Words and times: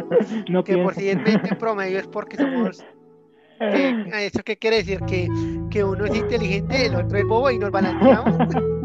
no 0.48 0.62
que 0.64 0.76
por 0.78 0.94
si 0.94 1.08
es 1.10 1.22
20 1.22 1.56
promedio 1.56 1.98
es 1.98 2.06
porque 2.08 2.36
somos... 2.36 2.84
que- 3.58 4.26
¿Eso 4.26 4.42
qué 4.44 4.56
quiere 4.56 4.76
decir? 4.78 5.00
Que, 5.06 5.28
que 5.70 5.82
uno 5.84 6.04
es 6.06 6.14
inteligente, 6.14 6.86
el 6.86 6.94
otro 6.96 7.18
es 7.18 7.24
bobo 7.24 7.50
y 7.50 7.58
nos 7.58 7.70
balanceamos. 7.70 8.36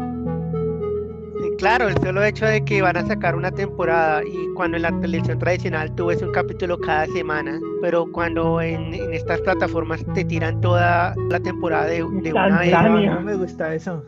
Claro, 1.58 1.86
el 1.86 1.96
solo 2.02 2.24
hecho 2.24 2.44
de 2.46 2.64
que 2.64 2.82
van 2.82 2.96
a 2.96 3.06
sacar 3.06 3.36
una 3.36 3.52
temporada 3.52 4.24
y 4.24 4.48
cuando 4.54 4.76
en 4.78 4.82
la 4.82 5.00
televisión 5.00 5.38
tradicional 5.38 5.94
tú 5.94 6.06
ves 6.06 6.20
un 6.20 6.32
capítulo 6.32 6.76
cada 6.80 7.06
semana, 7.06 7.60
pero 7.80 8.10
cuando 8.10 8.60
en, 8.60 8.92
en 8.92 9.12
estas 9.14 9.40
plataformas 9.42 10.04
te 10.12 10.24
tiran 10.24 10.60
toda 10.60 11.14
la 11.30 11.38
temporada 11.38 11.84
de, 11.86 11.98
de 11.98 12.32
una 12.32 12.58
vez. 12.58 12.70
No 13.14 13.20
me 13.20 13.36
gusta 13.36 13.74
eso. 13.76 14.04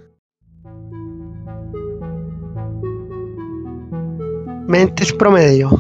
Mentes 4.67 5.13
promedio. 5.13 5.71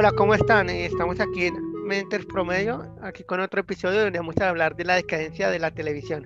Hola, 0.00 0.12
¿cómo 0.12 0.32
están? 0.32 0.70
Eh, 0.70 0.86
Estamos 0.86 1.18
aquí 1.18 1.46
en 1.46 1.72
Mentes 1.84 2.24
Promedio, 2.24 2.94
aquí 3.02 3.24
con 3.24 3.40
otro 3.40 3.62
episodio 3.62 4.02
donde 4.02 4.20
vamos 4.20 4.36
a 4.36 4.48
hablar 4.48 4.76
de 4.76 4.84
la 4.84 4.94
decadencia 4.94 5.50
de 5.50 5.58
la 5.58 5.72
televisión. 5.72 6.24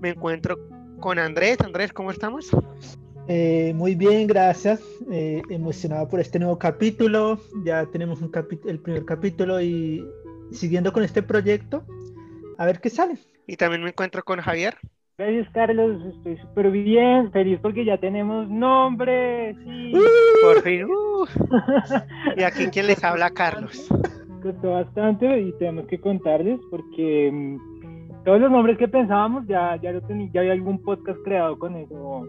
Me 0.00 0.10
encuentro 0.10 0.56
con 1.00 1.18
Andrés. 1.18 1.58
Andrés, 1.62 1.92
¿cómo 1.92 2.12
estamos? 2.12 2.50
Eh, 3.26 3.72
muy 3.74 3.96
bien, 3.96 4.28
gracias. 4.28 4.80
Eh, 5.10 5.42
emocionado 5.50 6.08
por 6.08 6.20
este 6.20 6.38
nuevo 6.38 6.60
capítulo. 6.60 7.40
Ya 7.64 7.86
tenemos 7.86 8.22
un 8.22 8.30
el 8.68 8.78
primer 8.78 9.04
capítulo 9.04 9.60
y 9.60 10.06
siguiendo 10.52 10.92
con 10.92 11.02
este 11.02 11.24
proyecto, 11.24 11.84
a 12.56 12.66
ver 12.66 12.80
qué 12.80 12.88
sale. 12.88 13.18
Y 13.48 13.56
también 13.56 13.82
me 13.82 13.88
encuentro 13.88 14.22
con 14.22 14.40
Javier. 14.40 14.78
Gracias, 15.24 15.48
Carlos. 15.52 16.02
Estoy 16.16 16.36
súper 16.38 16.70
bien. 16.72 17.30
Feliz 17.30 17.58
porque 17.62 17.84
ya 17.84 17.96
tenemos 17.98 18.48
nombre. 18.48 19.54
Sí. 19.64 19.92
Por 20.42 20.62
fin. 20.62 20.84
uh. 20.84 21.26
Y 22.36 22.42
aquí 22.42 22.66
quien 22.66 22.88
les 22.88 23.02
habla, 23.04 23.30
Carlos. 23.30 23.86
Costó 24.42 24.72
bastante 24.72 25.40
y 25.40 25.52
tenemos 25.58 25.86
que 25.86 26.00
contarles 26.00 26.58
porque 26.70 27.30
mm, 27.32 28.24
todos 28.24 28.40
los 28.40 28.50
nombres 28.50 28.76
que 28.78 28.88
pensábamos 28.88 29.46
ya, 29.46 29.76
ya, 29.80 29.92
lo 29.92 30.02
teni- 30.02 30.30
ya 30.32 30.40
había 30.40 30.52
algún 30.54 30.82
podcast 30.82 31.18
creado 31.24 31.56
con 31.56 31.76
eso. 31.76 32.26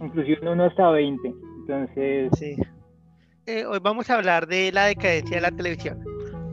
Inclusive 0.00 0.50
uno 0.50 0.64
hasta 0.64 0.90
20. 0.90 1.32
Entonces, 1.60 2.30
Sí. 2.36 2.56
Eh, 3.46 3.64
hoy 3.64 3.78
vamos 3.80 4.10
a 4.10 4.16
hablar 4.16 4.48
de 4.48 4.72
la 4.72 4.86
decadencia 4.86 5.36
de 5.36 5.42
la 5.42 5.52
televisión. 5.52 6.00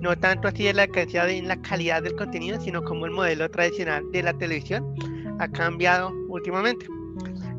No 0.02 0.16
tanto 0.18 0.48
así 0.48 0.66
de 0.66 0.74
la 0.74 0.84
decadencia 0.84 1.26
de- 1.26 1.38
en 1.40 1.48
la 1.48 1.60
calidad 1.60 2.04
del 2.04 2.16
contenido, 2.16 2.60
sino 2.62 2.84
como 2.84 3.08
el 3.08 3.12
modelo 3.14 3.50
tradicional 3.50 4.04
de 4.12 4.22
la 4.22 4.34
televisión 4.34 4.94
ha 5.40 5.48
cambiado 5.52 6.12
últimamente. 6.30 6.88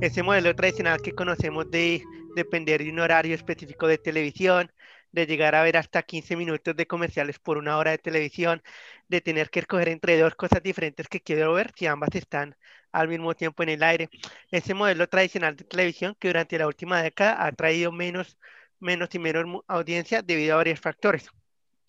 Ese 0.00 0.22
modelo 0.22 0.54
tradicional 0.54 1.00
que 1.02 1.12
conocemos 1.12 1.70
de 1.70 2.02
depender 2.34 2.82
de 2.82 2.90
un 2.90 3.00
horario 3.00 3.34
específico 3.34 3.86
de 3.86 3.98
televisión, 3.98 4.70
de 5.12 5.26
llegar 5.26 5.54
a 5.54 5.62
ver 5.62 5.76
hasta 5.76 6.02
15 6.02 6.36
minutos 6.36 6.74
de 6.76 6.86
comerciales 6.86 7.38
por 7.38 7.56
una 7.56 7.78
hora 7.78 7.92
de 7.92 7.98
televisión, 7.98 8.62
de 9.08 9.20
tener 9.20 9.50
que 9.50 9.60
escoger 9.60 9.88
entre 9.88 10.18
dos 10.18 10.34
cosas 10.34 10.62
diferentes 10.62 11.08
que 11.08 11.20
quiero 11.20 11.52
ver 11.52 11.72
si 11.76 11.86
ambas 11.86 12.10
están 12.14 12.56
al 12.92 13.08
mismo 13.08 13.34
tiempo 13.34 13.62
en 13.62 13.70
el 13.70 13.82
aire. 13.82 14.08
Ese 14.50 14.74
modelo 14.74 15.08
tradicional 15.08 15.56
de 15.56 15.64
televisión 15.64 16.16
que 16.18 16.28
durante 16.28 16.58
la 16.58 16.66
última 16.66 17.02
década 17.02 17.44
ha 17.44 17.52
traído 17.52 17.92
menos 17.92 18.36
menos 18.80 19.14
y 19.14 19.18
menos 19.18 19.62
audiencia 19.66 20.22
debido 20.22 20.54
a 20.54 20.56
varios 20.58 20.80
factores. 20.80 21.28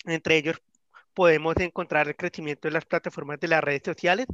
Entre 0.05 0.38
ellos 0.38 0.61
podemos 1.16 1.55
encontrar 1.58 2.08
el 2.08 2.16
crecimiento 2.16 2.67
de 2.67 2.73
las 2.73 2.85
plataformas 2.85 3.39
de 3.39 3.47
las 3.47 3.63
redes 3.63 3.81
sociales 3.83 4.27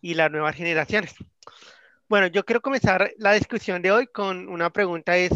y 0.00 0.14
las 0.14 0.30
nuevas 0.30 0.56
generaciones. 0.56 1.14
Bueno, 2.08 2.26
yo 2.26 2.44
quiero 2.44 2.60
comenzar 2.60 3.12
la 3.18 3.32
discusión 3.32 3.80
de 3.82 3.92
hoy 3.92 4.06
con 4.08 4.48
una 4.48 4.70
pregunta 4.70 5.16
es, 5.16 5.30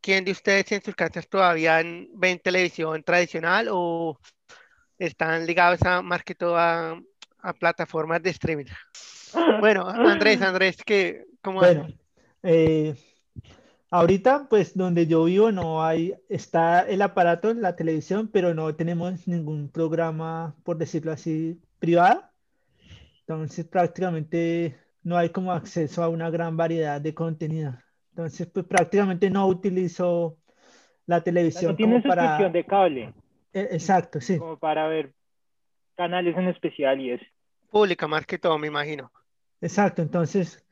¿quién 0.00 0.24
de 0.24 0.32
ustedes 0.32 0.70
en 0.72 0.82
sus 0.82 0.94
casas 0.94 1.28
todavía 1.28 1.82
ven 2.14 2.38
televisión 2.38 3.02
tradicional 3.02 3.68
o 3.70 4.18
están 4.98 5.46
ligados 5.46 5.82
a 5.82 6.02
más 6.02 6.22
que 6.22 6.34
todo 6.34 6.56
a, 6.56 7.00
a 7.40 7.52
plataformas 7.54 8.22
de 8.22 8.30
streaming? 8.30 8.66
Bueno, 9.60 9.88
Andrés, 9.88 10.42
Andrés, 10.42 10.76
que 10.84 11.24
¿cómo 11.40 11.60
Bueno, 11.60 11.88
eh, 12.42 12.94
ahorita 13.92 14.46
pues 14.48 14.76
donde 14.76 15.06
yo 15.06 15.24
vivo 15.24 15.52
no 15.52 15.84
hay, 15.84 16.14
está 16.28 16.80
el 16.80 17.02
aparato, 17.02 17.52
la 17.52 17.76
televisión, 17.76 18.28
pero 18.32 18.54
no 18.54 18.74
tenemos 18.74 19.28
ningún 19.28 19.68
programa, 19.68 20.56
por 20.64 20.78
decirlo 20.78 21.12
así, 21.12 21.60
privado. 21.78 22.24
Entonces 23.20 23.66
prácticamente 23.66 24.76
no 25.04 25.16
hay 25.18 25.28
como 25.28 25.52
acceso 25.52 26.02
a 26.02 26.08
una 26.08 26.30
gran 26.30 26.56
variedad 26.56 27.00
de 27.00 27.14
contenido. 27.14 27.74
Entonces 28.10 28.48
pues 28.48 28.64
prácticamente 28.66 29.28
no 29.28 29.46
utilizo 29.46 30.38
la 31.06 31.22
televisión 31.22 31.72
no 31.72 31.76
tiene 31.76 32.00
como 32.00 32.08
para... 32.08 32.22
suscripción 32.22 32.52
de 32.52 32.64
cable, 32.64 33.14
Eh, 33.52 33.68
Exacto, 33.72 34.20
sí. 34.20 34.38
como 34.38 34.56
para 34.58 34.88
ver 34.88 35.12
canales 35.96 36.34
en 36.36 36.48
especial 36.48 36.98
y 36.98 37.10
eso. 37.10 37.24
pública 37.70 38.08
más 38.08 38.24
que 38.24 38.38
todo, 38.38 38.58
me 38.58 38.68
imagino? 38.68 39.12
Exacto, 39.60 40.00
entonces 40.00 40.64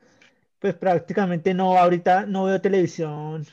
pues 0.61 0.75
prácticamente 0.75 1.55
no, 1.55 1.77
ahorita 1.77 2.27
no 2.27 2.45
veo 2.45 2.61
televisión. 2.61 3.45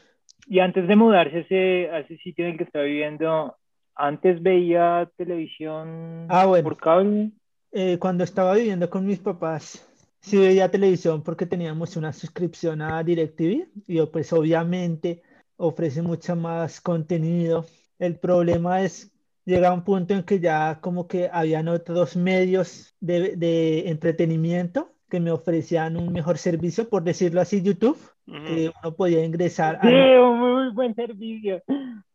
Y 0.48 0.60
antes 0.60 0.88
de 0.88 0.96
mudarse 0.96 1.38
a 1.38 1.40
ese, 1.40 1.90
a 1.90 2.00
ese 2.00 2.18
sitio 2.18 2.46
en 2.46 2.52
el 2.52 2.58
que 2.58 2.64
está 2.66 2.82
viviendo, 2.82 3.56
antes 3.96 4.42
veía 4.42 5.10
televisión 5.18 6.28
Ah, 6.30 6.46
bueno. 6.46 6.64
por 6.64 6.78
cable. 6.78 7.32
Eh, 7.72 7.98
cuando 8.00 8.24
estaba 8.24 8.56
viviendo 8.56 8.90
con 8.90 9.06
mis 9.06 9.20
papás, 9.20 9.88
sí 10.22 10.38
veía 10.38 10.70
televisión 10.72 11.22
porque 11.24 11.46
teníamos 11.46 11.96
una 11.98 12.14
suscripción 12.14 12.82
a 12.82 13.04
DirecTV 13.04 13.68
y 13.88 14.02
pues 14.08 14.32
obviamente 14.34 15.22
ofrece 15.58 16.02
mucho 16.02 16.36
más 16.36 16.80
contenido. 16.82 17.66
El 18.00 18.18
problema 18.20 18.82
es, 18.84 19.12
llega 19.46 19.74
un 19.74 19.84
punto 19.84 20.14
en 20.14 20.24
que 20.24 20.40
ya 20.40 20.80
como 20.82 21.08
que 21.08 21.30
habían 21.32 21.68
otros 21.68 22.16
medios 22.16 22.96
de, 23.00 23.36
de 23.36 23.90
entretenimiento 23.90 24.94
que 25.10 25.20
me 25.20 25.32
ofrecían 25.32 25.98
un 25.98 26.12
mejor 26.14 26.38
servicio, 26.38 26.90
por 26.90 27.04
decirlo 27.04 27.42
así, 27.42 27.62
YouTube, 27.62 27.98
Ujú. 28.28 28.44
que 28.46 28.72
uno 28.84 28.96
podía 28.96 29.24
ingresar 29.24 29.80
Sí, 29.82 29.88
a, 29.88 30.22
un 30.22 30.40
muy 30.40 30.72
buen 30.74 30.96
servicio. 30.96 31.62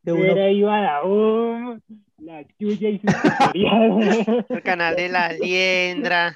que 0.04 0.12
uno 0.12 0.24
Era 0.24 0.50
Iván 0.50 0.84
Aum, 0.84 1.80
la 2.18 2.44
tuya 2.58 2.88
y 2.90 2.98
sus. 2.98 3.10
El 4.48 4.62
canal 4.62 4.96
de 4.96 5.08
la 5.08 5.32
liendra, 5.32 6.34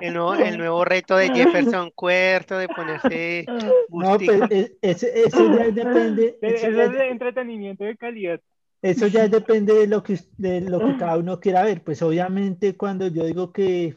el 0.00 0.14
nuevo, 0.14 0.34
el 0.34 0.58
nuevo 0.58 0.84
reto 0.84 1.16
de 1.16 1.30
Jefferson 1.30 1.90
Cuerto 1.94 2.58
de 2.58 2.68
ponerse 2.68 3.46
No, 3.48 4.18
bustico. 4.18 4.48
pues 4.48 4.50
e- 4.50 4.78
ese, 4.82 5.22
eso 5.24 5.46
ya 5.56 5.70
depende, 5.70 6.36
Pero 6.40 6.56
eso 6.56 6.66
Eso 6.66 6.76
ya 6.76 6.84
es 6.84 6.92
de 6.92 7.08
entretenimiento 7.08 7.84
de 7.84 7.96
calidad. 7.96 8.40
Eso 8.82 9.06
ya 9.08 9.28
depende 9.28 9.74
de 9.74 9.86
lo 9.86 10.02
que, 10.02 10.18
de 10.36 10.60
lo 10.60 10.78
que 10.84 10.94
cada 10.96 11.16
uno 11.18 11.40
quiera 11.40 11.64
ver. 11.64 11.82
Pues 11.82 12.02
obviamente 12.02 12.76
cuando 12.76 13.08
yo 13.08 13.24
digo 13.24 13.52
que, 13.52 13.96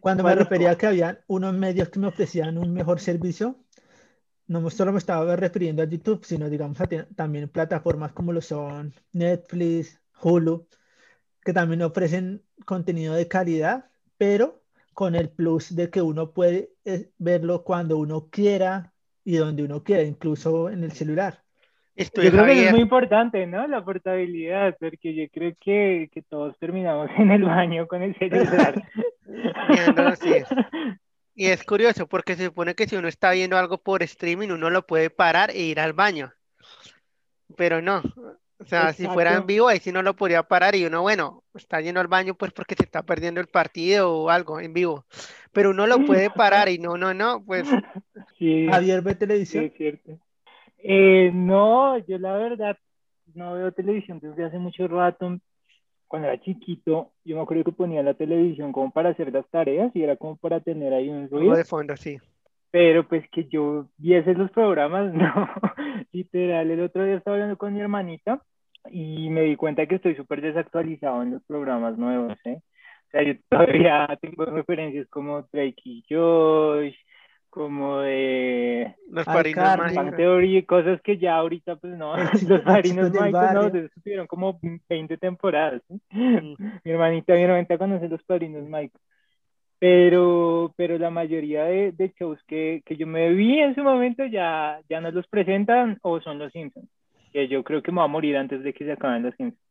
cuando 0.00 0.24
me 0.24 0.34
refería 0.34 0.72
a 0.72 0.78
que 0.78 0.86
había 0.86 1.24
unos 1.26 1.54
medios 1.54 1.88
que 1.88 1.98
me 1.98 2.06
ofrecían 2.08 2.58
un 2.58 2.72
mejor 2.72 3.00
servicio, 3.00 3.58
no 4.46 4.68
solo 4.70 4.92
me 4.92 4.98
estaba 4.98 5.36
refiriendo 5.36 5.82
a 5.82 5.86
YouTube, 5.86 6.24
sino 6.24 6.50
digamos 6.50 6.80
a 6.80 6.86
también 7.14 7.48
plataformas 7.48 8.12
como 8.12 8.32
lo 8.32 8.40
son 8.40 8.94
Netflix, 9.12 10.00
Hulu, 10.22 10.68
que 11.42 11.52
también 11.52 11.82
ofrecen 11.82 12.42
contenido 12.64 13.14
de 13.14 13.28
calidad, 13.28 13.90
pero 14.18 14.62
con 14.92 15.14
el 15.14 15.30
plus 15.30 15.74
de 15.74 15.90
que 15.90 16.02
uno 16.02 16.32
puede 16.32 16.72
eh, 16.84 17.10
verlo 17.18 17.64
cuando 17.64 17.98
uno 17.98 18.28
quiera 18.30 18.94
y 19.24 19.36
donde 19.36 19.64
uno 19.64 19.82
quiera, 19.82 20.02
incluso 20.02 20.70
en 20.70 20.84
el 20.84 20.92
celular. 20.92 21.43
Estoy 21.96 22.24
Yo 22.24 22.30
creo 22.32 22.44
que 22.46 22.66
es 22.66 22.72
muy 22.72 22.80
importante, 22.80 23.46
¿no? 23.46 23.66
La 23.68 23.84
portabilidad, 23.84 24.76
porque 24.80 25.14
yo 25.14 25.24
creo 25.32 25.54
que, 25.60 26.10
que 26.12 26.22
todos 26.22 26.58
terminamos 26.58 27.08
en 27.18 27.30
el 27.30 27.44
baño 27.44 27.86
con 27.86 28.02
el 28.02 28.16
celular. 28.16 28.82
Sí. 30.20 30.34
Y 31.34 31.46
es 31.46 31.64
curioso 31.64 32.06
porque 32.06 32.36
se 32.36 32.44
supone 32.44 32.74
que 32.74 32.86
si 32.86 32.94
uno 32.94 33.08
está 33.08 33.32
viendo 33.32 33.56
algo 33.56 33.78
por 33.78 34.02
streaming, 34.02 34.50
uno 34.50 34.70
lo 34.70 34.86
puede 34.86 35.10
parar 35.10 35.50
e 35.50 35.62
ir 35.62 35.80
al 35.80 35.92
baño. 35.94 36.32
Pero 37.56 37.82
no. 37.82 38.02
O 38.58 38.66
sea, 38.66 38.92
si 38.92 39.06
fuera 39.06 39.34
en 39.34 39.46
vivo, 39.46 39.66
ahí 39.68 39.78
sí 39.78 39.90
no 39.90 40.02
lo 40.02 40.14
podría 40.14 40.42
parar 40.42 40.74
y 40.74 40.84
uno, 40.84 41.02
bueno, 41.02 41.42
está 41.54 41.80
yendo 41.80 42.00
al 42.00 42.06
baño 42.06 42.34
pues 42.34 42.52
porque 42.52 42.74
se 42.76 42.84
está 42.84 43.02
perdiendo 43.02 43.40
el 43.40 43.48
partido 43.48 44.12
o 44.12 44.30
algo 44.30 44.60
en 44.60 44.72
vivo. 44.72 45.06
Pero 45.52 45.70
uno 45.70 45.86
lo 45.86 46.04
puede 46.04 46.30
parar 46.30 46.68
y 46.68 46.78
no, 46.78 46.96
no, 46.96 47.12
no, 47.12 47.42
pues 47.44 47.68
Sí, 48.38 48.66
Javier 48.70 49.02
ve 49.02 49.12
sí, 49.12 49.18
televisión. 49.18 49.64
es 49.64 49.74
cierto. 49.74 50.18
Eh, 50.86 51.30
no, 51.32 51.96
yo 51.96 52.18
la 52.18 52.36
verdad 52.36 52.76
no 53.34 53.54
veo 53.54 53.72
televisión 53.72 54.20
desde 54.20 54.44
hace 54.44 54.58
mucho 54.58 54.86
rato. 54.86 55.38
Cuando 56.06 56.28
era 56.28 56.40
chiquito, 56.40 57.12
yo 57.24 57.36
me 57.36 57.42
acuerdo 57.42 57.64
que 57.64 57.72
ponía 57.72 58.02
la 58.02 58.12
televisión 58.12 58.70
como 58.70 58.90
para 58.90 59.08
hacer 59.08 59.32
las 59.32 59.48
tareas 59.48 59.90
y 59.96 60.02
era 60.02 60.16
como 60.16 60.36
para 60.36 60.60
tener 60.60 60.92
ahí 60.92 61.08
un 61.08 61.30
ruido. 61.30 61.56
de 61.56 61.64
fondo, 61.64 61.96
sí. 61.96 62.18
Pero 62.70 63.08
pues 63.08 63.26
que 63.30 63.46
yo 63.46 63.86
viese 63.96 64.34
los 64.34 64.50
programas, 64.50 65.12
no. 65.14 65.48
Literal, 66.12 66.70
el 66.70 66.80
otro 66.82 67.02
día 67.02 67.16
estaba 67.16 67.36
hablando 67.36 67.56
con 67.56 67.72
mi 67.72 67.80
hermanita 67.80 68.42
y 68.90 69.30
me 69.30 69.40
di 69.40 69.56
cuenta 69.56 69.86
que 69.86 69.94
estoy 69.94 70.14
súper 70.16 70.42
desactualizado 70.42 71.22
en 71.22 71.32
los 71.32 71.42
programas 71.44 71.96
nuevos, 71.96 72.36
¿eh? 72.44 72.60
O 73.08 73.10
sea, 73.10 73.22
yo 73.22 73.34
todavía 73.48 74.06
tengo 74.20 74.44
referencias 74.44 75.08
como 75.08 75.48
Drake 75.50 75.80
y 75.82 76.04
Josh, 76.10 76.94
como 77.54 78.00
de... 78.00 78.96
Los 79.08 79.24
mágicos. 79.28 80.16
Theory, 80.16 80.64
cosas 80.64 81.00
que 81.02 81.18
ya 81.18 81.36
ahorita 81.36 81.76
pues 81.76 81.96
no, 81.96 82.16
los 82.32 82.48
del 82.48 82.64
mágicos 82.64 83.12
no, 83.12 83.30
barrio. 83.30 83.70
de 83.70 83.86
eso 83.86 84.00
tuvieron 84.02 84.26
como 84.26 84.58
20 84.88 85.16
temporadas. 85.18 85.80
¿sí? 85.86 86.00
Mi 86.10 86.90
hermanita, 86.90 87.32
mi 87.34 87.42
hermanita 87.42 87.78
conoce 87.78 88.08
los 88.08 88.20
padrinos 88.24 88.68
mágicos. 88.68 89.00
Pero, 89.78 90.74
pero 90.76 90.98
la 90.98 91.10
mayoría 91.10 91.62
de, 91.64 91.92
de 91.92 92.12
shows 92.18 92.40
que, 92.48 92.82
que 92.84 92.96
yo 92.96 93.06
me 93.06 93.32
vi 93.32 93.60
en 93.60 93.76
su 93.76 93.84
momento 93.84 94.24
ya, 94.26 94.80
ya 94.88 95.00
no 95.00 95.12
los 95.12 95.28
presentan 95.28 95.98
o 96.02 96.20
son 96.20 96.40
los 96.40 96.50
Simpsons. 96.50 96.88
Que 97.32 97.46
yo 97.46 97.62
creo 97.62 97.82
que 97.84 97.92
me 97.92 97.98
va 97.98 98.04
a 98.04 98.08
morir 98.08 98.36
antes 98.36 98.64
de 98.64 98.72
que 98.72 98.84
se 98.84 98.92
acaben 98.92 99.22
los 99.22 99.34
Simpsons. 99.36 99.62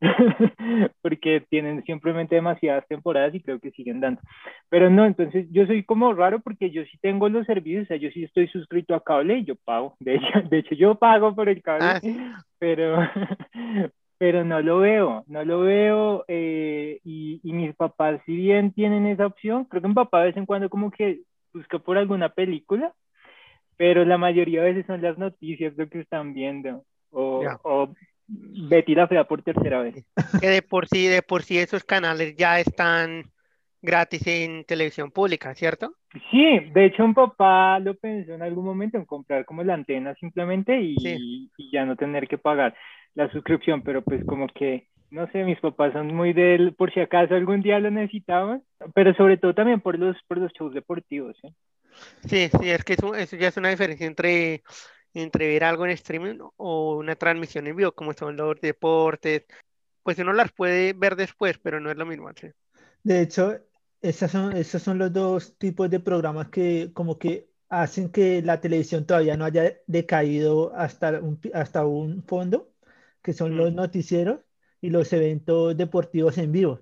Porque 1.02 1.42
tienen 1.48 1.82
simplemente 1.84 2.34
demasiadas 2.34 2.86
temporadas 2.88 3.34
y 3.34 3.40
creo 3.40 3.58
que 3.60 3.70
siguen 3.70 4.00
dando. 4.00 4.20
Pero 4.68 4.90
no, 4.90 5.04
entonces 5.06 5.46
yo 5.50 5.66
soy 5.66 5.84
como 5.84 6.12
raro 6.12 6.40
porque 6.40 6.70
yo 6.70 6.82
sí 6.84 6.98
tengo 7.00 7.28
los 7.28 7.46
servicios, 7.46 7.84
o 7.84 7.86
sea, 7.86 7.96
yo 7.96 8.10
sí 8.10 8.24
estoy 8.24 8.48
suscrito 8.48 8.94
a 8.94 9.02
cable 9.02 9.38
y 9.38 9.44
yo 9.44 9.56
pago. 9.56 9.94
De 10.00 10.16
hecho, 10.16 10.26
de 10.50 10.58
hecho 10.58 10.74
yo 10.74 10.94
pago 10.96 11.34
por 11.34 11.48
el 11.48 11.62
cable, 11.62 11.86
Ah, 11.86 12.00
sí. 12.00 12.16
pero, 12.58 12.98
pero 14.18 14.44
no 14.44 14.60
lo 14.60 14.78
veo, 14.78 15.24
no 15.26 15.44
lo 15.44 15.60
veo. 15.60 16.24
eh, 16.28 17.00
y, 17.04 17.40
y 17.42 17.52
mis 17.52 17.74
papás, 17.76 18.20
si 18.26 18.36
bien 18.36 18.72
tienen 18.72 19.06
esa 19.06 19.26
opción, 19.26 19.64
creo 19.64 19.82
que 19.82 19.88
mi 19.88 19.94
papá 19.94 20.20
de 20.20 20.26
vez 20.26 20.36
en 20.36 20.46
cuando 20.46 20.68
como 20.70 20.90
que 20.90 21.20
busca 21.52 21.78
por 21.78 21.96
alguna 21.96 22.28
película, 22.28 22.92
pero 23.76 24.04
la 24.04 24.18
mayoría 24.18 24.62
de 24.62 24.72
veces 24.72 24.86
son 24.86 25.02
las 25.02 25.18
noticias 25.18 25.76
lo 25.76 25.88
que 25.88 26.00
están 26.00 26.34
viendo. 26.34 26.84
O, 27.10 27.42
Ya. 27.42 27.58
o 27.62 27.94
Betty 28.28 28.94
la 28.94 29.08
Fea 29.08 29.24
por 29.24 29.42
tercera 29.42 29.80
vez. 29.82 30.04
Que 30.40 30.48
de 30.48 30.62
por 30.62 30.88
sí, 30.88 31.06
de 31.06 31.22
por 31.22 31.42
sí 31.42 31.58
esos 31.58 31.84
canales 31.84 32.36
ya 32.36 32.60
están 32.60 33.24
gratis 33.82 34.26
en 34.26 34.64
televisión 34.64 35.10
pública, 35.10 35.54
¿cierto? 35.54 35.94
Sí, 36.30 36.60
de 36.72 36.86
hecho, 36.86 37.04
un 37.04 37.14
papá 37.14 37.78
lo 37.78 37.94
pensó 37.94 38.34
en 38.34 38.42
algún 38.42 38.64
momento 38.64 38.96
en 38.96 39.04
comprar 39.04 39.44
como 39.44 39.62
la 39.62 39.74
antena 39.74 40.14
simplemente 40.14 40.80
y, 40.80 40.96
Sí. 40.98 41.50
y 41.56 41.70
ya 41.70 41.84
no 41.84 41.94
tener 41.96 42.26
que 42.26 42.38
pagar 42.38 42.74
la 43.14 43.30
suscripción, 43.30 43.82
pero 43.82 44.02
pues 44.02 44.24
como 44.24 44.48
que, 44.48 44.88
no 45.10 45.30
sé, 45.30 45.44
mis 45.44 45.60
papás 45.60 45.92
son 45.92 46.08
muy 46.14 46.32
del, 46.32 46.74
por 46.74 46.92
si 46.92 47.00
acaso 47.00 47.34
algún 47.34 47.62
día 47.62 47.78
lo 47.78 47.90
necesitaban, 47.90 48.62
pero 48.94 49.14
sobre 49.14 49.36
todo 49.36 49.54
también 49.54 49.80
por 49.80 49.98
los, 49.98 50.16
por 50.26 50.38
los 50.38 50.52
shows 50.52 50.74
deportivos, 50.74 51.36
¿eh? 51.44 51.52
Sí, 52.24 52.48
sí, 52.48 52.70
es 52.70 52.84
que 52.84 52.94
eso, 52.94 53.14
eso 53.14 53.36
ya 53.36 53.48
es 53.48 53.56
una 53.56 53.70
diferencia 53.70 54.06
entre, 54.06 54.62
entre 55.22 55.48
ver 55.48 55.64
algo 55.64 55.84
en 55.86 55.92
streaming 55.92 56.38
o 56.56 56.96
una 56.98 57.16
transmisión 57.16 57.66
en 57.66 57.76
vivo, 57.76 57.92
como 57.94 58.12
son 58.14 58.36
los 58.36 58.60
deportes. 58.60 59.46
Pues 60.02 60.18
uno 60.20 60.32
las 60.34 60.52
puede 60.52 60.92
ver 60.94 61.16
después, 61.16 61.58
pero 61.58 61.80
no 61.80 61.90
es 61.90 61.96
lo 61.98 62.06
mismo. 62.06 62.30
sí. 62.40 62.48
De 63.02 63.20
hecho, 63.22 63.58
esas 64.00 64.30
son, 64.32 64.56
esos 64.56 64.82
son 64.82 64.98
los 64.98 65.12
dos 65.12 65.56
tipos 65.58 65.88
de 65.90 66.00
programas 66.00 66.48
que 66.48 66.92
como 66.92 67.18
que 67.18 67.50
hacen 67.68 68.10
que 68.10 68.42
la 68.42 68.60
televisión 68.60 69.06
todavía 69.06 69.36
no 69.36 69.44
haya 69.44 69.74
decaído 69.86 70.74
hasta 70.74 71.20
un, 71.20 71.40
hasta 71.54 71.86
un 71.86 72.22
fondo, 72.24 72.72
que 73.22 73.32
son 73.32 73.56
los 73.56 73.72
Mm. 73.72 73.74
noticieros 73.74 74.40
y 74.80 74.90
los 74.90 75.12
eventos 75.12 75.76
deportivos 75.76 76.38
en 76.38 76.52
vivo. 76.52 76.80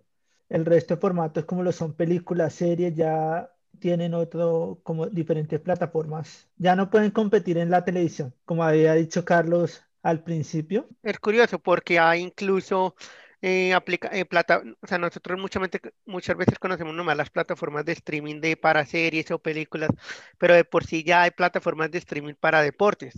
El 0.48 0.64
resto 0.66 0.94
de 0.94 1.00
formatos 1.00 1.44
como 1.46 1.62
lo 1.62 1.72
son 1.72 1.94
películas, 1.94 2.54
series, 2.54 2.94
ya 2.94 3.50
tienen 3.84 4.14
otro, 4.14 4.80
como 4.82 5.08
diferentes 5.08 5.60
plataformas. 5.60 6.48
Ya 6.56 6.74
no 6.74 6.88
pueden 6.88 7.10
competir 7.10 7.58
en 7.58 7.68
la 7.68 7.84
televisión, 7.84 8.32
como 8.46 8.64
había 8.64 8.94
dicho 8.94 9.26
Carlos 9.26 9.82
al 10.02 10.24
principio. 10.24 10.88
Es 11.02 11.18
curioso 11.18 11.58
porque 11.58 11.98
hay 11.98 12.22
incluso 12.22 12.96
eh, 13.42 13.74
aplica, 13.74 14.08
eh, 14.10 14.24
plata, 14.24 14.62
o 14.80 14.86
sea, 14.86 14.96
nosotros 14.96 15.38
muchas, 15.38 15.68
muchas 16.06 16.34
veces 16.34 16.58
conocemos 16.58 16.94
nomás 16.94 17.14
las 17.14 17.28
plataformas 17.28 17.84
de 17.84 17.92
streaming 17.92 18.40
de 18.40 18.56
para 18.56 18.86
series 18.86 19.30
o 19.32 19.38
películas, 19.38 19.90
pero 20.38 20.54
de 20.54 20.64
por 20.64 20.84
sí 20.86 21.04
ya 21.04 21.20
hay 21.20 21.32
plataformas 21.32 21.90
de 21.90 21.98
streaming 21.98 22.36
para 22.40 22.62
deportes, 22.62 23.12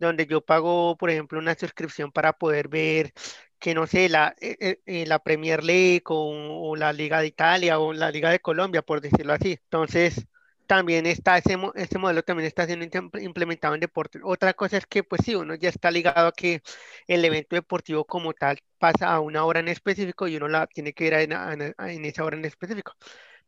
donde 0.00 0.26
yo 0.26 0.40
pago, 0.40 0.96
por 0.96 1.10
ejemplo, 1.10 1.38
una 1.38 1.54
suscripción 1.54 2.10
para 2.10 2.32
poder 2.32 2.66
ver, 2.66 3.12
que 3.62 3.74
no 3.74 3.86
sé, 3.88 4.10
la, 4.10 4.36
eh, 4.40 4.58
eh, 4.60 4.80
eh, 4.86 5.06
la 5.06 5.20
Premier 5.20 5.64
League 5.64 6.04
o, 6.08 6.70
o 6.72 6.76
la 6.76 6.92
Liga 6.92 7.20
de 7.22 7.28
Italia 7.28 7.80
o 7.80 7.94
la 7.94 8.10
Liga 8.12 8.30
de 8.30 8.40
Colombia, 8.40 8.82
por 8.82 9.00
decirlo 9.00 9.32
así. 9.34 9.52
Entonces, 9.64 10.26
también 10.66 11.06
está 11.06 11.38
ese, 11.38 11.56
ese 11.76 11.98
modelo 11.98 12.22
también 12.24 12.46
está 12.48 12.66
siendo 12.66 12.86
implementado 13.20 13.74
en 13.74 13.80
deportes. 13.80 14.22
Otra 14.24 14.54
cosa 14.54 14.78
es 14.78 14.86
que, 14.86 15.04
pues 15.04 15.22
sí, 15.24 15.34
uno 15.36 15.54
ya 15.56 15.68
está 15.70 15.90
ligado 15.92 16.28
a 16.28 16.32
que 16.32 16.62
el 17.06 17.24
evento 17.24 17.56
deportivo 17.56 18.04
como 18.06 18.32
tal 18.34 18.58
pasa 18.78 19.12
a 19.14 19.20
una 19.20 19.44
hora 19.44 19.60
en 19.60 19.68
específico 19.68 20.28
y 20.28 20.36
uno 20.36 20.48
la 20.48 20.66
tiene 20.66 20.92
que 20.94 21.10
ver 21.10 21.14
en, 21.30 21.32
en- 21.62 21.74
en 21.78 22.04
esa 22.04 22.24
hora 22.24 22.36
en 22.36 22.44
específico. 22.44 22.94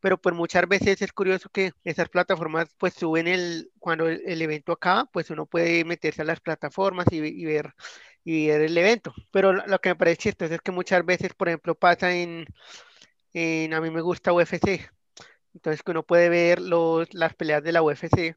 Pero 0.01 0.19
pues 0.21 0.35
muchas 0.35 0.69
veces 0.69 1.01
es 1.03 1.13
curioso 1.13 1.49
que 1.51 1.73
esas 1.85 2.09
plataformas 2.11 2.69
pues 2.79 2.95
suben 2.95 3.27
el, 3.29 3.71
cuando 3.79 4.09
el, 4.09 4.23
el 4.27 4.43
evento 4.43 4.73
acaba, 4.73 5.07
pues 5.07 5.31
uno 5.31 5.47
puede 5.47 5.85
meterse 5.85 6.23
a 6.23 6.25
las 6.27 6.41
plataformas 6.41 7.07
y, 7.11 7.19
y 7.19 7.45
ver, 7.47 7.75
y 8.25 8.49
ver 8.49 8.63
el 8.63 8.79
evento. 8.79 9.15
Pero 9.31 9.53
lo, 9.53 9.67
lo 9.67 9.81
que 9.81 9.91
me 9.91 9.97
parece 9.97 10.17
chistoso 10.19 10.55
es 10.55 10.61
que 10.63 10.73
muchas 10.73 11.05
veces, 11.07 11.35
por 11.35 11.49
ejemplo, 11.49 11.75
pasa 11.77 12.13
en, 12.15 12.47
en 13.33 13.75
a 13.75 13.81
mí 13.81 13.91
me 13.91 14.01
gusta 14.01 14.33
UFC. 14.33 14.89
Entonces 15.55 15.83
que 15.83 15.91
uno 15.93 16.03
puede 16.05 16.29
ver 16.29 16.61
los, 16.61 17.13
las 17.15 17.35
peleas 17.35 17.63
de 17.63 17.73
la 17.73 17.83
UFC, 17.83 18.37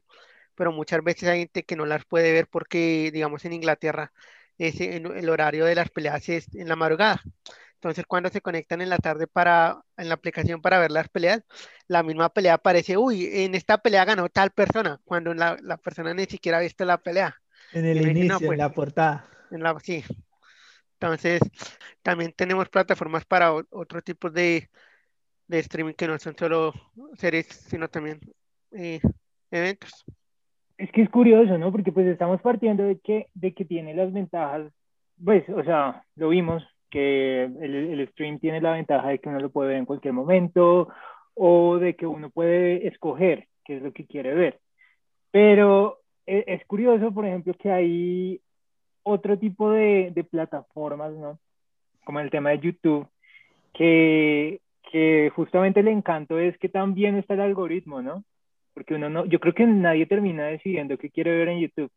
pero 0.54 0.72
muchas 0.72 1.02
veces 1.04 1.28
hay 1.28 1.40
gente 1.40 1.64
que 1.64 1.76
no 1.76 1.86
las 1.86 2.04
puede 2.06 2.32
ver 2.32 2.48
porque, 2.48 3.10
digamos, 3.12 3.44
en 3.44 3.52
Inglaterra 3.54 4.12
ese, 4.58 4.96
en- 4.96 5.06
el 5.16 5.28
horario 5.30 5.64
de 5.66 5.74
las 5.74 5.90
peleas 5.90 6.28
es 6.28 6.54
en 6.54 6.68
la 6.68 6.76
madrugada. 6.76 7.22
Entonces, 7.74 8.04
cuando 8.06 8.28
se 8.30 8.40
conectan 8.40 8.80
en 8.80 8.90
la 8.90 8.98
tarde 8.98 9.26
para, 9.28 9.80
en 9.96 10.08
la 10.08 10.14
aplicación 10.14 10.60
para 10.62 10.78
ver 10.80 10.90
las 10.90 11.08
peleas, 11.08 11.42
la 11.86 12.02
misma 12.02 12.28
pelea 12.30 12.54
aparece, 12.54 12.96
uy, 12.96 13.28
en 13.32 13.54
esta 13.54 13.78
pelea 13.78 14.04
ganó 14.04 14.28
tal 14.28 14.50
persona, 14.50 15.00
cuando 15.04 15.32
la, 15.34 15.56
la 15.62 15.76
persona 15.76 16.12
ni 16.14 16.24
siquiera 16.26 16.58
ha 16.58 16.60
visto 16.60 16.84
la 16.84 16.98
pelea. 16.98 17.36
En 17.72 17.86
el 17.86 17.96
Y 17.96 18.00
uno 18.00 18.10
dice, 18.12 18.30
inicio, 18.30 18.50
en 18.50 18.58
pues, 18.58 18.58
la 18.58 18.74
portada. 18.74 19.26
En 19.50 19.62
la, 19.62 19.78
sí. 19.80 20.02
Entonces, 21.00 21.40
también 22.02 22.32
tenemos 22.36 22.68
plataformas 22.68 23.24
para 23.24 23.52
otro 23.52 24.02
tipo 24.02 24.30
de, 24.30 24.68
de 25.46 25.58
streaming 25.60 25.94
que 25.94 26.08
no 26.08 26.18
son 26.18 26.36
solo 26.36 26.72
series, 27.14 27.46
sino 27.46 27.88
también 27.88 28.20
eh, 28.72 29.00
eventos. 29.50 30.04
Es 30.76 30.90
que 30.92 31.02
es 31.02 31.10
curioso, 31.10 31.58
¿no? 31.58 31.72
Porque 31.72 31.92
pues 31.92 32.06
estamos 32.06 32.40
partiendo 32.40 32.84
de 32.84 32.98
que, 32.98 33.26
de 33.34 33.52
que 33.52 33.64
tiene 33.64 33.94
las 33.94 34.12
ventajas, 34.12 34.72
pues, 35.22 35.48
o 35.48 35.62
sea, 35.64 36.04
lo 36.16 36.28
vimos, 36.28 36.64
que 36.90 37.44
el, 37.44 37.74
el 37.74 38.08
stream 38.08 38.38
tiene 38.38 38.60
la 38.60 38.72
ventaja 38.72 39.08
de 39.08 39.18
que 39.18 39.28
uno 39.28 39.40
lo 39.40 39.50
puede 39.50 39.70
ver 39.70 39.78
en 39.78 39.86
cualquier 39.86 40.14
momento 40.14 40.88
o 41.34 41.78
de 41.78 41.94
que 41.96 42.06
uno 42.06 42.30
puede 42.30 42.88
escoger 42.88 43.46
qué 43.64 43.76
es 43.76 43.82
lo 43.82 43.92
que 43.92 44.06
quiere 44.06 44.34
ver. 44.34 44.60
Pero 45.30 46.00
e- 46.26 46.44
es 46.46 46.64
curioso, 46.66 47.12
por 47.12 47.26
ejemplo, 47.26 47.54
que 47.54 47.70
hay 47.70 48.40
otro 49.08 49.38
tipo 49.38 49.70
de, 49.70 50.12
de 50.14 50.24
plataformas, 50.24 51.12
¿no? 51.12 51.38
Como 52.04 52.20
el 52.20 52.30
tema 52.30 52.50
de 52.50 52.60
YouTube, 52.60 53.06
que, 53.74 54.60
que 54.90 55.30
justamente 55.34 55.80
el 55.80 55.88
encanto 55.88 56.38
es 56.38 56.56
que 56.58 56.68
también 56.68 57.16
está 57.16 57.34
el 57.34 57.40
algoritmo, 57.40 58.02
¿no? 58.02 58.24
Porque 58.74 58.94
uno 58.94 59.10
no, 59.10 59.24
yo 59.26 59.40
creo 59.40 59.54
que 59.54 59.66
nadie 59.66 60.06
termina 60.06 60.46
decidiendo 60.46 60.98
qué 60.98 61.10
quiere 61.10 61.36
ver 61.36 61.48
en 61.48 61.60
YouTube. 61.60 61.90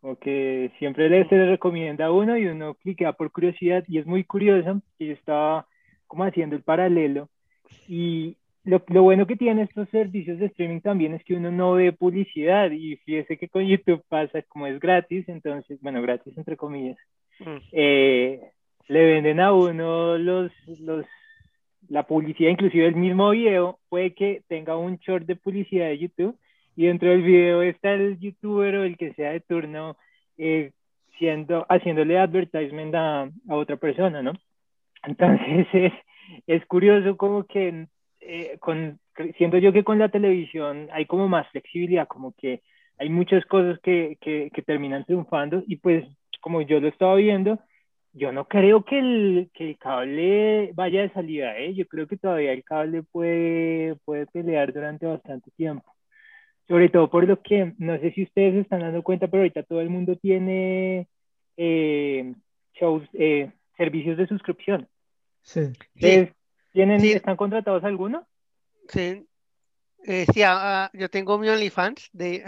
Como 0.00 0.16
que 0.16 0.72
siempre 0.78 1.08
le, 1.08 1.28
se 1.28 1.36
le 1.36 1.46
recomienda 1.46 2.06
a 2.06 2.12
uno 2.12 2.36
y 2.36 2.46
uno 2.46 2.74
cliquea 2.74 3.12
por 3.12 3.30
curiosidad 3.30 3.84
y 3.86 3.98
es 3.98 4.06
muy 4.06 4.24
curioso 4.24 4.82
que 4.98 5.06
yo 5.06 5.12
estaba 5.12 5.66
como 6.06 6.24
haciendo 6.24 6.56
el 6.56 6.62
paralelo 6.62 7.28
y 7.86 8.36
lo, 8.64 8.82
lo 8.88 9.02
bueno 9.02 9.26
que 9.26 9.36
tienen 9.36 9.64
estos 9.64 9.88
servicios 9.88 10.38
de 10.38 10.46
streaming 10.46 10.80
también 10.80 11.14
es 11.14 11.24
que 11.24 11.34
uno 11.34 11.50
no 11.50 11.72
ve 11.72 11.92
publicidad 11.92 12.70
y 12.70 12.96
fíjese 12.98 13.36
que 13.36 13.48
con 13.48 13.66
YouTube 13.66 14.02
pasa 14.08 14.42
como 14.42 14.66
es 14.66 14.78
gratis, 14.78 15.28
entonces, 15.28 15.80
bueno, 15.80 16.00
gratis 16.02 16.36
entre 16.36 16.56
comillas, 16.56 16.98
Mm. 17.40 17.56
eh, 17.72 18.40
le 18.88 19.04
venden 19.06 19.40
a 19.40 19.52
uno 19.52 20.16
los, 20.18 20.52
los, 20.80 21.04
la 21.88 22.04
publicidad, 22.04 22.50
inclusive 22.50 22.86
el 22.86 22.94
mismo 22.94 23.30
video, 23.30 23.78
puede 23.88 24.14
que 24.14 24.42
tenga 24.48 24.76
un 24.76 24.96
short 24.98 25.26
de 25.26 25.34
publicidad 25.36 25.86
de 25.86 25.98
YouTube 25.98 26.38
y 26.76 26.86
dentro 26.86 27.10
del 27.10 27.22
video 27.22 27.62
está 27.62 27.94
el 27.94 28.18
youtuber 28.20 28.76
o 28.76 28.84
el 28.84 28.96
que 28.96 29.12
sea 29.14 29.32
de 29.32 29.40
turno 29.40 29.96
eh, 30.38 30.72
siendo, 31.18 31.66
haciéndole 31.68 32.18
advertisement 32.18 32.94
a, 32.94 33.22
a 33.22 33.54
otra 33.56 33.76
persona, 33.76 34.22
¿no? 34.22 34.32
Entonces 35.04 35.66
es, 35.72 35.92
es 36.46 36.66
curioso 36.66 37.16
como 37.16 37.44
que 37.44 37.86
eh, 38.24 38.56
con, 38.60 38.98
siento 39.36 39.58
yo 39.58 39.72
que 39.72 39.84
con 39.84 39.98
la 39.98 40.08
televisión 40.08 40.88
hay 40.92 41.06
como 41.06 41.28
más 41.28 41.48
flexibilidad, 41.50 42.06
como 42.08 42.32
que 42.32 42.62
hay 42.98 43.08
muchas 43.08 43.44
cosas 43.46 43.78
que, 43.80 44.16
que, 44.20 44.50
que 44.54 44.62
terminan 44.62 45.04
triunfando 45.04 45.62
y 45.66 45.76
pues 45.76 46.04
como 46.40 46.62
yo 46.62 46.80
lo 46.80 46.88
estaba 46.88 47.14
viendo, 47.16 47.58
yo 48.12 48.30
no 48.32 48.46
creo 48.46 48.84
que 48.84 48.98
el, 48.98 49.50
que 49.54 49.70
el 49.70 49.78
cable 49.78 50.72
vaya 50.74 51.02
de 51.02 51.12
salida, 51.12 51.56
¿eh? 51.58 51.74
Yo 51.74 51.86
creo 51.86 52.06
que 52.06 52.18
todavía 52.18 52.52
el 52.52 52.62
cable 52.62 53.02
puede, 53.02 53.96
puede 54.04 54.26
pelear 54.26 54.72
durante 54.72 55.06
bastante 55.06 55.50
tiempo. 55.52 55.94
Sobre 56.68 56.90
todo 56.90 57.10
por 57.10 57.26
lo 57.26 57.40
que, 57.40 57.72
no 57.78 57.98
sé 57.98 58.12
si 58.12 58.24
ustedes 58.24 58.54
se 58.54 58.60
están 58.60 58.80
dando 58.80 59.02
cuenta, 59.02 59.28
pero 59.28 59.42
ahorita 59.42 59.62
todo 59.62 59.80
el 59.80 59.88
mundo 59.88 60.16
tiene 60.16 61.08
eh, 61.56 62.34
shows, 62.74 63.02
eh, 63.14 63.50
servicios 63.76 64.18
de 64.18 64.26
suscripción. 64.26 64.88
Sí. 65.42 65.66
Sí, 65.66 65.72
¿Ustedes 65.94 66.32
tienen, 66.72 67.00
Sí. 67.00 67.12
están 67.12 67.36
contratados 67.36 67.84
alguno? 67.84 68.26
sí. 68.88 69.26
Eh, 70.04 70.26
sí, 70.34 70.42
ah, 70.42 70.86
ah, 70.86 70.90
yo 70.94 71.08
tengo 71.08 71.38
mi 71.38 71.48
OnlyFans 71.48 72.10
de, 72.12 72.42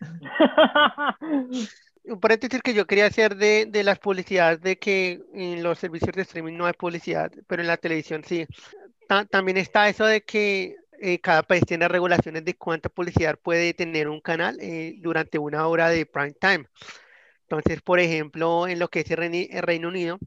Un 2.04 2.20
paréntesis 2.20 2.62
que 2.62 2.72
yo 2.72 2.86
quería 2.86 3.06
hacer 3.06 3.36
de, 3.36 3.66
de 3.66 3.82
las 3.84 3.98
publicidades, 3.98 4.60
de 4.62 4.78
que 4.78 5.20
en 5.34 5.62
los 5.62 5.78
servicios 5.78 6.14
de 6.14 6.22
streaming 6.22 6.56
no 6.56 6.64
hay 6.66 6.72
publicidad, 6.72 7.32
pero 7.46 7.62
en 7.62 7.68
la 7.68 7.76
televisión 7.76 8.22
sí. 8.24 8.46
también 9.30 9.56
está 9.56 9.88
eso 9.88 10.06
de 10.06 10.22
que 10.22 10.76
eh, 11.00 11.18
cada 11.20 11.42
país 11.42 11.64
tiene 11.66 11.88
regulaciones 11.88 12.44
de 12.44 12.54
cuánta 12.54 12.88
publicidad 12.88 13.36
puede 13.42 13.74
tener 13.74 14.08
un 14.08 14.20
canal 14.20 14.56
eh, 14.60 14.94
durante 14.98 15.38
una 15.38 15.66
hora 15.66 15.90
de 15.90 16.06
prime 16.06 16.34
time. 16.40 16.66
Entonces, 17.42 17.82
por 17.82 18.00
ejemplo, 18.00 18.66
en 18.68 18.78
lo 18.78 18.88
que 18.88 19.00
es 19.00 19.10
el 19.10 19.62
Reino 19.62 19.88
Unido, 19.88 20.18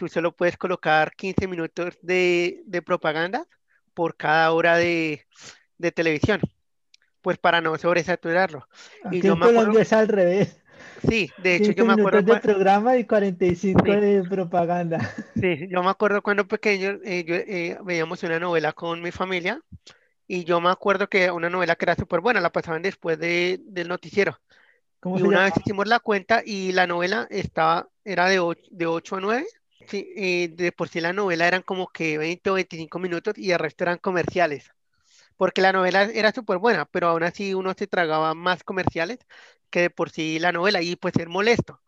tú 0.00 0.08
solo 0.08 0.32
puedes 0.32 0.56
colocar 0.56 1.14
15 1.14 1.46
minutos 1.46 1.98
de, 2.00 2.62
de 2.64 2.80
propaganda 2.80 3.46
por 3.92 4.16
cada 4.16 4.50
hora 4.52 4.78
de, 4.78 5.26
de, 5.76 5.92
televisión, 5.92 6.40
pues 7.20 7.36
para 7.36 7.60
no 7.60 7.76
sobresaturarlo. 7.76 8.66
Aquí 9.04 9.18
y 9.18 9.20
yo 9.20 9.34
en 9.34 9.40
Colombia 9.40 9.82
es 9.82 9.92
al 9.92 10.08
revés. 10.08 10.58
Sí, 11.06 11.30
de 11.42 11.56
hecho 11.56 11.72
yo 11.72 11.84
me 11.84 11.92
acuerdo... 11.92 12.22
de 12.22 12.40
programa 12.40 12.96
y 12.96 13.04
45 13.04 13.82
de 13.82 14.24
propaganda. 14.26 15.00
Sí, 15.38 15.68
yo 15.68 15.82
me 15.82 15.90
acuerdo 15.90 16.22
cuando 16.22 16.48
pequeño 16.48 16.98
eh, 17.04 17.24
yo, 17.26 17.34
eh, 17.34 17.76
veíamos 17.84 18.22
una 18.22 18.40
novela 18.40 18.72
con 18.72 19.02
mi 19.02 19.10
familia 19.10 19.60
y 20.26 20.44
yo 20.44 20.62
me 20.62 20.70
acuerdo 20.70 21.10
que 21.10 21.30
una 21.30 21.50
novela 21.50 21.76
que 21.76 21.84
era 21.84 21.94
súper 21.94 22.20
buena, 22.20 22.40
la 22.40 22.52
pasaban 22.52 22.80
después 22.80 23.18
de, 23.18 23.60
del 23.64 23.88
noticiero. 23.88 24.40
y 25.04 25.20
una 25.20 25.44
vez 25.44 25.52
hicimos 25.58 25.86
la 25.86 26.00
cuenta 26.00 26.40
y 26.42 26.72
la 26.72 26.86
novela 26.86 27.26
estaba, 27.28 27.90
era 28.02 28.30
de 28.30 28.38
8, 28.38 28.62
de 28.70 28.86
8 28.86 29.16
a 29.16 29.20
9. 29.20 29.46
De 29.98 30.72
por 30.76 30.88
sí 30.88 31.00
la 31.00 31.12
novela 31.12 31.46
eran 31.48 31.62
como 31.62 31.88
que 31.88 32.18
20 32.18 32.50
o 32.50 32.54
25 32.54 32.98
minutos 32.98 33.34
y 33.36 33.50
el 33.52 33.58
resto 33.58 33.84
eran 33.84 33.98
comerciales. 33.98 34.70
Porque 35.36 35.62
la 35.62 35.72
novela 35.72 36.04
era 36.04 36.32
súper 36.32 36.58
buena, 36.58 36.86
pero 36.86 37.08
aún 37.08 37.22
así 37.24 37.54
uno 37.54 37.74
se 37.76 37.86
tragaba 37.86 38.34
más 38.34 38.64
comerciales 38.64 39.18
que 39.70 39.82
de 39.82 39.90
por 39.90 40.10
sí 40.10 40.38
la 40.38 40.52
novela 40.52 40.82
y 40.82 40.96
pues 40.96 41.14
es 41.18 41.28
molesto. 41.28 41.80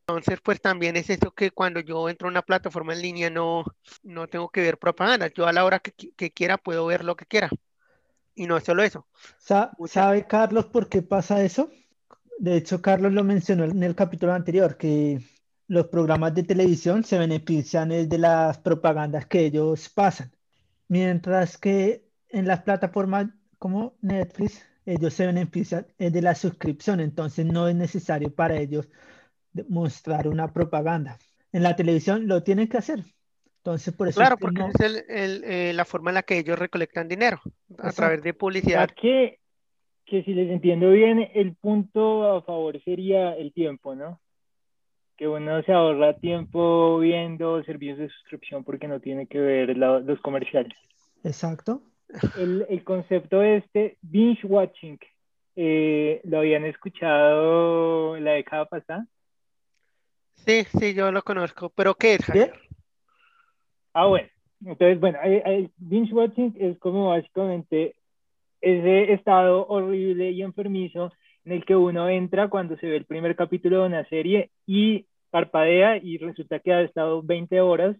Entonces, 0.00 0.40
pues 0.42 0.60
también 0.60 0.96
es 0.96 1.08
eso 1.10 1.32
que 1.32 1.50
cuando 1.50 1.80
yo 1.80 2.08
entro 2.10 2.28
a 2.28 2.30
una 2.30 2.42
plataforma 2.42 2.92
en 2.92 3.02
línea 3.02 3.30
no, 3.30 3.64
no 4.02 4.28
tengo 4.28 4.50
que 4.50 4.60
ver 4.60 4.78
propaganda. 4.78 5.28
Yo 5.28 5.46
a 5.46 5.52
la 5.52 5.64
hora 5.64 5.78
que, 5.80 5.92
que 6.12 6.30
quiera 6.30 6.58
puedo 6.58 6.84
ver 6.86 7.04
lo 7.04 7.16
que 7.16 7.26
quiera. 7.26 7.48
Y 8.34 8.46
no 8.46 8.56
es 8.56 8.64
solo 8.64 8.82
eso. 8.82 9.06
¿Sabe 9.86 10.26
Carlos 10.26 10.66
por 10.66 10.88
qué 10.88 11.02
pasa 11.02 11.42
eso? 11.42 11.70
De 12.38 12.56
hecho, 12.56 12.82
Carlos 12.82 13.12
lo 13.12 13.24
mencionó 13.24 13.64
en 13.64 13.82
el 13.82 13.94
capítulo 13.94 14.32
anterior, 14.32 14.76
que 14.76 15.20
los 15.66 15.88
programas 15.88 16.34
de 16.34 16.42
televisión 16.42 17.04
se 17.04 17.18
benefician 17.18 17.88
de 17.88 18.18
las 18.18 18.58
propagandas 18.58 19.26
que 19.26 19.46
ellos 19.46 19.88
pasan. 19.88 20.30
Mientras 20.88 21.56
que 21.56 22.04
en 22.28 22.46
las 22.46 22.62
plataformas 22.62 23.28
como 23.58 23.94
Netflix, 24.02 24.66
ellos 24.84 25.14
se 25.14 25.26
benefician 25.26 25.86
de 25.98 26.22
la 26.22 26.34
suscripción, 26.34 27.00
entonces 27.00 27.46
no 27.46 27.68
es 27.68 27.74
necesario 27.74 28.34
para 28.34 28.56
ellos 28.56 28.88
mostrar 29.68 30.28
una 30.28 30.52
propaganda. 30.52 31.18
En 31.52 31.62
la 31.62 31.76
televisión 31.76 32.26
lo 32.26 32.42
tienen 32.42 32.68
que 32.68 32.78
hacer. 32.78 33.00
Entonces, 33.58 33.94
por 33.94 34.08
eso 34.08 34.20
claro, 34.20 34.36
porque 34.36 34.62
es 34.78 35.04
eh, 35.08 35.72
la 35.74 35.86
forma 35.86 36.10
en 36.10 36.16
la 36.16 36.22
que 36.22 36.38
ellos 36.38 36.58
recolectan 36.58 37.08
dinero, 37.08 37.40
a 37.78 37.92
través 37.92 38.22
de 38.22 38.34
publicidad. 38.34 38.90
Que, 38.90 39.38
que 40.04 40.22
si 40.24 40.34
les 40.34 40.50
entiendo 40.50 40.90
bien, 40.90 41.30
el 41.32 41.54
punto 41.54 42.36
a 42.36 42.42
favor 42.42 42.78
sería 42.84 43.34
el 43.34 43.54
tiempo, 43.54 43.94
¿no? 43.94 44.20
Que 45.16 45.28
uno 45.28 45.62
se 45.62 45.72
ahorra 45.72 46.16
tiempo 46.16 46.98
viendo 46.98 47.62
servicios 47.64 47.98
de 47.98 48.08
suscripción 48.08 48.64
porque 48.64 48.88
no 48.88 49.00
tiene 49.00 49.26
que 49.26 49.38
ver 49.38 49.76
los 49.76 50.20
comerciales. 50.20 50.72
Exacto. 51.22 51.82
El, 52.36 52.66
el 52.68 52.84
concepto 52.84 53.42
este, 53.42 53.96
binge 54.02 54.46
watching, 54.46 54.98
eh, 55.56 56.20
¿lo 56.24 56.38
habían 56.38 56.64
escuchado 56.64 58.18
la 58.18 58.32
década 58.32 58.66
pasada? 58.66 59.06
Sí, 60.34 60.64
sí, 60.78 60.94
yo 60.94 61.10
lo 61.10 61.22
conozco. 61.22 61.70
¿Pero 61.70 61.94
qué 61.94 62.14
es, 62.14 62.24
Javier? 62.24 62.52
Ah, 63.92 64.06
bueno. 64.06 64.28
Entonces, 64.66 64.98
bueno, 64.98 65.18
el 65.22 65.70
binge 65.76 66.12
watching 66.12 66.54
es 66.58 66.78
como 66.78 67.10
básicamente 67.10 67.94
ese 68.60 69.12
estado 69.12 69.66
horrible 69.66 70.30
y 70.30 70.42
enfermizo 70.42 71.12
en 71.44 71.52
el 71.52 71.64
que 71.64 71.76
uno 71.76 72.08
entra 72.08 72.48
cuando 72.48 72.76
se 72.76 72.86
ve 72.86 72.96
el 72.96 73.04
primer 73.04 73.36
capítulo 73.36 73.80
de 73.80 73.86
una 73.86 74.04
serie 74.08 74.50
y 74.66 75.06
parpadea 75.30 75.96
y 75.98 76.18
resulta 76.18 76.60
que 76.60 76.72
ha 76.72 76.82
estado 76.82 77.22
20 77.22 77.60
horas 77.60 77.96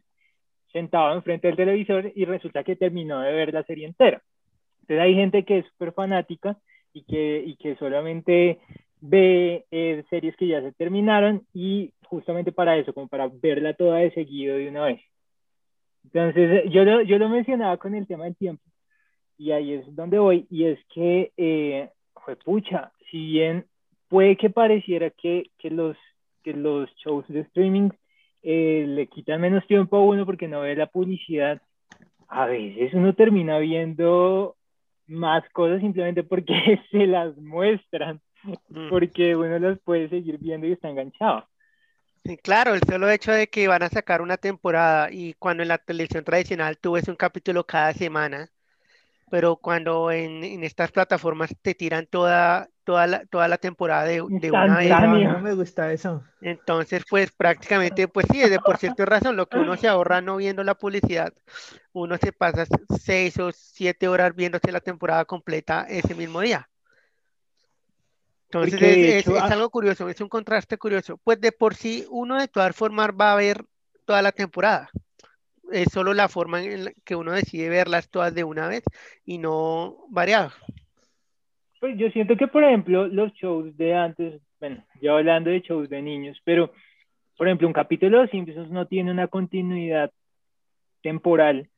sentado 0.73 1.15
enfrente 1.15 1.49
del 1.49 1.57
televisor 1.57 2.13
y 2.15 2.25
resulta 2.25 2.65
que 2.65 2.77
terminó 2.77 3.21
de 3.21 3.33
ver 3.33 3.53
la 3.53 3.63
serie 3.65 3.87
entera. 3.87 4.23
Entonces 4.81 5.01
hay 5.01 5.15
gente 5.15 5.45
que 5.45 5.59
es 5.59 5.67
súper 5.67 5.93
fanática 5.93 6.59
y 6.93 7.05
que, 7.05 7.43
y 7.47 7.57
que 7.57 7.77
solamente 7.77 8.59
ve 9.01 9.67
eh, 9.71 10.05
series 10.09 10.37
que 10.37 10.47
ya 10.47 10.63
se 10.63 10.73
terminaron 10.73 11.47
y 11.53 11.93
justamente 12.07 12.53
para 12.53 12.77
eso, 12.77 12.95
como 12.95 13.09
para 13.09 13.29
verla 13.29 13.75
toda 13.75 13.99
de 13.99 14.13
seguido 14.13 14.57
de 14.57 14.69
una 14.69 14.85
vez. 14.85 15.01
Entonces, 16.05 16.71
yo 16.71 16.85
lo, 16.85 17.03
yo 17.03 17.19
lo 17.19 17.29
mencionaba 17.29 17.77
con 17.77 17.95
el 17.95 18.07
tema 18.07 18.25
del 18.25 18.37
tiempo, 18.37 18.63
y 19.37 19.51
ahí 19.51 19.73
es 19.73 19.95
donde 19.95 20.19
voy, 20.19 20.47
y 20.51 20.67
es 20.67 20.79
que, 20.95 21.33
eh, 21.37 21.91
fue 22.25 22.37
pucha, 22.37 22.93
si 23.11 23.19
bien 23.33 23.67
puede 24.09 24.37
que 24.37 24.51
pareciera 24.51 25.11
que, 25.11 25.51
que, 25.59 25.71
los, 25.71 25.97
que 26.43 26.53
los 26.53 26.89
shows 26.97 27.27
de 27.29 27.41
streaming 27.41 27.91
eh, 28.43 28.85
le 28.87 29.07
quitan 29.07 29.41
menos 29.41 29.67
tiempo 29.67 29.97
a 29.97 30.03
uno 30.03 30.27
porque 30.27 30.49
no 30.49 30.61
ve 30.61 30.77
la 30.77 30.87
publicidad, 30.87 31.61
a 32.29 32.47
veces 32.47 32.95
uno 32.95 33.15
termina 33.15 33.59
viendo 33.59 34.57
más 35.07 35.49
cosas 35.51 35.81
simplemente 35.81 36.23
porque 36.23 36.81
se 36.91 37.07
las 37.07 37.37
muestran, 37.37 38.21
mm. 38.69 38.89
porque 38.89 39.37
uno 39.37 39.59
las 39.59 39.79
puede 39.81 40.09
seguir 40.09 40.39
viendo 40.39 40.67
y 40.67 40.73
está 40.73 40.89
enganchado. 40.89 41.47
Sí, 42.25 42.39
claro, 42.39 42.73
el 42.73 42.81
solo 42.89 43.11
hecho 43.11 43.33
de 43.33 43.49
que 43.49 43.69
van 43.69 43.83
a 43.83 43.91
sacar 43.91 44.23
una 44.23 44.39
temporada 44.39 45.11
y 45.11 45.35
cuando 45.35 45.63
en 45.63 45.69
la 45.69 45.77
televisión 45.77 46.25
tradicional 46.25 46.79
tú 46.79 46.93
ves 46.93 47.07
un 47.09 47.17
capítulo 47.17 47.65
cada 47.65 47.93
semana, 47.93 48.49
pero 49.31 49.57
cuando 49.57 50.11
en, 50.11 50.63
estas 50.65 50.93
plataformas 50.93 51.55
te 51.63 51.75
tiran 51.75 52.07
toda, 52.07 52.69
toda, 52.85 53.07
la, 53.07 53.27
toda 53.27 53.49
la 53.49 53.59
temporada 53.59 54.05
de, 54.05 54.23
de 54.29 54.51
una 54.51 54.79
vez. 54.79 54.91
No 54.91 55.41
me 55.41 55.55
gusta 55.55 55.93
eso. 55.93 56.23
Entonces, 56.41 57.05
pues 57.09 57.33
prácticamente, 57.33 58.09
pues 58.09 58.27
sí, 58.31 58.41
de 58.41 58.59
por 58.61 58.77
cierta 58.77 59.05
razón, 59.05 59.37
lo 59.37 59.47
que 59.47 59.59
uno 59.59 59.77
se 59.77 59.89
ahorra 59.89 60.21
no 60.21 60.37
viendo 60.37 60.63
la 60.63 60.75
publicidad, 60.75 61.33
uno 61.93 62.17
se 62.19 62.33
pasa 62.33 62.67
seis 63.01 63.39
o 63.39 63.51
siete 63.53 64.09
horas 64.09 64.35
viéndose 64.35 64.73
la 64.73 64.81
temporada 64.81 65.25
completa 65.25 65.87
ese 65.89 66.15
mismo 66.15 66.41
día. 66.41 66.69
Entonces 68.51 69.27
es, 69.27 69.29
ah 69.29 69.47
algo 69.47 69.69
curioso, 69.71 70.09
es 70.09 70.21
un 70.21 70.29
contraste 70.29 70.79
curioso. 70.79 71.19
Pues 71.25 71.41
de 71.41 71.51
por 71.51 71.75
sí 71.75 72.07
uno 72.11 72.39
de 72.39 72.47
todas 72.47 72.75
formas 72.77 73.11
va 73.11 73.33
a 73.33 73.37
ver 73.37 73.65
toda 74.05 74.23
la 74.23 74.33
temporada. 74.33 74.91
Es 75.73 75.93
solo 75.93 76.15
la 76.15 76.29
forma 76.29 76.63
en 76.63 76.87
la 76.87 76.93
que 77.05 77.17
uno 77.17 77.33
decide 77.33 77.69
verlas 77.69 78.11
todas 78.11 78.35
de 78.35 78.45
una 78.45 78.69
vez 78.69 78.85
y 79.25 79.39
no 79.39 79.97
variado. 80.11 80.51
Pues 81.81 81.99
yo 81.99 82.09
siento 82.11 82.37
que, 82.37 82.49
por 82.49 82.65
ejemplo, 82.65 83.07
los 83.07 83.33
shows 83.35 83.77
de 83.77 83.95
antes, 83.95 84.41
bueno, 84.61 84.85
yo 85.01 85.17
hablando 85.17 85.51
de 85.51 85.61
shows 85.61 85.89
de 85.89 86.01
niños, 86.01 86.41
pero, 86.45 86.73
por 87.37 87.47
ejemplo, 87.47 87.67
un 87.67 87.75
capítulo 87.75 88.23
de 88.23 88.29
Simpsons 88.29 88.71
no 88.71 88.87
tiene 88.87 89.11
una 89.11 89.29
continuidad 89.29 90.11
temporal 91.03 91.69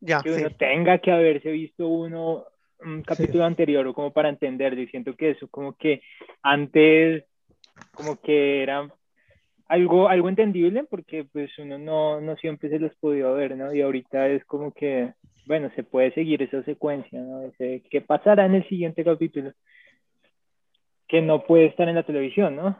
ya, 0.00 0.22
que 0.22 0.30
uno 0.30 0.50
tenga 0.50 0.98
que 0.98 1.10
haberse 1.10 1.50
visto 1.50 1.88
uno 1.88 2.44
un 2.80 3.02
capítulo 3.02 3.44
anterior 3.44 3.86
o 3.86 3.94
como 3.94 4.12
para 4.12 4.28
entender, 4.28 4.76
yo 4.76 4.86
siento 4.88 5.16
que 5.16 5.30
eso 5.30 5.48
como 5.48 5.74
que 5.76 6.02
antes 6.42 7.24
como 7.92 8.20
que 8.20 8.62
era 8.62 8.88
algo, 9.68 10.08
algo 10.08 10.28
entendible 10.28 10.84
porque 10.84 11.24
pues 11.24 11.50
uno 11.58 11.78
no, 11.78 12.20
no 12.20 12.36
siempre 12.36 12.68
se 12.68 12.78
los 12.78 12.94
podía 12.96 13.28
ver, 13.30 13.56
¿no? 13.56 13.74
Y 13.74 13.82
ahorita 13.82 14.28
es 14.28 14.44
como 14.44 14.72
que, 14.72 15.12
bueno, 15.46 15.70
se 15.74 15.82
puede 15.82 16.12
seguir 16.12 16.42
esa 16.42 16.62
secuencia, 16.64 17.20
¿no? 17.20 17.52
¿Qué 17.58 18.00
pasará 18.06 18.46
en 18.46 18.54
el 18.54 18.68
siguiente 18.68 19.04
capítulo? 19.04 19.52
Que 21.08 21.22
no 21.22 21.44
puede 21.44 21.66
estar 21.66 21.88
en 21.88 21.96
la 21.96 22.04
televisión, 22.04 22.56
¿no? 22.56 22.78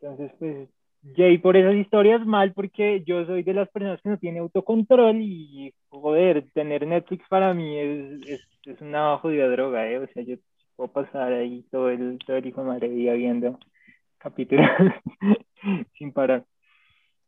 Entonces, 0.00 0.32
pues 0.38 0.68
Jay 1.16 1.38
por 1.38 1.56
esas 1.56 1.74
historias 1.76 2.24
mal 2.26 2.52
porque 2.52 3.02
yo 3.06 3.24
soy 3.24 3.42
de 3.42 3.54
las 3.54 3.70
personas 3.70 4.00
que 4.02 4.10
no 4.10 4.18
tiene 4.18 4.40
autocontrol 4.40 5.16
y 5.22 5.72
joder, 5.88 6.44
tener 6.52 6.86
Netflix 6.86 7.26
para 7.28 7.54
mí 7.54 7.78
es, 7.78 8.28
es, 8.28 8.48
es 8.66 8.80
una 8.82 9.16
jodida 9.18 9.48
droga, 9.48 9.88
¿eh? 9.88 9.98
O 9.98 10.06
sea, 10.08 10.22
yo 10.22 10.36
puedo 10.76 10.92
pasar 10.92 11.32
ahí 11.32 11.64
todo 11.70 11.88
el, 11.90 12.18
todo 12.26 12.36
el 12.36 12.46
hijo 12.46 12.62
de 12.62 12.68
madre 12.68 12.88
día 12.90 13.14
viendo 13.14 13.58
capítulos 14.20 14.66
sin 15.98 16.12
parar. 16.12 16.44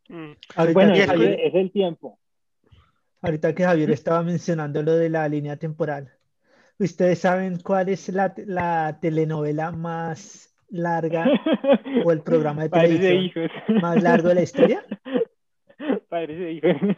Mm. 0.08 0.32
Bueno, 0.72 0.94
es 0.94 1.54
el 1.54 1.72
tiempo. 1.72 2.18
Ahorita 3.22 3.54
que 3.54 3.64
Javier 3.64 3.90
estaba 3.90 4.22
mencionando 4.22 4.82
lo 4.82 4.96
de 4.96 5.08
la 5.08 5.28
línea 5.28 5.56
temporal, 5.56 6.12
¿ustedes 6.78 7.20
saben 7.20 7.58
cuál 7.60 7.88
es 7.88 8.08
la, 8.08 8.34
la 8.46 8.98
telenovela 9.00 9.70
más 9.70 10.54
larga 10.68 11.28
o 12.04 12.12
el 12.12 12.22
programa 12.22 12.64
de 12.64 12.68
televisión 12.70 13.50
más 13.80 14.02
largo 14.02 14.28
de 14.28 14.34
la 14.34 14.42
historia? 14.42 14.84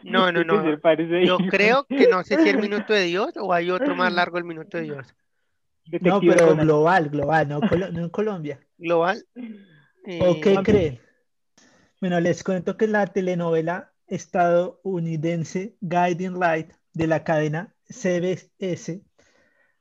No, 0.03 0.31
no, 0.31 0.43
no. 0.43 0.77
Yo 1.23 1.37
creo 1.49 1.85
que 1.85 2.07
no 2.07 2.23
sé 2.23 2.37
si 2.43 2.49
el 2.49 2.59
minuto 2.59 2.93
de 2.93 3.05
Dios 3.05 3.33
o 3.37 3.53
hay 3.53 3.71
otro 3.71 3.95
más 3.95 4.13
largo 4.13 4.37
el 4.37 4.43
minuto 4.43 4.77
de 4.77 4.83
Dios. 4.83 5.15
No, 6.01 6.19
pero 6.19 6.55
global, 6.55 7.09
global, 7.09 7.47
no, 7.47 7.59
en 7.61 8.09
Colombia. 8.09 8.59
global. 8.77 9.23
¿O 10.19 10.39
qué 10.39 10.53
Eh, 10.53 10.63
creen? 10.63 10.99
Bueno, 11.99 12.19
les 12.19 12.43
cuento 12.43 12.77
que 12.77 12.87
la 12.87 13.07
telenovela 13.07 13.93
estadounidense 14.07 15.75
Guiding 15.81 16.39
Light 16.39 16.71
de 16.93 17.07
la 17.07 17.23
cadena 17.23 17.73
CBS 17.89 19.01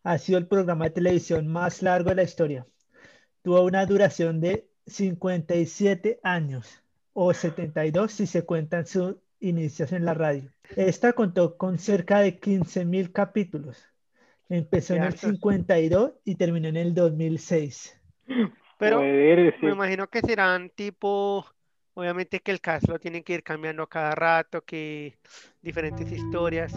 ha 0.03 0.19
sido 0.19 0.39
el 0.39 0.47
programa 0.47 0.87
de 0.87 0.91
televisión 0.91 1.47
más 1.49 1.83
largo 1.83 2.11
de 2.11 2.17
la 2.17 2.23
historia. 2.23 2.67
Tuvo 3.43 3.63
una 3.63 3.85
duración 3.87 4.41
de 4.41 4.69
57 4.87 6.21
años 6.23 6.83
o 7.13 7.33
72 7.33 8.13
si 8.13 8.27
se 8.27 8.45
cuentan 8.45 8.87
sus 8.87 9.17
inicios 9.41 9.93
en 9.93 10.05
la 10.05 10.15
radio. 10.15 10.51
Esta 10.77 11.13
contó 11.13 11.57
con 11.57 11.79
cerca 11.79 12.21
de 12.21 12.41
15.000 12.41 13.13
capítulos. 13.13 13.79
Empezó 14.49 14.95
en 14.95 15.03
el 15.03 15.09
hartos. 15.09 15.21
52 15.21 16.13
y 16.25 16.37
terminó 16.37 16.69
en 16.69 16.77
el 16.77 16.95
2006. 16.95 18.01
pero 18.79 19.01
sí. 19.01 19.67
me 19.67 19.73
imagino 19.73 20.07
que 20.09 20.21
serán 20.21 20.71
tipo, 20.71 21.45
obviamente 21.95 22.41
que 22.41 22.51
el 22.51 22.61
cast 22.61 22.89
lo 22.89 22.99
tienen 22.99 23.23
que 23.23 23.35
ir 23.35 23.43
cambiando 23.43 23.83
a 23.83 23.89
cada 23.89 24.15
rato, 24.15 24.63
que 24.63 25.17
diferentes 25.63 26.11
historias. 26.11 26.73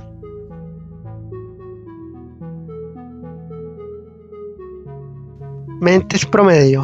Mentes 5.80 6.25
promedio. 6.25 6.84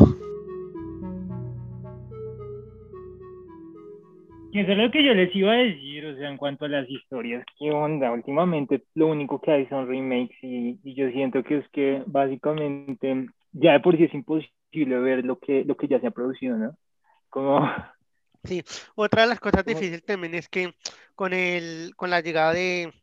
Y 4.52 4.60
eso 4.60 4.72
es 4.72 4.78
lo 4.78 4.92
que 4.92 5.04
yo 5.04 5.16
les 5.16 5.36
iba 5.36 5.52
a 5.52 5.56
decir, 5.56 6.06
o 6.06 6.16
sea, 6.16 6.30
en 6.30 6.38
cuanto 6.38 6.66
a 6.66 6.68
las 6.70 6.88
historias, 6.88 7.44
¿qué 7.58 7.72
onda? 7.72 8.12
Últimamente 8.12 8.84
lo 8.94 9.08
único 9.08 9.42
que 9.42 9.52
hay 9.52 9.66
son 9.66 9.88
remakes 9.88 10.38
y, 10.44 10.80
y 10.84 10.94
yo 10.94 11.10
siento 11.10 11.42
que 11.44 11.58
es 11.58 11.70
que 11.70 12.04
básicamente 12.06 13.26
ya 13.52 13.74
de 13.74 13.80
por 13.80 13.98
sí 13.98 14.04
es 14.04 14.14
imposible 14.14 14.54
ver 14.74 15.26
lo 15.26 15.40
que, 15.40 15.64
lo 15.66 15.76
que 15.78 15.88
ya 15.88 16.00
se 16.00 16.08
ha 16.08 16.12
producido, 16.12 16.58
¿no? 16.58 16.78
Como, 17.30 17.60
Otra 18.96 19.24
de 19.24 19.28
las 19.30 19.40
cosas 19.40 19.64
Como- 19.64 19.76
difíciles 19.78 20.04
también 20.04 20.36
es 20.36 20.50
que 20.50 20.76
con 21.16 21.34
el, 21.34 21.94
con 21.96 22.10
la 22.10 22.22
llegada 22.22 22.54
de, 22.54 22.94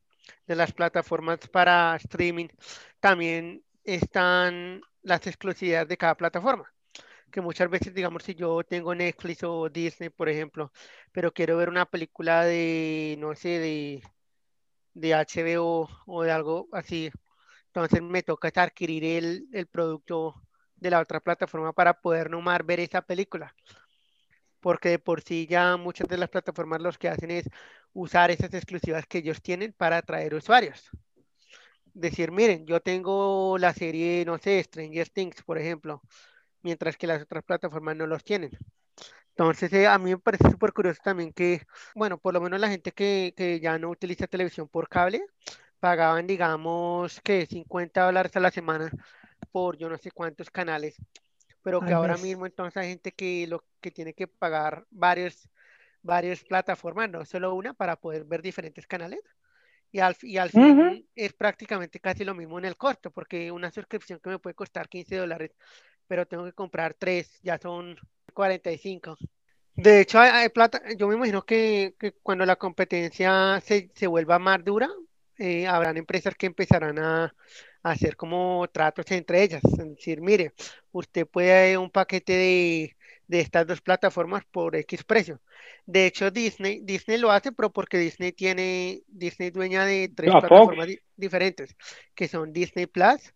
de 0.46 0.56
las 0.56 0.72
plataformas 0.72 1.38
para 1.48 1.96
streaming, 1.96 2.48
también 3.00 3.62
están 3.84 4.82
las 5.02 5.26
exclusividades 5.26 5.88
de 5.88 5.96
cada 5.96 6.14
plataforma. 6.14 6.70
Que 7.30 7.40
muchas 7.40 7.70
veces, 7.70 7.94
digamos, 7.94 8.24
si 8.24 8.34
yo 8.34 8.62
tengo 8.64 8.94
Netflix 8.94 9.42
o 9.44 9.68
Disney, 9.68 10.10
por 10.10 10.28
ejemplo, 10.28 10.72
pero 11.12 11.32
quiero 11.32 11.56
ver 11.56 11.68
una 11.68 11.86
película 11.86 12.44
de, 12.44 13.16
no 13.18 13.34
sé, 13.34 13.60
de, 13.60 14.02
de 14.94 15.14
HBO 15.14 15.88
o 16.06 16.22
de 16.22 16.32
algo 16.32 16.68
así, 16.72 17.10
entonces 17.66 18.02
me 18.02 18.22
toca 18.22 18.50
adquirir 18.62 19.04
el, 19.04 19.46
el 19.52 19.66
producto 19.68 20.34
de 20.80 20.90
la 20.90 21.00
otra 21.00 21.20
plataforma 21.20 21.72
para 21.72 22.00
poder 22.00 22.30
nomás 22.30 22.64
ver 22.64 22.80
esa 22.80 23.02
película 23.02 23.54
porque 24.60 24.90
de 24.90 24.98
por 24.98 25.22
sí 25.22 25.46
ya 25.48 25.76
muchas 25.76 26.08
de 26.08 26.18
las 26.18 26.28
plataformas 26.28 26.80
los 26.80 26.98
que 26.98 27.08
hacen 27.08 27.30
es 27.30 27.48
usar 27.92 28.30
esas 28.30 28.52
exclusivas 28.54 29.06
que 29.06 29.18
ellos 29.18 29.42
tienen 29.42 29.72
para 29.72 29.98
atraer 29.98 30.34
usuarios. 30.34 30.90
Decir, 31.92 32.30
miren, 32.30 32.66
yo 32.66 32.80
tengo 32.80 33.58
la 33.58 33.74
serie, 33.74 34.24
no 34.24 34.38
sé, 34.38 34.62
Stranger 34.62 35.08
Things, 35.08 35.42
por 35.42 35.58
ejemplo, 35.58 36.02
mientras 36.62 36.96
que 36.96 37.06
las 37.06 37.22
otras 37.22 37.42
plataformas 37.44 37.96
no 37.96 38.06
los 38.06 38.22
tienen. 38.22 38.50
Entonces, 39.30 39.72
eh, 39.72 39.86
a 39.86 39.98
mí 39.98 40.10
me 40.10 40.18
parece 40.18 40.50
súper 40.50 40.72
curioso 40.72 41.00
también 41.02 41.32
que, 41.32 41.62
bueno, 41.94 42.18
por 42.18 42.34
lo 42.34 42.40
menos 42.40 42.60
la 42.60 42.68
gente 42.68 42.92
que, 42.92 43.34
que 43.36 43.60
ya 43.60 43.78
no 43.78 43.90
utiliza 43.90 44.26
televisión 44.26 44.68
por 44.68 44.88
cable, 44.88 45.24
pagaban, 45.80 46.26
digamos, 46.26 47.20
que 47.22 47.46
50 47.46 48.04
dólares 48.04 48.36
a 48.36 48.40
la 48.40 48.50
semana 48.50 48.90
por 49.52 49.76
yo 49.78 49.88
no 49.88 49.98
sé 49.98 50.10
cuántos 50.10 50.50
canales 50.50 50.96
pero 51.62 51.84
que 51.84 51.92
Al 51.92 51.94
ahora 51.94 52.16
mes. 52.16 52.18
mismo 52.18 52.46
entonces 52.46 52.76
hay 52.76 52.88
gente 52.90 53.12
que 53.12 53.46
lo 53.46 53.64
que 53.80 53.90
tiene 53.90 54.14
que 54.14 54.26
pagar 54.26 54.86
varios, 54.90 55.48
varias 56.02 56.44
plataformas, 56.44 57.10
no 57.10 57.24
solo 57.24 57.54
una, 57.54 57.74
para 57.74 57.96
poder 57.96 58.24
ver 58.24 58.42
diferentes 58.42 58.86
canales. 58.86 59.20
Y 59.92 60.00
al, 60.00 60.16
y 60.22 60.36
al 60.38 60.50
fin 60.50 60.78
Ujú. 60.78 61.04
es 61.14 61.32
prácticamente 61.34 62.00
casi 62.00 62.24
lo 62.24 62.34
mismo 62.34 62.58
en 62.58 62.64
el 62.66 62.76
costo, 62.76 63.10
porque 63.10 63.50
una 63.50 63.70
suscripción 63.70 64.20
que 64.20 64.30
me 64.30 64.38
puede 64.38 64.54
costar 64.54 64.88
15 64.88 65.16
dólares, 65.16 65.52
pero 66.06 66.26
tengo 66.26 66.44
que 66.44 66.52
comprar 66.52 66.94
tres, 66.94 67.40
ya 67.42 67.58
son 67.58 67.96
45. 68.34 69.16
De 69.74 70.00
hecho, 70.00 70.18
hay, 70.20 70.30
hay 70.30 70.48
plata, 70.50 70.82
yo 70.96 71.08
me 71.08 71.14
imagino 71.14 71.44
que, 71.44 71.94
que 71.98 72.12
cuando 72.22 72.44
la 72.44 72.56
competencia 72.56 73.60
se, 73.64 73.90
se 73.94 74.06
vuelva 74.06 74.38
más 74.38 74.62
dura, 74.64 74.88
eh, 75.38 75.66
habrán 75.66 75.96
empresas 75.96 76.34
que 76.34 76.46
empezarán 76.46 76.98
a 76.98 77.34
hacer 77.82 78.16
como 78.16 78.66
tratos 78.72 79.10
entre 79.10 79.42
ellas. 79.42 79.62
Es 79.64 79.78
decir, 79.78 80.20
mire, 80.20 80.52
usted 80.92 81.26
puede 81.26 81.76
un 81.78 81.90
paquete 81.90 82.32
de, 82.32 82.96
de 83.26 83.40
estas 83.40 83.66
dos 83.66 83.80
plataformas 83.80 84.44
por 84.50 84.76
X 84.76 85.04
precio. 85.04 85.40
De 85.86 86.06
hecho, 86.06 86.30
Disney, 86.30 86.80
Disney 86.82 87.18
lo 87.18 87.30
hace, 87.30 87.52
pero 87.52 87.70
porque 87.70 87.98
Disney 87.98 88.32
tiene, 88.32 89.02
Disney 89.08 89.50
dueña 89.50 89.84
de 89.84 90.08
tres 90.14 90.30
plataformas 90.30 90.86
di- 90.88 90.98
diferentes, 91.16 91.74
que 92.14 92.28
son 92.28 92.52
Disney 92.52 92.86
Plus, 92.86 93.34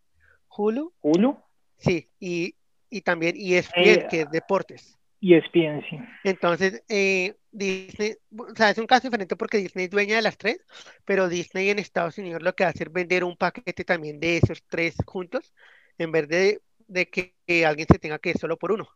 Hulu, 0.49 0.93
Hulu 1.03 1.37
sí, 1.79 2.09
y, 2.21 2.55
y 2.91 3.01
también 3.01 3.35
ESPN, 3.37 3.85
Eh, 3.85 4.07
que 4.09 4.21
es 4.23 4.31
deportes. 4.31 4.99
y 5.21 5.35
ESPN, 5.35 5.83
sí. 5.89 5.99
Entonces, 6.25 6.83
eh, 6.89 7.35
Disney, 7.55 8.17
o 8.37 8.55
sea, 8.57 8.71
es 8.71 8.79
un 8.79 8.87
caso 8.87 9.07
diferente 9.07 9.37
porque 9.37 9.59
Disney 9.59 9.85
es 9.85 9.91
dueña 9.91 10.17
de 10.17 10.23
las 10.23 10.37
tres, 10.37 10.59
pero 11.05 11.29
Disney 11.29 11.71
en 11.71 11.79
Estados 11.79 12.19
Unidos 12.19 12.43
lo 12.43 12.55
que 12.55 12.65
hace 12.65 12.85
es 12.85 12.93
vender 12.93 13.23
un 13.25 13.37
paquete 13.37 13.85
también 13.85 14.19
de 14.19 14.39
esos 14.39 14.63
tres 14.69 14.97
juntos, 15.07 15.55
en 15.99 16.11
vez 16.13 16.29
de, 16.29 16.63
de 16.89 17.09
que, 17.09 17.35
alguien 17.65 17.87
se 17.91 17.99
tenga 18.01 18.19
que 18.19 18.31
ir 18.31 18.39
solo 18.39 18.59
por 18.59 18.73
uno. 18.73 18.89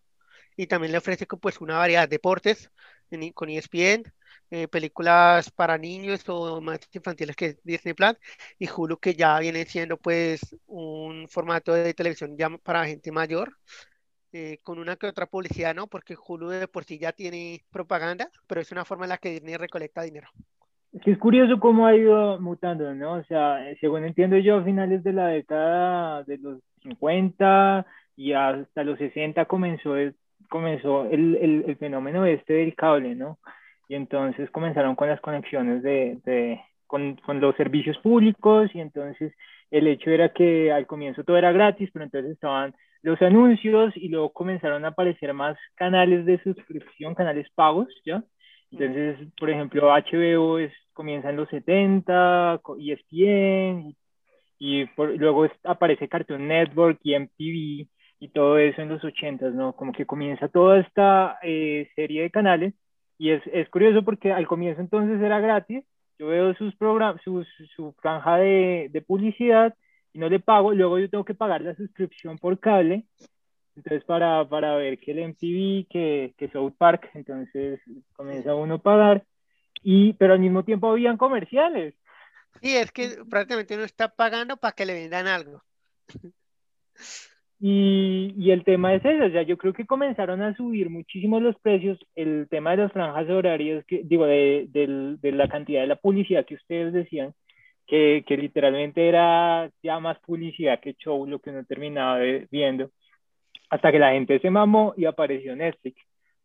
Y 0.56 0.66
también 0.66 0.92
le 0.92 0.98
ofrece 0.98 1.26
pues 1.26 1.60
una 1.60 1.78
variedad 1.78 2.02
de 2.08 2.16
deportes 2.16 2.70
con 3.34 3.48
ESPN, 3.48 4.04
eh, 4.50 4.68
películas 4.68 5.50
para 5.50 5.78
niños 5.78 6.28
o 6.28 6.60
más 6.60 6.80
infantiles 6.92 7.36
que 7.36 7.58
Disney 7.62 7.94
Plus, 7.94 8.16
y 8.58 8.68
Hulu 8.68 8.98
que 8.98 9.14
ya 9.14 9.38
viene 9.38 9.64
siendo 9.66 9.96
pues 9.98 10.40
un 10.66 11.28
formato 11.28 11.72
de 11.74 11.94
televisión 11.94 12.36
ya 12.36 12.50
para 12.58 12.86
gente 12.86 13.12
mayor 13.12 13.56
eh, 14.32 14.58
con 14.62 14.78
una 14.78 14.96
que 14.96 15.06
otra 15.06 15.26
publicidad, 15.26 15.74
¿no? 15.74 15.86
Porque 15.86 16.16
Hulu 16.16 16.48
de 16.48 16.68
por 16.68 16.84
sí 16.84 16.98
ya 16.98 17.12
tiene 17.12 17.62
propaganda, 17.70 18.28
pero 18.46 18.60
es 18.60 18.70
una 18.72 18.84
forma 18.84 19.04
en 19.04 19.10
la 19.10 19.18
que 19.18 19.30
Disney 19.30 19.56
recolecta 19.56 20.02
dinero. 20.02 20.28
Es 21.04 21.18
curioso 21.18 21.60
cómo 21.60 21.86
ha 21.86 21.94
ido 21.94 22.40
mutando, 22.40 22.94
¿no? 22.94 23.14
O 23.14 23.24
sea, 23.24 23.70
eh, 23.70 23.76
según 23.80 24.04
entiendo 24.04 24.36
yo, 24.38 24.56
a 24.56 24.64
finales 24.64 25.04
de 25.04 25.12
la 25.12 25.28
década 25.28 26.22
de 26.24 26.38
los 26.38 26.60
50 26.82 27.86
y 28.16 28.32
hasta 28.32 28.84
los 28.84 28.98
60 28.98 29.44
comenzó 29.44 29.96
el, 29.96 30.14
comenzó 30.48 31.04
el, 31.06 31.36
el, 31.36 31.64
el 31.66 31.76
fenómeno 31.76 32.24
este 32.24 32.54
del 32.54 32.74
cable, 32.74 33.14
¿no? 33.14 33.38
Y 33.88 33.94
entonces 33.94 34.50
comenzaron 34.50 34.96
con 34.96 35.08
las 35.08 35.20
conexiones 35.20 35.82
de, 35.82 36.18
de 36.24 36.60
con, 36.86 37.16
con 37.16 37.40
los 37.40 37.54
servicios 37.56 37.98
públicos 37.98 38.70
y 38.74 38.80
entonces 38.80 39.32
el 39.70 39.86
hecho 39.88 40.10
era 40.10 40.30
que 40.32 40.72
al 40.72 40.86
comienzo 40.86 41.24
todo 41.24 41.36
era 41.38 41.52
gratis, 41.52 41.90
pero 41.92 42.04
entonces 42.04 42.32
estaban 42.32 42.74
los 43.02 43.20
anuncios 43.22 43.96
y 43.96 44.08
luego 44.08 44.32
comenzaron 44.32 44.84
a 44.84 44.88
aparecer 44.88 45.32
más 45.34 45.56
canales 45.74 46.26
de 46.26 46.42
suscripción, 46.42 47.14
canales 47.14 47.48
pagos, 47.54 47.88
¿ya? 48.04 48.24
Entonces, 48.70 49.18
por 49.38 49.50
ejemplo, 49.50 49.90
HBO 49.92 50.58
es, 50.58 50.72
comienza 50.92 51.30
en 51.30 51.36
los 51.36 51.48
70, 51.48 52.58
co- 52.62 52.76
ESPN, 52.78 53.96
y, 54.58 54.82
y 54.82 54.86
por- 54.86 55.16
luego 55.16 55.44
es- 55.44 55.52
aparece 55.64 56.08
Cartoon 56.08 56.48
Network 56.48 56.98
y 57.02 57.14
MTV 57.14 57.88
y 58.20 58.28
todo 58.30 58.58
eso 58.58 58.82
en 58.82 58.88
los 58.88 59.04
80, 59.04 59.50
¿no? 59.50 59.74
Como 59.76 59.92
que 59.92 60.06
comienza 60.06 60.48
toda 60.48 60.80
esta 60.80 61.38
eh, 61.42 61.88
serie 61.94 62.22
de 62.22 62.30
canales 62.30 62.74
y 63.18 63.30
es, 63.30 63.42
es 63.52 63.68
curioso 63.70 64.04
porque 64.04 64.32
al 64.32 64.46
comienzo 64.46 64.80
entonces 64.80 65.20
era 65.22 65.40
gratis, 65.40 65.84
yo 66.18 66.28
veo 66.28 66.54
sus 66.54 66.74
programas, 66.76 67.22
su, 67.22 67.44
su 67.76 67.92
franja 68.00 68.36
de, 68.36 68.88
de 68.90 69.02
publicidad 69.02 69.74
y 70.12 70.18
no 70.18 70.28
le 70.28 70.40
pago, 70.40 70.72
luego 70.72 70.98
yo 70.98 71.08
tengo 71.08 71.24
que 71.24 71.34
pagar 71.34 71.62
la 71.62 71.74
suscripción 71.74 72.38
por 72.38 72.58
cable, 72.58 73.04
entonces 73.76 74.04
para, 74.04 74.48
para 74.48 74.76
ver 74.76 74.98
que 74.98 75.12
el 75.12 75.20
MTV, 75.20 75.86
que, 75.88 76.34
que 76.36 76.50
South 76.50 76.74
Park, 76.76 77.10
entonces 77.14 77.80
comienza 78.14 78.54
uno 78.54 78.74
a 78.74 78.82
pagar, 78.82 79.24
y, 79.82 80.14
pero 80.14 80.32
al 80.32 80.40
mismo 80.40 80.64
tiempo 80.64 80.90
habían 80.90 81.16
comerciales. 81.16 81.94
Sí, 82.60 82.74
es 82.76 82.90
que 82.90 83.18
prácticamente 83.30 83.76
uno 83.76 83.84
está 83.84 84.08
pagando 84.08 84.56
para 84.56 84.72
que 84.72 84.86
le 84.86 84.94
vendan 84.94 85.28
algo. 85.28 85.62
Y, 87.60 88.34
y 88.38 88.52
el 88.52 88.62
tema 88.64 88.94
es 88.94 89.04
ese, 89.04 89.20
o 89.24 89.30
sea, 89.32 89.42
yo 89.42 89.58
creo 89.58 89.72
que 89.72 89.84
comenzaron 89.86 90.42
a 90.42 90.54
subir 90.54 90.90
muchísimo 90.90 91.40
los 91.40 91.56
precios, 91.60 91.98
el 92.14 92.46
tema 92.48 92.70
de 92.72 92.76
las 92.84 92.92
franjas 92.92 93.28
horarias, 93.28 93.84
que, 93.86 94.02
digo, 94.04 94.26
de, 94.26 94.66
del- 94.70 95.18
de 95.20 95.32
la 95.32 95.48
cantidad 95.48 95.80
de 95.80 95.88
la 95.88 95.96
publicidad 95.96 96.46
que 96.46 96.54
ustedes 96.54 96.92
decían, 96.92 97.34
que, 97.86 98.24
que 98.26 98.36
literalmente 98.36 99.08
era 99.08 99.70
ya 99.82 99.98
más 100.00 100.18
publicidad 100.20 100.78
que 100.80 100.94
show 100.94 101.26
lo 101.26 101.40
que 101.40 101.50
uno 101.50 101.64
terminaba 101.64 102.18
de- 102.18 102.46
viendo, 102.50 102.90
hasta 103.70 103.92
que 103.92 103.98
la 103.98 104.12
gente 104.12 104.38
se 104.40 104.50
mamó 104.50 104.94
y 104.96 105.04
apareció 105.06 105.56
Netflix. 105.56 105.98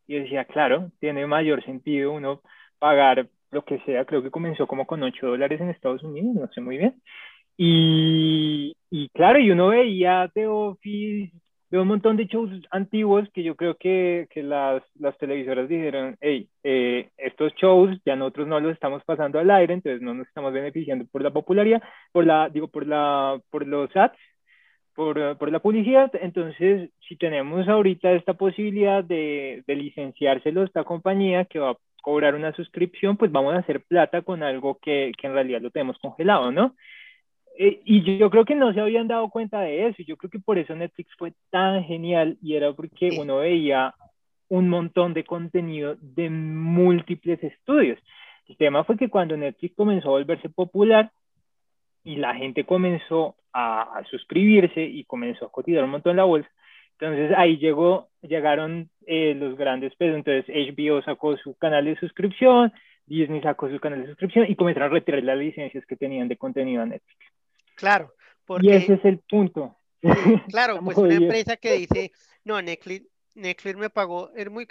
Y 0.06 0.18
decía, 0.20 0.44
claro, 0.46 0.90
tiene 1.00 1.26
mayor 1.26 1.64
sentido 1.64 2.12
uno 2.12 2.42
pagar 2.78 3.28
lo 3.52 3.64
que 3.64 3.78
sea, 3.80 4.04
creo 4.04 4.22
que 4.22 4.30
comenzó 4.32 4.66
como 4.66 4.86
con 4.86 5.02
8 5.02 5.28
dólares 5.28 5.60
en 5.60 5.70
Estados 5.70 6.02
Unidos, 6.02 6.34
no 6.34 6.48
sé 6.52 6.60
muy 6.60 6.78
bien. 6.78 7.00
Y, 7.56 8.74
y 8.90 9.08
claro, 9.10 9.38
y 9.38 9.50
uno 9.50 9.68
veía 9.68 10.30
The 10.34 10.46
Office 10.46 11.32
veo 11.74 11.82
un 11.82 11.88
montón 11.88 12.16
de 12.16 12.26
shows 12.26 12.50
antiguos 12.70 13.28
que 13.34 13.42
yo 13.42 13.56
creo 13.56 13.74
que, 13.76 14.28
que 14.30 14.44
las, 14.44 14.80
las 14.94 15.18
televisoras 15.18 15.68
dijeron, 15.68 16.16
hey, 16.20 16.48
eh, 16.62 17.10
estos 17.16 17.52
shows 17.54 17.98
ya 18.06 18.14
nosotros 18.14 18.46
no 18.46 18.60
los 18.60 18.72
estamos 18.72 19.02
pasando 19.02 19.40
al 19.40 19.50
aire, 19.50 19.74
entonces 19.74 20.00
no 20.00 20.14
nos 20.14 20.28
estamos 20.28 20.52
beneficiando 20.52 21.04
por 21.10 21.22
la 21.22 21.32
popularidad, 21.32 21.82
por 22.12 22.26
la, 22.26 22.48
digo, 22.48 22.68
por 22.68 22.86
la, 22.86 23.40
por 23.50 23.66
los 23.66 23.90
ads, 23.96 24.16
por, 24.94 25.36
por 25.36 25.50
la 25.50 25.58
publicidad, 25.58 26.12
entonces 26.22 26.90
si 27.08 27.16
tenemos 27.16 27.66
ahorita 27.66 28.12
esta 28.12 28.34
posibilidad 28.34 29.02
de, 29.02 29.64
de 29.66 29.74
licenciárselo 29.74 30.60
a 30.60 30.66
esta 30.66 30.84
compañía 30.84 31.44
que 31.44 31.58
va 31.58 31.70
a 31.70 31.78
cobrar 32.02 32.36
una 32.36 32.52
suscripción, 32.52 33.16
pues 33.16 33.32
vamos 33.32 33.52
a 33.52 33.58
hacer 33.58 33.82
plata 33.82 34.22
con 34.22 34.44
algo 34.44 34.78
que, 34.80 35.10
que 35.20 35.26
en 35.26 35.32
realidad 35.32 35.60
lo 35.60 35.72
tenemos 35.72 35.98
congelado, 35.98 36.52
¿no? 36.52 36.76
Eh, 37.56 37.80
y 37.84 38.18
yo 38.18 38.30
creo 38.30 38.44
que 38.44 38.56
no 38.56 38.72
se 38.72 38.80
habían 38.80 39.08
dado 39.08 39.28
cuenta 39.30 39.60
de 39.60 39.86
eso. 39.88 40.02
Yo 40.06 40.16
creo 40.16 40.30
que 40.30 40.40
por 40.40 40.58
eso 40.58 40.74
Netflix 40.74 41.10
fue 41.16 41.32
tan 41.50 41.84
genial 41.84 42.36
y 42.42 42.56
era 42.56 42.72
porque 42.72 43.10
uno 43.18 43.38
veía 43.38 43.94
un 44.48 44.68
montón 44.68 45.14
de 45.14 45.24
contenido 45.24 45.96
de 46.00 46.30
múltiples 46.30 47.42
estudios. 47.42 47.98
El 48.46 48.56
tema 48.56 48.84
fue 48.84 48.96
que 48.96 49.08
cuando 49.08 49.36
Netflix 49.36 49.74
comenzó 49.76 50.08
a 50.08 50.12
volverse 50.12 50.48
popular 50.48 51.10
y 52.02 52.16
la 52.16 52.34
gente 52.34 52.64
comenzó 52.64 53.36
a, 53.52 54.02
suscribirse 54.10 54.82
y 54.82 55.04
comenzó 55.04 55.46
a 55.46 55.52
cotizar 55.52 55.84
un 55.84 55.90
montón 55.90 56.10
en 56.10 56.16
la 56.18 56.24
bolsa, 56.24 56.50
entonces 56.98 57.32
ahí 57.36 57.56
llegó, 57.56 58.08
llegaron 58.22 58.90
eh, 59.06 59.34
los 59.34 59.56
grandes 59.56 59.94
pesos. 59.96 60.16
Entonces 60.16 60.44
HBO 60.48 61.02
sacó 61.02 61.36
su 61.36 61.54
canal 61.56 61.84
de 61.86 61.96
suscripción, 61.96 62.72
Disney 63.06 63.40
sacó 63.42 63.70
su 63.70 63.80
canal 63.80 64.02
de 64.02 64.08
suscripción 64.08 64.46
y 64.48 64.56
comenzaron 64.56 64.90
a 64.90 64.94
retirar 64.94 65.22
las 65.22 65.38
licencias 65.38 65.86
que 65.86 65.96
tenían 65.96 66.28
de 66.28 66.36
contenido 66.36 66.82
a 66.82 66.86
Netflix. 66.86 67.34
Claro, 67.74 68.14
porque... 68.44 68.66
Y 68.66 68.70
ese 68.72 68.94
es 68.94 69.04
el 69.04 69.20
punto. 69.20 69.78
Claro, 70.48 70.80
pues 70.84 70.98
una 70.98 71.14
empresa 71.14 71.56
que 71.56 71.74
dice, 71.74 72.12
no, 72.44 72.60
Netflix, 72.60 73.06
Netflix 73.34 73.76
me 73.76 73.90
pagó, 73.90 74.30
es 74.36 74.50
muy, 74.50 74.66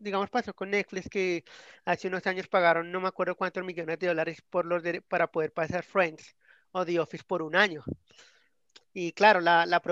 digamos, 0.00 0.30
pasó 0.30 0.54
con 0.54 0.70
Netflix 0.70 1.08
que 1.08 1.44
hace 1.84 2.08
unos 2.08 2.26
años 2.26 2.48
pagaron 2.48 2.90
no 2.90 3.00
me 3.00 3.08
acuerdo 3.08 3.34
cuántos 3.34 3.64
millones 3.64 3.98
de 3.98 4.06
dólares 4.06 4.42
por 4.48 4.64
los 4.64 4.82
para 5.08 5.26
poder 5.26 5.52
pasar 5.52 5.84
Friends 5.84 6.34
o 6.72 6.84
The 6.84 7.00
Office 7.00 7.24
por 7.26 7.42
un 7.42 7.56
año. 7.56 7.84
Y 8.94 9.12
claro, 9.12 9.40
la, 9.40 9.66
la 9.66 9.82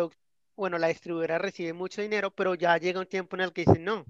bueno, 0.56 0.78
la 0.78 0.88
distribuidora 0.88 1.38
recibe 1.38 1.72
mucho 1.72 2.00
dinero, 2.00 2.30
pero 2.30 2.54
ya 2.54 2.78
llega 2.78 3.00
un 3.00 3.06
tiempo 3.06 3.36
en 3.36 3.42
el 3.42 3.52
que 3.52 3.64
dicen, 3.66 3.84
no, 3.84 4.06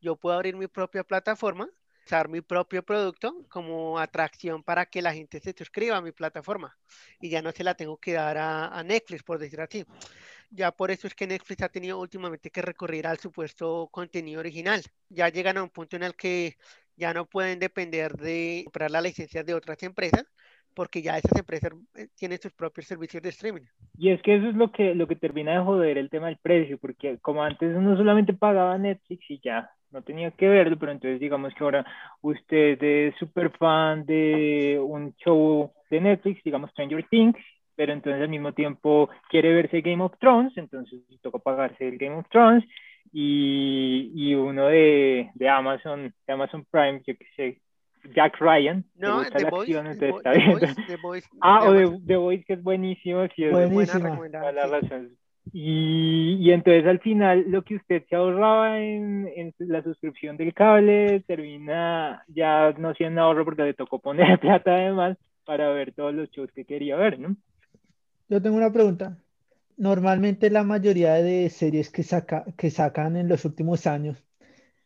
yo 0.00 0.16
puedo 0.16 0.34
abrir 0.36 0.56
mi 0.56 0.66
propia 0.66 1.04
plataforma 1.04 1.68
usar 2.04 2.28
mi 2.28 2.40
propio 2.40 2.82
producto 2.82 3.34
como 3.48 3.98
atracción 3.98 4.62
para 4.62 4.86
que 4.86 5.02
la 5.02 5.14
gente 5.14 5.40
se 5.40 5.54
suscriba 5.56 5.96
a 5.96 6.02
mi 6.02 6.12
plataforma 6.12 6.76
y 7.20 7.30
ya 7.30 7.42
no 7.42 7.50
se 7.52 7.64
la 7.64 7.74
tengo 7.74 7.96
que 7.96 8.12
dar 8.12 8.36
a, 8.38 8.82
Netflix, 8.84 9.22
por 9.22 9.38
decir 9.38 9.60
así. 9.60 9.84
Ya 10.50 10.70
por 10.70 10.90
eso 10.90 11.06
es 11.06 11.14
que 11.14 11.26
Netflix 11.26 11.62
ha 11.62 11.68
tenido 11.68 11.98
últimamente 11.98 12.50
que 12.50 12.62
recurrir 12.62 13.06
al 13.06 13.18
supuesto 13.18 13.88
contenido 13.90 14.40
original. 14.40 14.82
Ya 15.08 15.28
llegan 15.28 15.56
a 15.56 15.62
un 15.62 15.70
punto 15.70 15.96
en 15.96 16.02
el 16.02 16.14
que 16.14 16.56
ya 16.96 17.14
no 17.14 17.26
pueden 17.26 17.58
depender 17.58 18.12
de 18.12 18.62
comprar 18.64 18.90
las 18.90 19.02
licencias 19.02 19.44
de 19.44 19.54
otras 19.54 19.82
empresas, 19.82 20.24
porque 20.74 21.02
ya 21.02 21.16
esas 21.16 21.38
empresas 21.38 21.72
eh, 21.94 22.08
tienen 22.14 22.38
sus 22.38 22.52
propios 22.52 22.86
servicios 22.86 23.22
de 23.22 23.30
streaming. 23.30 23.62
Y 23.96 24.10
es 24.10 24.20
que 24.22 24.36
eso 24.36 24.48
es 24.48 24.54
lo 24.54 24.70
que, 24.70 24.94
lo 24.94 25.08
que 25.08 25.16
termina 25.16 25.52
de 25.52 25.64
joder 25.64 25.98
el 25.98 26.10
tema 26.10 26.26
del 26.26 26.38
precio, 26.38 26.78
porque 26.78 27.18
como 27.18 27.42
antes 27.42 27.74
uno 27.74 27.96
solamente 27.96 28.34
pagaba 28.34 28.76
Netflix 28.76 29.24
y 29.30 29.40
ya, 29.42 29.70
no 29.94 30.02
tenía 30.02 30.32
que 30.32 30.48
verlo, 30.48 30.76
pero 30.78 30.92
entonces 30.92 31.20
digamos 31.20 31.54
que 31.54 31.64
ahora 31.64 31.86
usted 32.20 32.82
es 32.82 33.14
súper 33.16 33.50
fan 33.56 34.04
de 34.04 34.78
un 34.82 35.14
show 35.16 35.72
de 35.88 36.00
Netflix, 36.00 36.42
digamos 36.42 36.70
Stranger 36.72 37.06
Things, 37.08 37.38
pero 37.76 37.92
entonces 37.92 38.20
al 38.20 38.28
mismo 38.28 38.52
tiempo 38.52 39.08
quiere 39.30 39.54
verse 39.54 39.80
Game 39.80 40.02
of 40.02 40.18
Thrones, 40.18 40.52
entonces 40.56 41.00
toca 41.22 41.38
pagarse 41.38 41.88
el 41.88 41.96
Game 41.96 42.16
of 42.16 42.28
Thrones, 42.28 42.64
y, 43.12 44.10
y 44.14 44.34
uno 44.34 44.66
de, 44.66 45.30
de 45.34 45.48
Amazon, 45.48 46.12
de 46.26 46.32
Amazon 46.32 46.66
Prime, 46.70 47.00
yo 47.06 47.14
que 47.16 47.26
sé, 47.36 47.60
Jack 48.14 48.38
Ryan. 48.40 48.84
No, 48.96 49.22
The 49.24 49.44
Voice, 49.50 51.28
Ah, 51.40 51.60
o 51.64 51.72
The, 51.72 52.16
Voice, 52.16 52.44
que 52.44 52.54
es 52.54 52.62
buenísimo. 52.62 53.26
Sí, 53.34 53.44
es 53.44 53.52
buenísimo. 53.52 54.24
La 54.26 54.66
razón. 54.66 55.16
Y, 55.52 56.38
y, 56.40 56.52
entonces 56.52 56.86
al 56.86 57.00
final 57.00 57.44
lo 57.48 57.62
que 57.62 57.76
usted 57.76 58.02
se 58.08 58.16
ahorraba 58.16 58.80
en, 58.80 59.28
en, 59.36 59.54
la 59.58 59.82
suscripción 59.82 60.36
del 60.36 60.54
cable 60.54 61.20
termina 61.26 62.24
ya 62.28 62.72
no 62.78 62.94
siendo 62.94 63.20
ahorro 63.20 63.44
porque 63.44 63.62
le 63.62 63.74
tocó 63.74 63.98
poner 63.98 64.38
plata 64.40 64.74
además 64.74 65.18
para 65.44 65.68
ver 65.70 65.92
todos 65.92 66.14
los 66.14 66.30
shows 66.30 66.50
que 66.52 66.64
quería 66.64 66.96
ver, 66.96 67.18
¿no? 67.18 67.36
Yo 68.28 68.40
tengo 68.40 68.56
una 68.56 68.72
pregunta. 68.72 69.18
Normalmente 69.76 70.48
la 70.50 70.62
mayoría 70.62 71.14
de 71.14 71.50
series 71.50 71.90
que, 71.90 72.02
saca, 72.02 72.46
que 72.56 72.70
sacan 72.70 73.16
en 73.16 73.28
los 73.28 73.44
últimos 73.44 73.86
años 73.86 74.24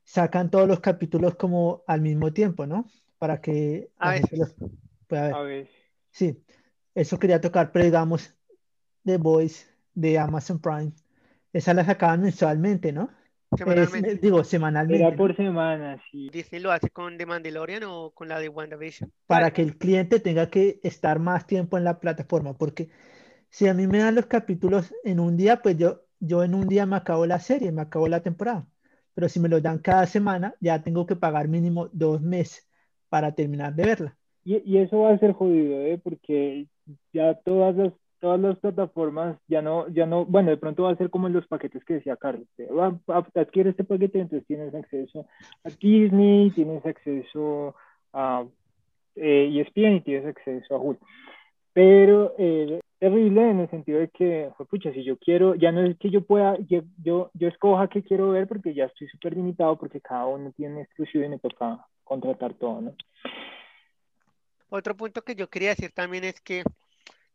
sacan 0.09 0.51
todos 0.51 0.67
los 0.67 0.81
capítulos 0.81 1.35
como 1.35 1.83
al 1.87 2.01
mismo 2.01 2.33
tiempo, 2.33 2.67
¿no? 2.67 2.87
Para 3.19 3.43
que 3.43 3.91
a 3.99 4.15
la 4.15 4.23
los 4.33 4.55
pueda 5.07 5.23
ver. 5.23 5.35
A 5.35 5.43
ver. 5.43 5.69
Sí, 6.11 6.43
eso 6.95 7.19
quería 7.19 7.43
tocar, 7.43 7.73
pero 7.73 7.85
digamos, 7.85 8.35
The 9.05 9.19
Voice 9.19 9.67
de 10.01 10.19
Amazon 10.19 10.61
Prime, 10.61 10.93
esa 11.53 11.75
la 11.75 11.85
sacaban 11.85 12.23
mensualmente, 12.23 12.93
¿no? 12.93 13.11
Semanalmente. 13.57 14.17
digo, 14.17 14.45
semanalmente. 14.45 15.05
Era 15.05 15.17
por 15.17 15.35
semana, 15.35 16.01
sí. 16.11 16.29
Disney 16.31 16.61
lo 16.61 16.71
hace 16.71 16.91
con 16.91 17.17
The 17.17 17.27
Mandalorian 17.27 17.83
o 17.85 18.11
con 18.11 18.29
la 18.29 18.39
de 18.39 18.49
WandaVision. 18.49 19.11
Para 19.27 19.53
que 19.53 19.63
el 19.63 19.77
cliente 19.77 20.21
tenga 20.21 20.51
que 20.51 20.81
estar 20.83 21.19
más 21.19 21.47
tiempo 21.47 21.79
en 21.79 21.85
la 21.85 21.99
plataforma, 21.99 22.57
porque 22.57 22.91
si 23.49 23.67
a 23.67 23.75
mí 23.75 23.87
me 23.87 23.99
dan 23.99 24.15
los 24.15 24.27
capítulos 24.27 24.95
en 25.03 25.19
un 25.19 25.37
día, 25.37 25.63
pues 25.63 25.79
yo, 25.79 26.03
yo 26.21 26.45
en 26.45 26.55
un 26.55 26.69
día 26.69 26.85
me 26.87 26.97
acabo 26.97 27.27
la 27.27 27.41
serie, 27.41 27.73
me 27.73 27.83
acabo 27.83 28.07
la 28.07 28.21
temporada. 28.21 28.67
Pero 29.15 29.29
si 29.29 29.41
me 29.41 29.49
lo 29.49 29.61
dan 29.61 29.79
cada 29.79 30.07
semana, 30.07 30.55
ya 30.61 30.83
tengo 30.83 31.07
que 31.07 31.17
pagar 31.17 31.49
mínimo 31.49 31.89
dos 31.93 32.21
meses 32.21 32.69
para 33.09 33.35
terminar 33.35 33.75
de 33.75 33.85
verla. 33.85 34.17
Y, 34.45 34.63
y 34.65 34.79
eso 34.79 35.01
va 35.01 35.13
a 35.13 35.19
ser 35.19 35.33
jodido, 35.33 35.81
¿eh? 35.81 35.99
porque 36.03 36.69
ya 37.13 37.35
todas 37.35 37.75
las 37.77 37.93
todas 38.21 38.41
las 38.41 38.59
plataformas 38.59 39.39
ya 39.49 39.63
no, 39.63 39.89
ya 39.89 40.07
no, 40.07 40.25
bueno, 40.25 40.51
de 40.51 40.57
pronto 40.57 40.85
va 40.85 40.93
a 40.93 40.97
ser 40.97 41.11
como 41.11 41.29
los 41.29 41.47
paquetes 41.47 41.85
que 41.85 41.95
decía 41.95 42.17
Carlos, 42.17 42.47
va, 42.59 42.99
adquiere 43.35 43.71
este 43.71 43.85
paquete, 43.85 44.21
entonces 44.21 44.47
tienes 44.47 44.75
acceso 44.75 45.27
a 45.65 45.71
Disney, 45.81 46.51
tienes 46.51 46.85
acceso 46.85 47.75
a 48.13 48.45
eh, 49.17 49.61
ESPN 49.61 49.97
y 49.97 50.01
tienes 50.01 50.27
acceso 50.27 50.75
a 50.75 50.79
Hulu. 50.79 50.99
Pero 51.73 52.35
eh, 52.39 52.81
terrible 52.99 53.51
en 53.51 53.61
el 53.61 53.71
sentido 53.71 54.01
de 54.01 54.09
que, 54.09 54.51
pucha, 54.69 54.93
si 54.93 55.05
yo 55.05 55.17
quiero, 55.19 55.55
ya 55.55 55.71
no 55.71 55.83
es 55.83 55.97
que 55.99 56.11
yo 56.11 56.23
pueda, 56.23 56.57
yo, 56.69 56.83
yo, 57.03 57.31
yo 57.35 57.49
escoja 57.49 57.89
qué 57.89 58.03
quiero 58.03 58.31
ver 58.31 58.49
porque 58.49 58.75
ya 58.75 58.87
estoy 58.87 59.09
súper 59.09 59.37
limitado 59.37 59.77
porque 59.79 60.01
cada 60.01 60.27
uno 60.27 60.53
tiene 60.57 60.83
exclusivo 60.83 61.25
y 61.25 61.29
me 61.29 61.39
toca 61.39 61.87
contratar 62.05 62.55
todo, 62.55 62.81
¿no? 62.81 62.95
Otro 64.71 64.97
punto 64.97 65.23
que 65.23 65.35
yo 65.35 65.49
quería 65.49 65.71
decir 65.71 65.93
también 65.93 66.25
es 66.25 66.41
que 66.41 66.63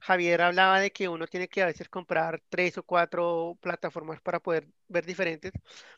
Javier 0.06 0.42
hablaba 0.42 0.80
de 0.80 0.92
que 0.92 1.08
uno 1.10 1.28
tiene 1.28 1.48
que 1.48 1.62
a 1.64 1.66
veces 1.68 1.90
comprar 1.90 2.42
tres 2.50 2.78
o 2.78 2.84
cuatro 2.84 3.58
plataformas 3.62 4.20
para 4.22 4.40
poder 4.42 4.68
ver 4.88 5.06
diferentes, 5.06 5.54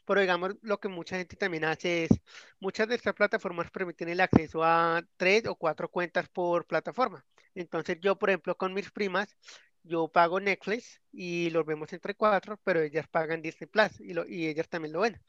pero 0.06 0.22
digamos 0.22 0.52
lo 0.62 0.80
que 0.80 0.88
mucha 0.90 1.18
gente 1.18 1.36
también 1.36 1.66
hace 1.66 2.06
es, 2.06 2.12
muchas 2.60 2.88
de 2.88 2.96
estas 2.96 3.16
plataformas 3.16 3.72
permiten 3.72 4.10
el 4.10 4.22
acceso 4.22 4.64
a 4.64 5.02
tres 5.18 5.46
o 5.48 5.56
cuatro 5.56 5.90
cuentas 5.90 6.30
por 6.30 6.66
plataforma. 6.68 7.26
Entonces 7.56 7.98
yo, 8.02 8.18
por 8.18 8.30
ejemplo, 8.30 8.56
con 8.58 8.74
mis 8.74 8.92
primas, 8.92 9.36
yo 9.84 10.08
pago 10.08 10.40
Netflix 10.40 11.02
y 11.12 11.50
los 11.52 11.66
vemos 11.66 11.92
entre 11.94 12.16
cuatro, 12.16 12.60
pero 12.64 12.82
ellas 12.82 13.08
pagan 13.08 13.42
Disney 13.42 13.68
Plus 13.70 14.00
y, 14.00 14.14
y 14.34 14.48
ellas 14.48 14.70
también 14.70 14.94
lo 14.94 15.02
ven. 15.02 15.20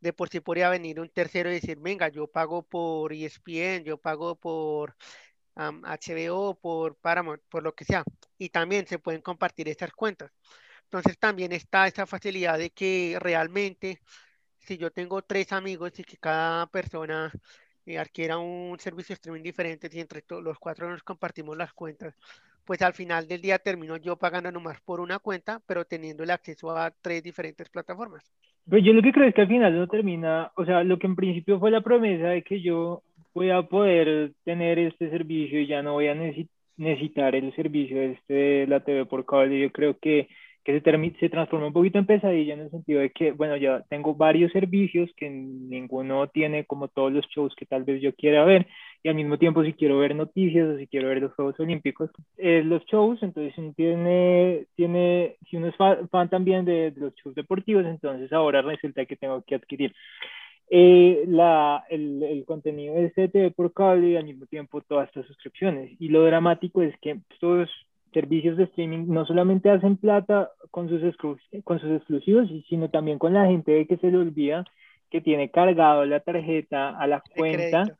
De 0.00 0.12
por 0.12 0.28
sí 0.30 0.40
podría 0.40 0.70
venir 0.70 0.98
un 1.00 1.10
tercero 1.10 1.50
y 1.50 1.54
decir, 1.54 1.78
venga, 1.78 2.08
yo 2.08 2.26
pago 2.26 2.62
por 2.62 3.12
ESPN, 3.12 3.84
yo 3.84 3.98
pago 3.98 4.34
por 4.36 4.96
HBO, 5.54 6.58
por 6.60 6.96
Paramount, 6.96 7.42
por 7.48 7.62
lo 7.62 7.74
que 7.74 7.84
sea. 7.84 8.04
Y 8.38 8.48
también 8.50 8.86
se 8.86 8.98
pueden 8.98 9.22
compartir 9.22 9.68
estas 9.68 9.92
cuentas. 9.92 10.32
Entonces 10.84 11.18
también 11.18 11.52
está 11.52 11.86
esa 11.86 12.06
facilidad 12.06 12.58
de 12.58 12.70
que 12.70 13.16
realmente, 13.20 14.00
si 14.58 14.76
yo 14.76 14.90
tengo 14.90 15.22
tres 15.22 15.52
amigos 15.52 15.98
y 15.98 16.04
que 16.04 16.16
cada 16.16 16.66
persona 16.66 17.32
eh, 17.86 17.98
adquiera 17.98 18.38
un 18.38 18.78
servicio 18.78 19.14
de 19.14 19.14
streaming 19.14 19.42
diferente 19.42 19.88
y 19.92 20.00
entre 20.00 20.24
los 20.28 20.58
cuatro 20.58 20.90
nos 20.90 21.02
compartimos 21.02 21.56
las 21.56 21.72
cuentas, 21.72 22.14
pues 22.64 22.82
al 22.82 22.92
final 22.92 23.26
del 23.26 23.40
día 23.40 23.58
termino 23.58 23.96
yo 23.96 24.16
pagando 24.16 24.52
nomás 24.52 24.80
por 24.80 25.00
una 25.00 25.18
cuenta, 25.18 25.60
pero 25.66 25.84
teniendo 25.84 26.22
el 26.22 26.30
acceso 26.30 26.76
a 26.76 26.90
tres 26.90 27.22
diferentes 27.22 27.68
plataformas. 27.68 28.22
Pues 28.68 28.84
yo 28.84 28.92
lo 28.92 29.02
que 29.02 29.12
creo 29.12 29.28
es 29.28 29.34
que 29.34 29.40
al 29.40 29.48
final 29.48 29.76
no 29.76 29.88
termina, 29.88 30.52
o 30.54 30.64
sea, 30.64 30.84
lo 30.84 30.98
que 30.98 31.06
en 31.06 31.16
principio 31.16 31.58
fue 31.58 31.70
la 31.70 31.80
promesa 31.80 32.28
de 32.28 32.42
que 32.42 32.60
yo 32.60 33.02
voy 33.34 33.50
a 33.50 33.62
poder 33.62 34.32
tener 34.44 34.78
este 34.78 35.10
servicio 35.10 35.60
y 35.60 35.66
ya 35.66 35.82
no 35.82 35.94
voy 35.94 36.08
a 36.08 36.14
necesitar 36.76 37.34
el 37.34 37.54
servicio 37.54 38.00
este 38.00 38.34
de 38.34 38.66
la 38.66 38.80
TV 38.80 39.06
por 39.06 39.24
cable. 39.24 39.60
Yo 39.60 39.70
creo 39.70 39.98
que, 39.98 40.28
que 40.64 40.80
se, 40.80 41.18
se 41.20 41.28
transforma 41.28 41.66
un 41.66 41.72
poquito 41.72 41.98
en 41.98 42.06
pesadilla 42.06 42.54
en 42.54 42.60
el 42.60 42.70
sentido 42.70 43.00
de 43.00 43.10
que, 43.10 43.32
bueno, 43.32 43.56
ya 43.56 43.82
tengo 43.88 44.14
varios 44.14 44.52
servicios 44.52 45.10
que 45.16 45.30
ninguno 45.30 46.26
tiene 46.28 46.64
como 46.64 46.88
todos 46.88 47.12
los 47.12 47.26
shows 47.28 47.54
que 47.54 47.66
tal 47.66 47.84
vez 47.84 48.02
yo 48.02 48.14
quiera 48.14 48.44
ver. 48.44 48.66
y 49.02 49.08
al 49.08 49.14
mismo 49.14 49.38
tiempo 49.38 49.64
si 49.64 49.72
quiero 49.72 49.98
ver 49.98 50.14
noticias 50.14 50.68
o 50.68 50.76
si 50.76 50.86
quiero 50.86 51.08
ver 51.08 51.22
los 51.22 51.32
Juegos 51.34 51.58
Olímpicos, 51.60 52.10
eh, 52.36 52.62
los 52.64 52.84
shows, 52.86 53.22
entonces 53.22 53.56
uno 53.56 53.72
tiene, 53.74 54.66
tiene, 54.76 55.36
si 55.48 55.56
uno 55.56 55.68
es 55.68 55.76
fan, 55.76 56.28
también 56.28 56.64
de, 56.64 56.92
los 56.96 57.14
shows 57.14 57.34
deportivos, 57.34 57.86
entonces 57.86 58.32
ahora 58.32 58.62
resulta 58.62 59.06
que 59.06 59.16
tengo 59.16 59.42
que 59.42 59.54
adquirir 59.54 59.94
eh, 60.70 61.24
la, 61.26 61.84
el, 61.90 62.22
el, 62.22 62.44
contenido 62.44 62.94
de 62.94 63.10
CTV 63.10 63.52
por 63.52 63.72
cable 63.72 64.10
y 64.10 64.16
al 64.16 64.24
mismo 64.24 64.46
tiempo 64.46 64.80
todas 64.80 65.08
estas 65.08 65.26
suscripciones. 65.26 65.90
Y 65.98 66.08
lo 66.08 66.24
dramático 66.24 66.82
es 66.82 66.94
que 67.00 67.18
todos 67.40 67.68
servicios 68.12 68.56
de 68.56 68.64
streaming 68.64 69.06
no 69.08 69.26
solamente 69.26 69.68
hacen 69.68 69.96
plata 69.96 70.50
con 70.70 70.88
sus, 70.88 71.16
con 71.64 71.80
sus 71.80 71.90
exclusivos, 71.90 72.48
sino 72.68 72.88
también 72.88 73.18
con 73.18 73.34
la 73.34 73.46
gente 73.46 73.86
que 73.86 73.96
se 73.96 74.10
le 74.10 74.18
olvida 74.18 74.64
que 75.10 75.20
tiene 75.20 75.50
cargado 75.50 76.04
la 76.04 76.20
tarjeta 76.20 76.96
a 76.96 77.06
la 77.06 77.22
cuenta 77.36 77.98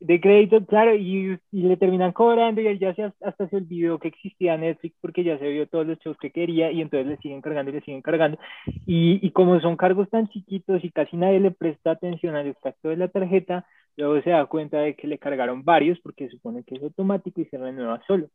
de 0.00 0.20
crédito, 0.20 0.64
claro, 0.66 0.94
y, 0.94 1.38
le 1.52 1.76
terminan 1.76 2.12
cobrando 2.12 2.60
y 2.60 2.66
él 2.66 2.78
ya 2.78 2.94
se, 2.94 3.04
hasta 3.04 3.48
se 3.48 3.56
olvidó 3.56 3.98
que 3.98 4.08
existía 4.08 4.56
Netflix 4.56 4.96
porque 5.00 5.24
ya 5.24 5.38
se 5.38 5.48
vio 5.48 5.66
todos 5.66 5.86
los 5.86 5.98
shows 5.98 6.18
que 6.18 6.30
quería 6.30 6.70
y 6.70 6.80
entonces 6.80 7.06
le 7.06 7.16
siguen 7.18 7.40
cargando 7.40 7.70
y 7.70 7.74
le 7.74 7.80
siguen 7.80 8.02
cargando. 8.02 8.38
Y, 8.86 9.24
y 9.26 9.30
como 9.30 9.60
son 9.60 9.76
cargos 9.76 10.10
tan 10.10 10.28
chiquitos 10.28 10.84
y 10.84 10.90
casi 10.90 11.16
nadie 11.16 11.40
le 11.40 11.50
presta 11.50 11.92
atención 11.92 12.36
al 12.36 12.48
extracto 12.48 12.88
de 12.88 12.96
la 12.96 13.08
tarjeta, 13.08 13.66
luego 13.96 14.20
se 14.22 14.30
da 14.30 14.46
cuenta 14.46 14.78
de 14.78 14.94
que 14.94 15.06
le 15.06 15.18
cargaron 15.18 15.64
varios 15.64 15.98
porque 16.00 16.28
supone 16.28 16.64
que 16.64 16.76
es 16.76 16.82
automático 16.82 17.40
y 17.40 17.46
se 17.46 17.58
renueva 17.58 18.02
solo. 18.06 18.28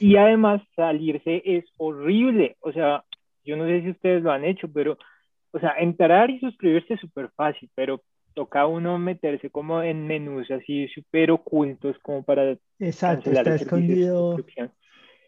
Y 0.00 0.16
además 0.16 0.62
salirse 0.74 1.42
es 1.44 1.64
horrible, 1.78 2.56
o 2.60 2.72
sea, 2.72 3.04
yo 3.44 3.56
no 3.56 3.66
sé 3.66 3.82
si 3.82 3.90
ustedes 3.90 4.22
lo 4.22 4.32
han 4.32 4.44
hecho, 4.44 4.68
pero, 4.72 4.98
o 5.52 5.58
sea, 5.58 5.74
entrar 5.78 6.30
y 6.30 6.40
suscribirse 6.40 6.94
es 6.94 7.00
súper 7.00 7.30
fácil, 7.36 7.70
pero 7.74 8.00
toca 8.34 8.66
uno 8.66 8.98
meterse 8.98 9.50
como 9.50 9.82
en 9.82 10.06
menús 10.06 10.50
así 10.50 10.88
súper 10.88 11.30
ocultos 11.30 11.96
como 12.02 12.22
para... 12.22 12.56
Exacto, 12.78 13.30
está 13.30 13.54
escondido 13.54 14.36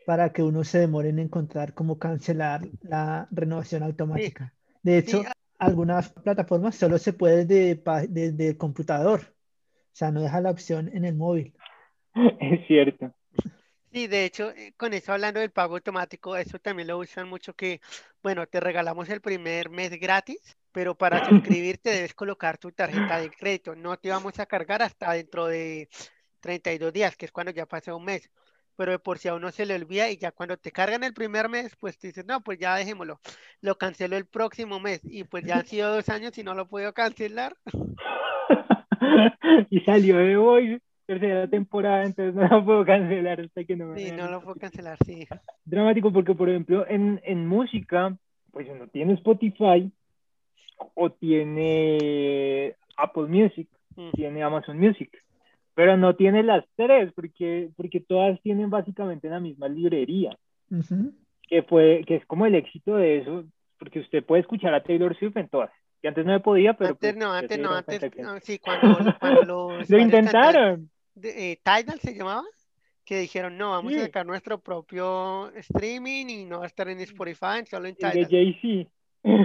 para 0.05 0.33
que 0.33 0.43
uno 0.43 0.63
se 0.63 0.79
demore 0.79 1.09
en 1.09 1.19
encontrar 1.19 1.75
cómo 1.75 1.99
cancelar 1.99 2.63
la 2.83 3.27
renovación 3.31 3.83
automática. 3.83 4.55
De 4.83 4.99
hecho, 4.99 5.23
algunas 5.59 6.13
plataformas 6.13 6.77
solo 6.77 6.99
se 6.99 7.13
puede 7.13 7.45
desde, 7.45 7.83
desde 8.09 8.49
el 8.49 8.57
computador, 8.57 9.21
o 9.23 9.97
sea, 9.97 10.13
no 10.13 10.23
deja 10.23 10.41
la 10.41 10.51
opción 10.51 10.91
en 10.95 11.05
el 11.05 11.15
móvil. 11.15 11.55
Es 12.41 12.67
cierto. 12.67 13.13
Sí, 13.93 14.07
de 14.07 14.25
hecho, 14.25 14.51
eh, 14.51 14.75
con 14.77 14.93
eso 14.93 15.13
hablando 15.13 15.41
del 15.41 15.51
pago 15.51 15.75
automático, 15.75 16.37
eso 16.37 16.59
también 16.59 16.89
lo 16.89 16.99
usan 16.99 17.29
mucho 17.29 17.55
que, 17.55 17.81
bueno, 18.23 18.47
te 18.47 18.61
regalamos 18.61 19.09
el 19.09 19.21
primer 19.21 19.71
mes 19.71 19.91
gratis 19.99 20.57
pero 20.77 20.95
para 20.95 21.25
suscribirte 21.31 21.89
debes 21.89 22.13
colocar 22.13 22.59
tu 22.59 22.71
tarjeta 22.71 23.19
de 23.19 23.31
crédito. 23.31 23.75
No 23.75 23.97
te 23.97 24.11
vamos 24.11 24.39
a 24.39 24.45
cargar 24.45 24.83
hasta 24.83 25.13
dentro 25.13 25.47
de 25.47 25.89
32 26.41 26.93
días, 26.93 27.17
que 27.17 27.25
es 27.25 27.33
cuando 27.33 27.51
ya 27.51 27.65
pasó 27.65 27.97
un 27.97 28.05
mes. 28.05 28.31
Pero 28.77 29.03
por 29.03 29.17
si 29.17 29.29
a 29.29 29.35
uno 29.35 29.51
se 29.51 29.65
le 29.65 29.75
olvida 29.75 30.11
y 30.11 30.19
ya 30.19 30.33
cuando 30.33 30.59
te 30.59 30.73
cargan 30.73 31.03
el 31.03 31.15
primer 31.15 31.49
mes, 31.49 31.75
pues 31.81 31.97
te 31.97 32.09
dices, 32.09 32.27
no, 32.27 32.43
pues 32.43 32.59
ya 32.59 32.77
dejémoslo. 32.77 33.21
Lo 33.63 33.79
cancelo 33.79 34.19
el 34.19 34.27
próximo 34.27 34.79
mes 34.79 35.01
y 35.03 35.25
pues 35.25 35.45
ya 35.45 35.61
han 35.61 35.67
sido 35.67 35.95
dos 35.95 36.11
años 36.11 36.37
y 36.37 36.45
no 36.45 36.53
lo 36.53 36.69
puedo 36.69 36.93
cancelar. 36.93 37.57
y 39.71 39.81
salió 39.81 40.19
de 40.19 40.37
hoy 40.37 40.79
tercera 41.07 41.49
temporada, 41.49 42.05
entonces 42.05 42.35
no 42.35 42.49
lo 42.49 42.65
puedo 42.67 42.85
cancelar 42.85 43.41
hasta 43.41 43.65
que 43.65 43.77
no 43.77 43.87
me... 43.87 43.99
Sí, 43.99 44.13
no 44.13 44.31
lo 44.31 44.43
puedo 44.43 44.57
cancelar, 44.57 44.99
sí. 45.07 45.27
Dramático 45.65 46.13
porque, 46.13 46.35
por 46.35 46.51
ejemplo, 46.51 46.87
en, 46.87 47.19
en 47.25 47.47
música, 47.47 48.15
pues 48.51 48.69
uno 48.69 48.89
tiene 48.89 49.15
Spotify 49.15 49.91
o 50.95 51.11
tiene 51.11 52.75
Apple 52.97 53.27
Music, 53.27 53.69
mm. 53.97 54.11
tiene 54.13 54.43
Amazon 54.43 54.79
Music, 54.79 55.11
pero 55.75 55.97
no 55.97 56.17
tiene 56.17 56.43
las 56.43 56.65
tres 56.77 57.13
porque, 57.15 57.71
porque 57.77 58.01
todas 58.01 58.41
tienen 58.43 58.71
básicamente 58.71 59.29
la 59.29 59.41
misma 59.41 59.69
librería, 59.69 60.37
que, 61.49 61.63
fue, 61.63 62.03
que 62.07 62.17
es 62.17 62.27
como 62.27 62.47
el 62.47 62.55
éxito 62.55 62.97
de 62.97 63.19
eso, 63.19 63.45
porque 63.79 64.01
usted 64.01 64.25
puede 64.25 64.43
escuchar 64.43 64.75
a 64.75 64.83
Taylor 64.83 65.17
Swift 65.19 65.37
en 65.37 65.49
todas. 65.49 65.71
Que 66.01 66.09
antes 66.09 66.25
no 66.25 66.33
me 66.33 66.41
podía, 66.41 66.75
pero... 66.75 66.91
Antes 66.91 67.13
pues, 67.13 67.17
no, 67.17 67.33
antes 67.33 67.59
no, 67.59 67.73
antes, 67.73 68.01
sí, 68.43 68.59
cuando, 68.59 69.15
cuando 69.19 69.43
los... 69.79 69.91
Lo 69.91 69.99
intentaron. 69.99 70.91
Eh, 71.23 71.59
Tidal 71.63 71.99
se 72.01 72.15
llamaba 72.15 72.45
que 73.07 73.21
dijeron, 73.21 73.57
no, 73.57 73.71
vamos 73.71 73.95
a 73.95 74.01
sacar 74.01 74.27
nuestro 74.27 74.59
propio 74.59 75.49
streaming 75.55 76.27
y 76.27 76.45
no 76.45 76.59
va 76.59 76.65
a 76.65 76.67
estar 76.67 76.89
en 76.89 76.99
Spotify, 77.01 77.65
solo 77.65 77.87
en 77.87 77.95
Tidal. 77.95 78.15
de 78.15 78.25
Jay-Z. 78.25 78.91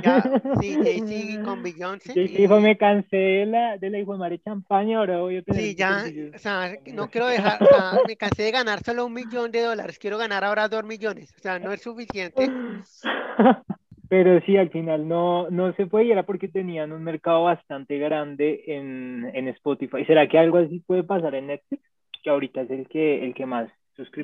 Ya, 0.04 0.22
sí, 0.62 0.78
Jay-Z 0.84 1.44
con 1.44 1.64
Beyoncé. 1.64 2.14
Jay-Z 2.14 2.38
dijo, 2.38 2.60
me 2.60 2.78
cansé 2.78 3.18
de 3.18 3.46
la, 3.48 3.78
de 3.78 3.90
la 3.90 4.00
hijo 4.00 4.14
de 4.14 4.20
María 4.20 4.40
Champaña, 4.44 5.00
ahora 5.00 5.20
voy 5.20 5.38
a 5.38 5.42
tener... 5.42 5.62
Sí, 5.62 5.76
ya, 5.76 6.04
o 6.36 6.38
sea, 6.38 6.76
no 6.94 7.10
quiero 7.10 7.28
dejar, 7.28 7.62
o 7.64 7.66
sea, 7.66 8.00
me 8.08 8.16
cansé 8.16 8.44
de 8.44 8.52
ganar 8.52 8.84
solo 8.84 9.06
un 9.06 9.14
millón 9.14 9.52
de 9.52 9.62
dólares, 9.62 9.98
quiero 9.98 10.18
ganar 10.18 10.44
ahora 10.44 10.68
dos 10.68 10.84
millones, 10.84 11.34
o 11.36 11.40
sea, 11.40 11.58
no 11.58 11.72
es 11.72 11.82
suficiente. 11.82 12.48
Pero 14.10 14.42
sí, 14.42 14.58
al 14.58 14.70
final 14.70 15.08
no, 15.08 15.50
no 15.50 15.74
se 15.74 15.86
fue 15.86 16.04
y 16.04 16.12
era 16.12 16.24
porque 16.24 16.50
tenían 16.50 16.92
un 16.92 17.02
mercado 17.02 17.44
bastante 17.44 17.98
grande 17.98 18.62
en, 18.68 19.32
en 19.34 19.48
Spotify. 19.48 20.04
¿Será 20.06 20.28
que 20.28 20.38
algo 20.38 20.58
así 20.58 20.80
puede 20.82 21.04
pasar 21.04 21.34
en 21.34 21.48
Netflix? 21.48 21.82
Que 22.22 22.30
ahorita 22.30 22.62
es 22.64 22.72
el 22.72 22.90
que, 22.90 23.24
el 23.24 23.34
que 23.34 23.46
más 23.46 23.70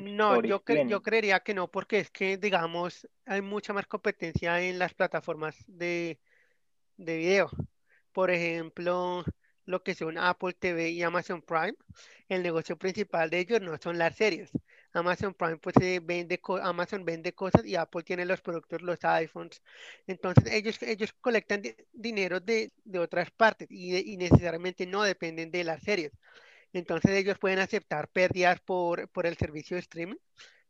no, 0.02 0.42
yo, 0.42 0.62
yo 0.86 1.02
creería 1.02 1.40
que 1.40 1.54
no, 1.54 1.70
porque 1.70 2.00
es 2.00 2.10
que, 2.10 2.36
digamos, 2.36 3.08
hay 3.26 3.42
mucha 3.42 3.72
más 3.72 3.86
competencia 3.86 4.60
en 4.62 4.78
las 4.78 4.94
plataformas 4.94 5.56
de, 5.66 6.18
de 6.96 7.16
video. 7.16 7.50
Por 8.12 8.30
ejemplo, 8.30 9.24
lo 9.68 9.82
que 9.82 9.94
son 9.94 10.16
Apple 10.18 10.54
TV 10.54 10.90
y 10.90 11.02
Amazon 11.02 11.42
Prime, 11.42 11.74
el 12.28 12.42
negocio 12.42 12.76
principal 12.78 13.28
de 13.30 13.40
ellos 13.40 13.60
no 13.60 13.76
son 13.78 13.98
las 13.98 14.16
series. 14.16 14.50
Amazon 14.92 15.34
Prime 15.34 15.58
pues 15.58 15.74
vende 16.02 16.40
Amazon 16.62 17.04
vende 17.04 17.34
cosas 17.34 17.64
y 17.66 17.76
Apple 17.76 18.02
tiene 18.02 18.24
los 18.24 18.40
productos, 18.40 18.80
los 18.82 19.04
iPhones. 19.04 19.62
Entonces 20.06 20.52
ellos, 20.52 20.82
ellos 20.82 21.12
colectan 21.20 21.62
dinero 21.92 22.40
de, 22.40 22.72
de, 22.84 22.98
otras 22.98 23.30
partes 23.30 23.68
y, 23.70 24.12
y, 24.12 24.16
necesariamente 24.16 24.86
no 24.86 25.02
dependen 25.02 25.50
de 25.50 25.64
las 25.64 25.82
series. 25.82 26.12
Entonces 26.72 27.12
ellos 27.12 27.38
pueden 27.38 27.58
aceptar 27.58 28.08
pérdidas 28.08 28.60
por, 28.60 29.08
el 29.24 29.36
servicio 29.36 29.76
de 29.76 29.80
streaming 29.80 30.16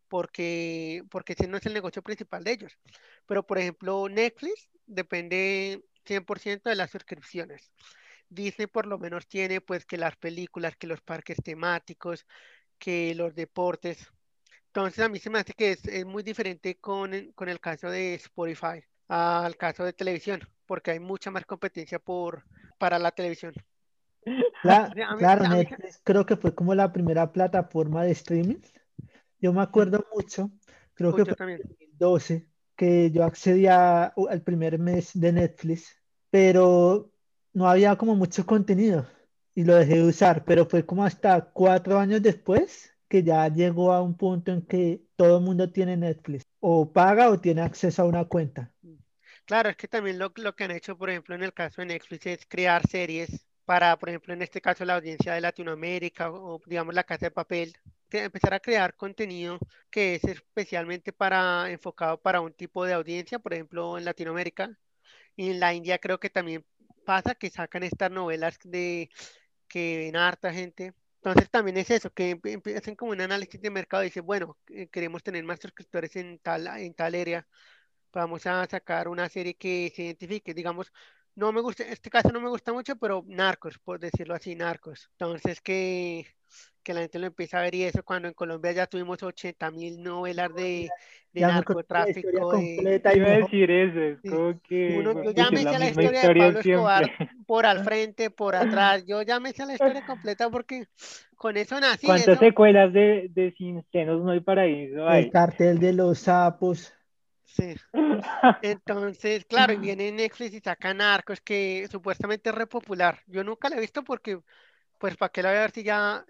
porque, 0.09 1.03
porque 1.11 1.35
ese 1.35 1.49
no 1.49 1.59
es 1.59 1.67
el 1.67 1.75
negocio 1.75 2.03
principal 2.03 2.45
de 2.45 2.53
ellos. 2.53 2.79
Pero 3.27 3.47
por 3.47 3.59
ejemplo, 3.59 4.09
Netflix 4.09 4.71
depende 4.87 5.85
100% 6.05 6.71
de 6.71 6.77
las 6.77 6.91
suscripciones. 6.91 7.71
Disney 8.29 8.67
por 8.67 8.87
lo 8.87 8.99
menos 8.99 9.27
tiene 9.27 9.61
pues 9.61 9.85
que 9.87 9.97
las 9.97 10.17
películas, 10.17 10.77
que 10.77 10.87
los 10.87 11.01
parques 11.01 11.39
temáticos, 11.43 12.27
que 12.79 13.15
los 13.15 13.35
deportes. 13.35 14.07
Entonces 14.67 15.05
a 15.05 15.09
mí 15.09 15.19
se 15.19 15.31
me 15.31 15.41
hace 15.41 15.55
que 15.55 15.73
es, 15.73 15.85
es 15.87 16.07
muy 16.07 16.23
diferente 16.23 16.77
con, 16.79 17.33
con, 17.35 17.49
el 17.49 17.61
caso 17.61 17.91
de 17.91 18.15
Spotify 18.15 18.83
al 19.09 19.57
caso 19.57 19.85
de 19.85 19.93
televisión, 19.95 20.41
porque 20.67 20.93
hay 20.93 21.01
mucha 21.01 21.31
más 21.31 21.47
competencia 21.47 21.99
por, 21.99 22.45
para 22.79 22.99
la 22.99 23.11
televisión. 23.11 23.55
claro, 25.19 25.49
Netflix 25.49 26.01
creo 26.05 26.27
que 26.27 26.37
fue 26.37 26.55
como 26.55 26.75
la 26.75 26.93
primera 26.93 27.33
plataforma 27.33 28.05
de 28.05 28.13
streaming. 28.13 28.61
Yo 29.41 29.53
me 29.53 29.63
acuerdo 29.63 30.05
mucho, 30.13 30.51
creo 30.95 31.15
que 31.15 31.25
fue 31.25 31.53
en 31.53 31.59
2012, 31.59 32.49
que 32.77 33.11
yo 33.11 33.25
accedía 33.25 34.05
al 34.05 34.43
primer 34.43 34.79
mes 34.79 35.11
de 35.15 35.33
Netflix, 35.33 35.97
pero 36.31 37.13
no 37.53 37.69
había 37.69 37.97
como 37.97 38.15
mucho 38.15 38.45
contenido 38.47 39.07
y 39.55 39.65
lo 39.65 39.75
dejé 39.75 39.97
de 39.97 40.05
usar, 40.05 40.45
pero 40.45 40.67
fue 40.67 40.85
como 40.85 41.05
hasta 41.05 41.51
cuatro 41.51 41.99
años 41.99 42.23
después 42.23 42.93
que 43.09 43.23
ya 43.23 43.49
llegó 43.49 43.93
a 43.93 44.03
un 44.03 44.17
punto 44.17 44.53
en 44.53 44.63
que 44.63 45.03
todo 45.17 45.39
el 45.39 45.45
mundo 45.45 45.73
tiene 45.73 45.97
Netflix, 45.97 46.45
o 46.61 46.93
paga 46.93 47.31
o 47.31 47.41
tiene 47.41 47.63
acceso 47.63 48.03
a 48.03 48.07
una 48.07 48.27
cuenta. 48.27 48.71
Claro, 49.47 49.71
es 49.71 49.77
que 49.77 49.89
también 49.89 50.19
lo, 50.19 50.31
lo 50.37 50.55
que 50.55 50.65
han 50.65 50.73
hecho, 50.73 50.97
por 50.97 51.09
ejemplo, 51.09 51.35
en 51.35 51.43
el 51.43 51.55
caso 51.55 51.81
de 51.81 51.87
Netflix 51.87 52.27
es 52.27 52.47
crear 52.47 52.87
series 52.87 53.48
para, 53.69 53.99
por 53.99 54.09
ejemplo, 54.09 54.33
en 54.33 54.41
este 54.41 54.63
caso 54.63 54.87
la 54.87 54.95
audiencia 54.97 55.35
de 55.35 55.43
Latinoamérica 55.43 56.31
o, 56.33 56.59
digamos, 56.65 56.95
la 56.95 57.05
casa 57.05 57.27
de 57.27 57.31
papel, 57.33 57.77
empezar 58.11 58.55
a 58.55 58.61
crear 58.61 58.95
contenido 58.97 59.59
que 59.91 60.15
es 60.15 60.25
especialmente 60.25 61.13
para, 61.13 61.71
enfocado 61.71 62.19
para 62.19 62.41
un 62.41 62.55
tipo 62.55 62.87
de 62.87 62.95
audiencia, 62.95 63.39
por 63.39 63.53
ejemplo, 63.53 63.99
en 63.99 64.07
Latinoamérica. 64.07 64.79
Y 65.37 65.51
en 65.51 65.61
la 65.61 65.75
India 65.75 65.99
creo 65.99 66.19
que 66.19 66.31
también 66.31 66.65
pasa 67.05 67.35
que 67.35 67.51
sacan 67.51 67.83
estas 67.83 68.11
novelas 68.11 68.59
de 68.65 69.11
que 69.69 69.99
ven 69.99 70.17
harta 70.17 70.51
gente. 70.53 70.95
Entonces 71.17 71.51
también 71.51 71.77
es 71.77 71.91
eso, 71.91 72.11
que 72.11 72.41
hacen 72.77 72.97
como 72.97 73.13
un 73.13 73.21
análisis 73.21 73.61
de 73.61 73.71
mercado 73.71 74.03
y 74.03 74.07
dicen, 74.07 74.25
bueno, 74.25 74.57
eh, 74.69 74.89
queremos 74.89 75.23
tener 75.23 75.45
más 75.45 75.61
suscriptores 75.61 76.17
en 76.17 76.39
tal, 76.39 76.67
en 76.69 76.95
tal 76.95 77.15
área, 77.15 77.47
vamos 78.13 78.47
a 78.47 78.67
sacar 78.67 79.09
una 79.09 79.29
serie 79.29 79.55
que 79.55 79.93
se 79.95 80.05
identifique, 80.05 80.55
digamos, 80.55 80.93
no 81.39 81.53
me 81.53 81.61
gusta, 81.61 81.85
este 81.85 82.11
caso 82.11 82.31
no 82.33 82.41
me 82.41 82.49
gusta 82.49 82.73
mucho, 82.73 82.97
pero 82.97 83.25
Narcos, 83.27 83.79
por 83.79 83.99
decirlo 84.01 84.35
así, 84.35 84.55
Narcos. 84.57 85.09
Entonces, 85.13 85.61
que, 85.61 86.27
que 86.83 86.95
la 86.95 87.01
gente 87.03 87.19
lo 87.19 87.27
empieza 87.27 87.59
a 87.59 87.63
ver 87.63 87.75
y 87.75 87.85
eso, 87.85 88.03
cuando 88.05 88.29
en 88.29 88.35
Colombia 88.35 88.73
ya 88.73 88.87
tuvimos 88.87 89.23
80 89.23 89.71
mil 89.71 90.03
novelas 90.03 90.55
de, 90.55 90.95
de 91.33 91.45
historia 92.05 92.47
narcotráfico, 92.47 92.53
de... 92.55 92.77
completa 92.77 93.15
y 93.15 93.19
Iba 93.19 93.29
a 93.29 93.31
decir 93.39 93.71
eso, 93.71 94.01
es 94.01 94.23
Sí. 94.23 94.29
como 94.29 94.61
que 94.63 94.71
Uno, 94.87 95.15
yo 95.23 95.33
ya 95.33 95.51
me 95.51 95.65
la 95.65 95.75
sé 95.75 95.79
la 95.79 95.87
misma 95.87 96.05
historia 96.05 96.23
de 96.23 96.31
historia 96.31 96.31
Pablo 96.31 96.61
Escobar 96.61 97.13
siempre. 97.13 97.29
por 97.47 97.67
al 97.67 97.81
frente, 97.81 98.31
por 98.31 98.57
atrás, 98.57 99.05
yo 99.07 99.23
ya 99.23 99.39
me 99.41 99.53
sé 99.53 99.67
la 99.67 99.75
historia 99.75 100.03
completa 100.03 100.51
porque 100.51 100.87
con 101.37 101.57
eso 101.57 101.79
nací, 101.81 102.07
¿Cuántas 102.07 102.19
eso, 102.19 102.41
secuelas 102.41 102.93
de, 102.93 103.29
de 103.31 103.53
Sin 103.57 103.85
Senos 103.93 104.25
No 104.25 104.31
hay 104.33 104.41
Paraíso 104.41 105.09
El 105.09 105.29
hay? 105.29 105.29
cartel 105.29 105.81
de 105.81 105.93
los 105.93 106.21
sapos. 106.21 106.95
Sí. 107.49 107.75
Entonces, 108.63 109.45
claro, 109.45 109.73
y 109.73 109.77
viene 109.93 110.13
Netflix 110.13 110.55
y 110.55 110.61
saca 110.61 110.95
Narcos, 110.95 111.41
que 111.41 111.89
supuestamente 111.91 112.51
es 112.51 112.55
re 112.55 112.67
popular. 112.67 113.21
Yo 113.27 113.43
nunca 113.45 113.69
la 113.69 113.77
he 113.77 113.81
visto 113.81 114.05
porque, 114.05 114.39
pues, 114.99 115.17
¿para 115.17 115.31
qué 115.31 115.43
la 115.43 115.51
voy 115.51 115.59
a 115.59 115.63
ver 115.63 115.71
si 115.71 115.83
ya, 115.83 116.25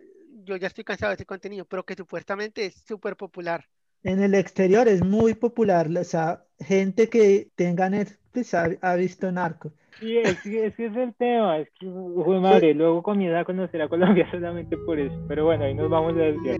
yo 0.45 0.57
ya 0.57 0.69
estoy 0.69 0.85
cansado 0.85 1.11
de 1.11 1.15
ese 1.17 1.27
contenido, 1.27 1.65
pero 1.65 1.85
que 1.85 1.95
supuestamente 1.95 2.67
es 2.67 2.83
súper 2.87 3.17
popular. 3.17 3.65
En 4.05 4.23
el 4.23 4.35
exterior 4.35 4.87
es 4.89 5.05
muy 5.05 5.35
popular. 5.35 5.89
O 5.89 6.05
sea, 6.05 6.45
gente 6.59 7.09
que 7.09 7.49
tenga 7.57 7.91
Netflix 7.91 8.55
ha, 8.55 8.69
ha 8.81 8.95
visto 8.95 9.31
Narcos. 9.33 9.73
Sí, 9.99 10.17
es 10.17 10.41
que, 10.43 10.67
es 10.67 10.77
que 10.77 10.87
es 10.87 10.97
el 10.97 11.13
tema, 11.15 11.59
es 11.59 11.69
que, 11.79 11.87
jue 11.87 12.39
madre, 12.39 12.73
luego 12.73 13.03
comienza 13.03 13.41
a 13.41 13.45
conocer 13.45 13.83
a 13.83 13.89
Colombia 13.89 14.29
solamente 14.31 14.77
por 14.77 14.99
eso. 14.99 15.17
Pero 15.27 15.47
bueno, 15.47 15.65
ahí 15.65 15.75
nos 15.75 15.91
vamos 15.91 16.15
a 16.15 16.21
desviar. 16.21 16.59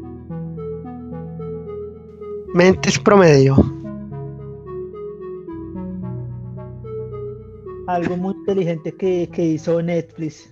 Mentes 2.55 2.99
promedio. 2.99 3.57
Algo 7.89 8.19
muy 8.19 8.35
inteligente 8.35 8.95
que, 8.99 9.31
que 9.33 9.43
hizo 9.43 9.81
Netflix. 9.81 10.51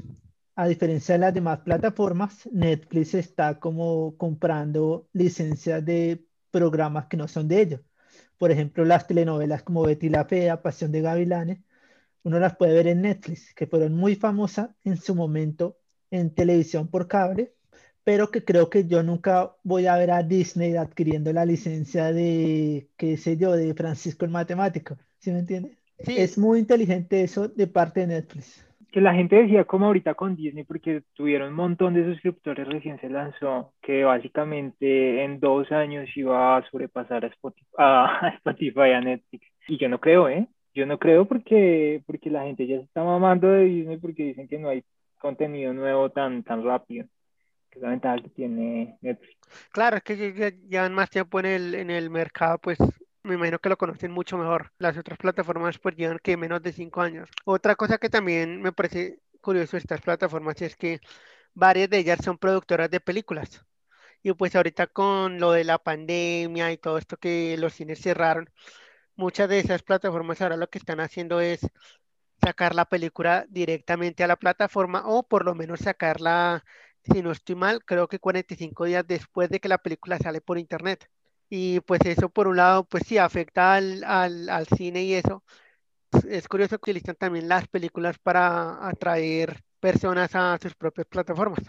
A 0.54 0.66
diferencia 0.66 1.16
de 1.16 1.18
las 1.18 1.34
demás 1.34 1.60
plataformas, 1.60 2.48
Netflix 2.50 3.12
está 3.12 3.60
como 3.60 4.16
comprando 4.16 5.06
licencias 5.12 5.84
de 5.84 6.24
programas 6.50 7.08
que 7.08 7.18
no 7.18 7.28
son 7.28 7.46
de 7.46 7.60
ellos. 7.60 7.80
Por 8.38 8.50
ejemplo, 8.52 8.86
las 8.86 9.06
telenovelas 9.06 9.62
como 9.62 9.82
Betty 9.82 10.08
la 10.08 10.24
Fea, 10.24 10.62
Pasión 10.62 10.92
de 10.92 11.02
Gavilanes, 11.02 11.58
uno 12.22 12.38
las 12.38 12.56
puede 12.56 12.72
ver 12.72 12.86
en 12.86 13.02
Netflix, 13.02 13.52
que 13.54 13.66
fueron 13.66 13.92
muy 13.92 14.14
famosas 14.16 14.70
en 14.82 14.96
su 14.96 15.14
momento 15.14 15.76
en 16.10 16.34
televisión 16.34 16.88
por 16.88 17.06
cable, 17.06 17.52
pero 18.02 18.30
que 18.30 18.46
creo 18.46 18.70
que 18.70 18.86
yo 18.86 19.02
nunca 19.02 19.54
voy 19.62 19.86
a 19.88 19.98
ver 19.98 20.10
a 20.10 20.22
Disney 20.22 20.76
adquiriendo 20.76 21.30
la 21.34 21.44
licencia 21.44 22.14
de, 22.14 22.88
qué 22.96 23.18
sé 23.18 23.36
yo, 23.36 23.52
de 23.52 23.74
Francisco 23.74 24.24
el 24.24 24.30
Matemático, 24.30 24.96
¿sí 25.18 25.30
me 25.32 25.40
entiende? 25.40 25.76
Sí, 25.98 26.14
Es 26.18 26.36
muy 26.38 26.58
inteligente 26.58 27.22
eso 27.22 27.48
de 27.48 27.66
parte 27.66 28.00
de 28.00 28.06
Netflix. 28.08 28.62
Que 28.92 29.00
la 29.00 29.14
gente 29.14 29.36
decía 29.36 29.64
como 29.64 29.86
ahorita 29.86 30.14
con 30.14 30.36
Disney, 30.36 30.64
porque 30.64 31.02
tuvieron 31.14 31.48
un 31.50 31.54
montón 31.54 31.94
de 31.94 32.04
suscriptores, 32.04 32.66
recién 32.66 32.98
se 33.00 33.10
lanzó, 33.10 33.72
que 33.82 34.04
básicamente 34.04 35.22
en 35.24 35.38
dos 35.40 35.70
años 35.72 36.08
iba 36.16 36.56
a 36.56 36.70
sobrepasar 36.70 37.24
a 37.24 37.28
Spotify, 37.28 37.66
a 37.78 38.32
Spotify, 38.36 38.92
a 38.94 39.00
Netflix. 39.00 39.46
Y 39.68 39.78
yo 39.78 39.88
no 39.88 40.00
creo, 40.00 40.28
¿eh? 40.28 40.46
Yo 40.74 40.86
no 40.86 40.98
creo 40.98 41.26
porque, 41.26 42.02
porque 42.06 42.30
la 42.30 42.44
gente 42.44 42.66
ya 42.66 42.76
se 42.78 42.84
está 42.84 43.02
mamando 43.02 43.48
de 43.50 43.64
Disney 43.64 43.96
porque 43.96 44.24
dicen 44.24 44.46
que 44.48 44.58
no 44.58 44.68
hay 44.68 44.84
contenido 45.18 45.72
nuevo 45.72 46.10
tan, 46.10 46.42
tan 46.42 46.62
rápido. 46.64 47.06
Que 47.70 47.78
es 47.78 47.82
la 47.82 47.90
ventaja 47.90 48.22
que 48.22 48.28
tiene 48.30 48.96
Netflix. 49.00 49.36
claro, 49.72 49.96
es 49.96 50.02
que 50.04 50.16
ya- 50.16 50.48
ya 50.50 50.56
llevan 50.68 50.94
más 50.94 51.10
tiempo 51.10 51.40
en 51.40 51.46
el, 51.46 51.74
en 51.74 51.90
el 51.90 52.10
mercado, 52.10 52.58
pues 52.58 52.78
me 53.26 53.34
imagino 53.34 53.58
que 53.58 53.68
lo 53.68 53.76
conocen 53.78 54.12
mucho 54.12 54.38
mejor. 54.38 54.72
Las 54.78 54.96
otras 54.96 55.18
plataformas 55.18 55.78
pues 55.78 55.96
llevan 55.96 56.18
que 56.22 56.36
menos 56.36 56.62
de 56.62 56.72
cinco 56.72 57.00
años. 57.02 57.28
Otra 57.44 57.74
cosa 57.76 57.98
que 57.98 58.08
también 58.10 58.60
me 58.62 58.72
parece 58.72 59.20
curioso 59.40 59.72
de 59.76 59.80
estas 59.80 60.00
plataformas 60.00 60.60
es 60.62 60.76
que 60.76 61.00
varias 61.54 61.90
de 61.90 61.98
ellas 61.98 62.20
son 62.24 62.38
productoras 62.38 62.90
de 62.90 63.00
películas. 63.00 63.64
Y 64.22 64.32
pues 64.34 64.56
ahorita 64.56 64.88
con 64.88 65.40
lo 65.40 65.52
de 65.52 65.64
la 65.64 65.78
pandemia 65.78 66.72
y 66.72 66.78
todo 66.78 66.98
esto 66.98 67.16
que 67.18 67.56
los 67.58 67.74
cines 67.74 68.00
cerraron, 68.00 68.50
muchas 69.16 69.48
de 69.48 69.60
esas 69.60 69.82
plataformas 69.82 70.42
ahora 70.42 70.56
lo 70.56 70.68
que 70.70 70.78
están 70.78 71.00
haciendo 71.00 71.40
es 71.40 71.60
sacar 72.42 72.74
la 72.74 72.86
película 72.86 73.46
directamente 73.50 74.24
a 74.24 74.28
la 74.28 74.36
plataforma 74.36 75.04
o 75.06 75.24
por 75.28 75.44
lo 75.44 75.54
menos 75.54 75.80
sacarla, 75.80 76.64
si 77.04 77.22
no 77.22 77.32
estoy 77.32 77.56
mal, 77.56 77.84
creo 77.84 78.08
que 78.08 78.18
45 78.20 78.84
días 78.86 79.06
después 79.06 79.50
de 79.50 79.60
que 79.60 79.68
la 79.68 79.78
película 79.78 80.18
sale 80.18 80.40
por 80.40 80.58
internet. 80.58 81.08
Y 81.48 81.80
pues 81.80 82.00
eso 82.04 82.28
por 82.30 82.48
un 82.48 82.56
lado, 82.56 82.84
pues 82.86 83.04
sí, 83.06 83.18
afecta 83.18 83.74
al, 83.76 84.04
al, 84.04 84.48
al 84.48 84.66
cine 84.68 85.04
y 85.04 85.14
eso. 85.14 85.44
Es 86.28 86.48
curioso 86.48 86.78
que 86.78 86.90
utilizan 86.92 87.16
también 87.16 87.48
las 87.48 87.68
películas 87.68 88.18
para 88.18 88.86
atraer 88.88 89.62
personas 89.80 90.30
a 90.34 90.58
sus 90.62 90.74
propias 90.74 91.06
plataformas. 91.08 91.60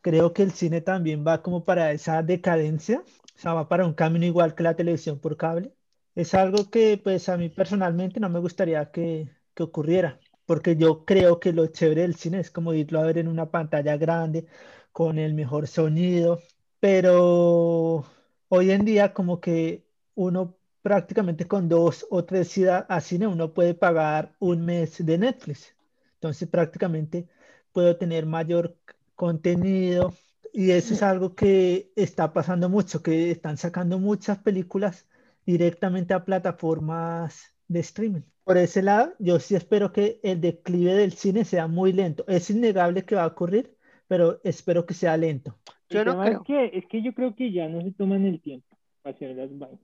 Creo 0.00 0.32
que 0.32 0.42
el 0.42 0.52
cine 0.52 0.80
también 0.80 1.26
va 1.26 1.42
como 1.42 1.64
para 1.64 1.90
esa 1.92 2.22
decadencia, 2.22 3.00
o 3.36 3.38
sea, 3.38 3.54
va 3.54 3.68
para 3.68 3.84
un 3.86 3.94
camino 3.94 4.24
igual 4.24 4.54
que 4.54 4.62
la 4.62 4.76
televisión 4.76 5.18
por 5.20 5.36
cable. 5.36 5.74
Es 6.14 6.32
algo 6.34 6.70
que 6.70 6.98
pues 7.02 7.28
a 7.28 7.36
mí 7.36 7.48
personalmente 7.50 8.20
no 8.20 8.28
me 8.30 8.38
gustaría 8.38 8.90
que, 8.92 9.28
que 9.54 9.62
ocurriera, 9.64 10.20
porque 10.46 10.76
yo 10.76 11.04
creo 11.04 11.40
que 11.40 11.52
lo 11.52 11.66
chévere 11.66 12.02
del 12.02 12.14
cine 12.14 12.38
es 12.40 12.50
como 12.52 12.72
irlo 12.72 13.00
a 13.00 13.04
ver 13.04 13.18
en 13.18 13.26
una 13.28 13.50
pantalla 13.50 13.96
grande, 13.96 14.46
con 14.92 15.18
el 15.18 15.34
mejor 15.34 15.66
sonido, 15.66 16.40
pero 16.80 18.04
hoy 18.48 18.70
en 18.70 18.84
día 18.84 19.12
como 19.12 19.40
que 19.40 19.84
uno 20.14 20.56
prácticamente 20.82 21.46
con 21.46 21.68
dos 21.68 22.06
o 22.10 22.24
tres 22.24 22.56
idas 22.56 22.86
a 22.88 23.00
cine 23.00 23.26
uno 23.26 23.52
puede 23.52 23.74
pagar 23.74 24.36
un 24.38 24.64
mes 24.64 25.04
de 25.04 25.18
Netflix. 25.18 25.74
Entonces 26.14 26.48
prácticamente 26.48 27.28
puedo 27.72 27.96
tener 27.96 28.26
mayor 28.26 28.76
contenido 29.14 30.14
y 30.52 30.70
eso 30.70 30.94
es 30.94 31.02
algo 31.02 31.34
que 31.34 31.92
está 31.96 32.32
pasando 32.32 32.68
mucho, 32.68 33.02
que 33.02 33.30
están 33.30 33.58
sacando 33.58 33.98
muchas 33.98 34.38
películas 34.38 35.06
directamente 35.44 36.14
a 36.14 36.24
plataformas 36.24 37.52
de 37.68 37.80
streaming. 37.80 38.22
Por 38.44 38.56
ese 38.58 38.80
lado, 38.80 39.12
yo 39.18 39.40
sí 39.40 39.56
espero 39.56 39.92
que 39.92 40.20
el 40.22 40.40
declive 40.40 40.94
del 40.94 41.12
cine 41.12 41.44
sea 41.44 41.66
muy 41.66 41.92
lento. 41.92 42.24
Es 42.28 42.48
innegable 42.48 43.04
que 43.04 43.16
va 43.16 43.24
a 43.24 43.26
ocurrir, 43.26 43.76
pero 44.08 44.40
espero 44.44 44.86
que 44.86 44.94
sea 44.94 45.16
lento. 45.16 45.58
Yo 45.90 46.04
El 46.04 46.04
no 46.04 46.22
creo. 46.22 46.40
es 46.40 46.42
que, 46.42 46.70
es 46.74 46.86
que 46.86 47.02
yo 47.02 47.12
creo 47.14 47.34
que 47.34 47.52
ya 47.52 47.68
no 47.68 47.82
se 47.82 47.92
toman 47.92 48.26
el 48.26 48.40
tiempo 48.40 48.76
para 49.02 49.14
hacer 49.16 49.36
las 49.36 49.56
vainas. 49.58 49.80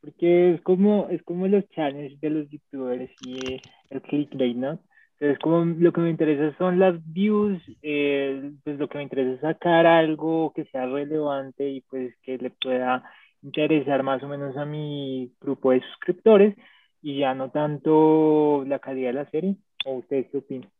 Porque 0.00 0.54
es 0.54 0.60
como, 0.62 1.08
es 1.10 1.22
como 1.24 1.48
los 1.48 1.68
challenges 1.70 2.20
de 2.20 2.30
los 2.30 2.48
youtubers 2.50 3.10
y 3.20 3.60
el 3.90 4.02
clickbait, 4.02 4.56
¿no? 4.56 4.78
Entonces, 5.18 5.38
como 5.40 5.64
lo 5.64 5.92
que 5.92 6.00
me 6.02 6.10
interesa 6.10 6.56
son 6.58 6.78
las 6.78 6.94
views, 7.12 7.60
eh, 7.82 8.52
pues 8.64 8.78
lo 8.78 8.88
que 8.88 8.98
me 8.98 9.04
interesa 9.04 9.32
es 9.34 9.40
sacar 9.40 9.86
algo 9.86 10.52
que 10.54 10.66
sea 10.66 10.86
relevante 10.86 11.68
y 11.70 11.80
pues 11.82 12.14
que 12.22 12.36
le 12.38 12.50
pueda 12.50 13.02
interesar 13.42 14.02
más 14.02 14.22
o 14.22 14.28
menos 14.28 14.56
a 14.58 14.66
mi 14.66 15.32
grupo 15.40 15.70
de 15.72 15.80
suscriptores 15.80 16.54
y 17.02 17.20
ya 17.20 17.34
no 17.34 17.50
tanto 17.50 18.64
la 18.66 18.78
calidad 18.78 19.08
de 19.08 19.14
la 19.14 19.30
serie. 19.30 19.56
¿O 19.86 19.94
ustedes 19.96 20.28
qué 20.30 20.38
opinan? 20.38 20.70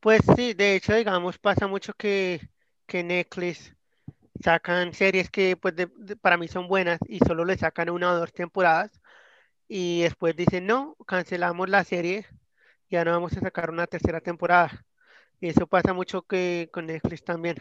Pues 0.00 0.20
sí, 0.36 0.54
de 0.54 0.76
hecho, 0.76 0.94
digamos, 0.94 1.38
pasa 1.38 1.66
mucho 1.66 1.92
que, 1.94 2.40
que 2.86 3.02
Netflix 3.02 3.74
sacan 4.42 4.92
series 4.94 5.30
que 5.30 5.56
pues 5.56 5.76
de- 5.76 5.90
de- 5.98 6.16
para 6.16 6.36
mí 6.36 6.48
son 6.48 6.68
buenas 6.68 6.98
y 7.08 7.18
solo 7.20 7.44
le 7.44 7.56
sacan 7.58 7.90
una 7.90 8.12
o 8.12 8.16
dos 8.18 8.32
temporadas 8.32 9.00
y 9.68 10.02
después 10.02 10.36
dicen, 10.36 10.66
no, 10.66 10.96
cancelamos 11.06 11.68
la 11.70 11.84
serie, 11.84 12.26
ya 12.90 13.04
no 13.04 13.12
vamos 13.12 13.36
a 13.36 13.40
sacar 13.40 13.70
una 13.70 13.86
tercera 13.88 14.20
temporada. 14.20 14.86
Y 15.40 15.48
eso 15.50 15.66
pasa 15.68 15.94
mucho 15.94 16.22
que 16.24 16.70
con 16.72 16.86
Netflix 16.86 17.24
también. 17.24 17.56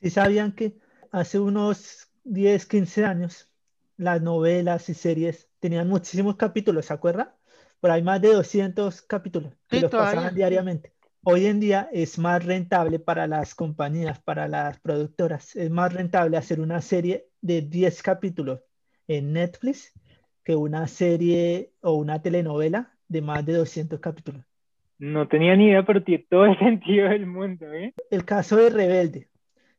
Si 0.00 0.10
sabían 0.10 0.54
que 0.54 0.78
hace 1.10 1.38
unos 1.38 2.10
10, 2.24 2.66
15 2.66 3.04
años 3.04 3.50
las 3.96 4.20
novelas 4.22 4.88
y 4.88 4.94
series 4.94 5.48
tenían 5.58 5.88
muchísimos 5.88 6.36
capítulos, 6.36 6.86
¿se 6.86 6.92
acuerdan? 6.94 7.30
Por 7.80 7.90
ahí 7.90 8.02
más 8.02 8.20
de 8.20 8.32
200 8.32 9.02
capítulos 9.02 9.54
que 9.68 9.78
Sí, 9.78 9.80
los 9.80 9.92
pasaban 9.94 10.34
diariamente. 10.34 10.94
Hoy 11.22 11.46
en 11.46 11.60
día 11.60 11.88
es 11.92 12.18
más 12.18 12.44
rentable 12.44 12.98
para 12.98 13.26
las 13.26 13.54
compañías, 13.54 14.20
para 14.22 14.48
las 14.48 14.78
productoras, 14.80 15.54
es 15.56 15.70
más 15.70 15.92
rentable 15.94 16.36
hacer 16.36 16.60
una 16.60 16.80
serie 16.82 17.28
de 17.40 17.62
10 17.62 18.02
capítulos 18.02 18.60
en 19.06 19.32
Netflix 19.32 19.92
que 20.44 20.56
una 20.56 20.86
serie 20.88 21.72
o 21.80 21.92
una 21.94 22.20
telenovela 22.22 22.96
de 23.08 23.22
más 23.22 23.44
de 23.46 23.54
200 23.54 24.00
capítulos. 24.00 24.44
No 25.00 25.26
tenía 25.26 25.56
ni 25.56 25.66
idea, 25.66 25.84
pero 25.84 26.04
tiene 26.04 26.26
todo 26.30 26.44
el 26.44 26.56
sentido 26.60 27.08
del 27.08 27.26
mundo, 27.26 27.72
¿eh? 27.72 27.92
El 28.10 28.24
caso 28.26 28.56
de 28.56 28.68
Rebelde. 28.70 29.30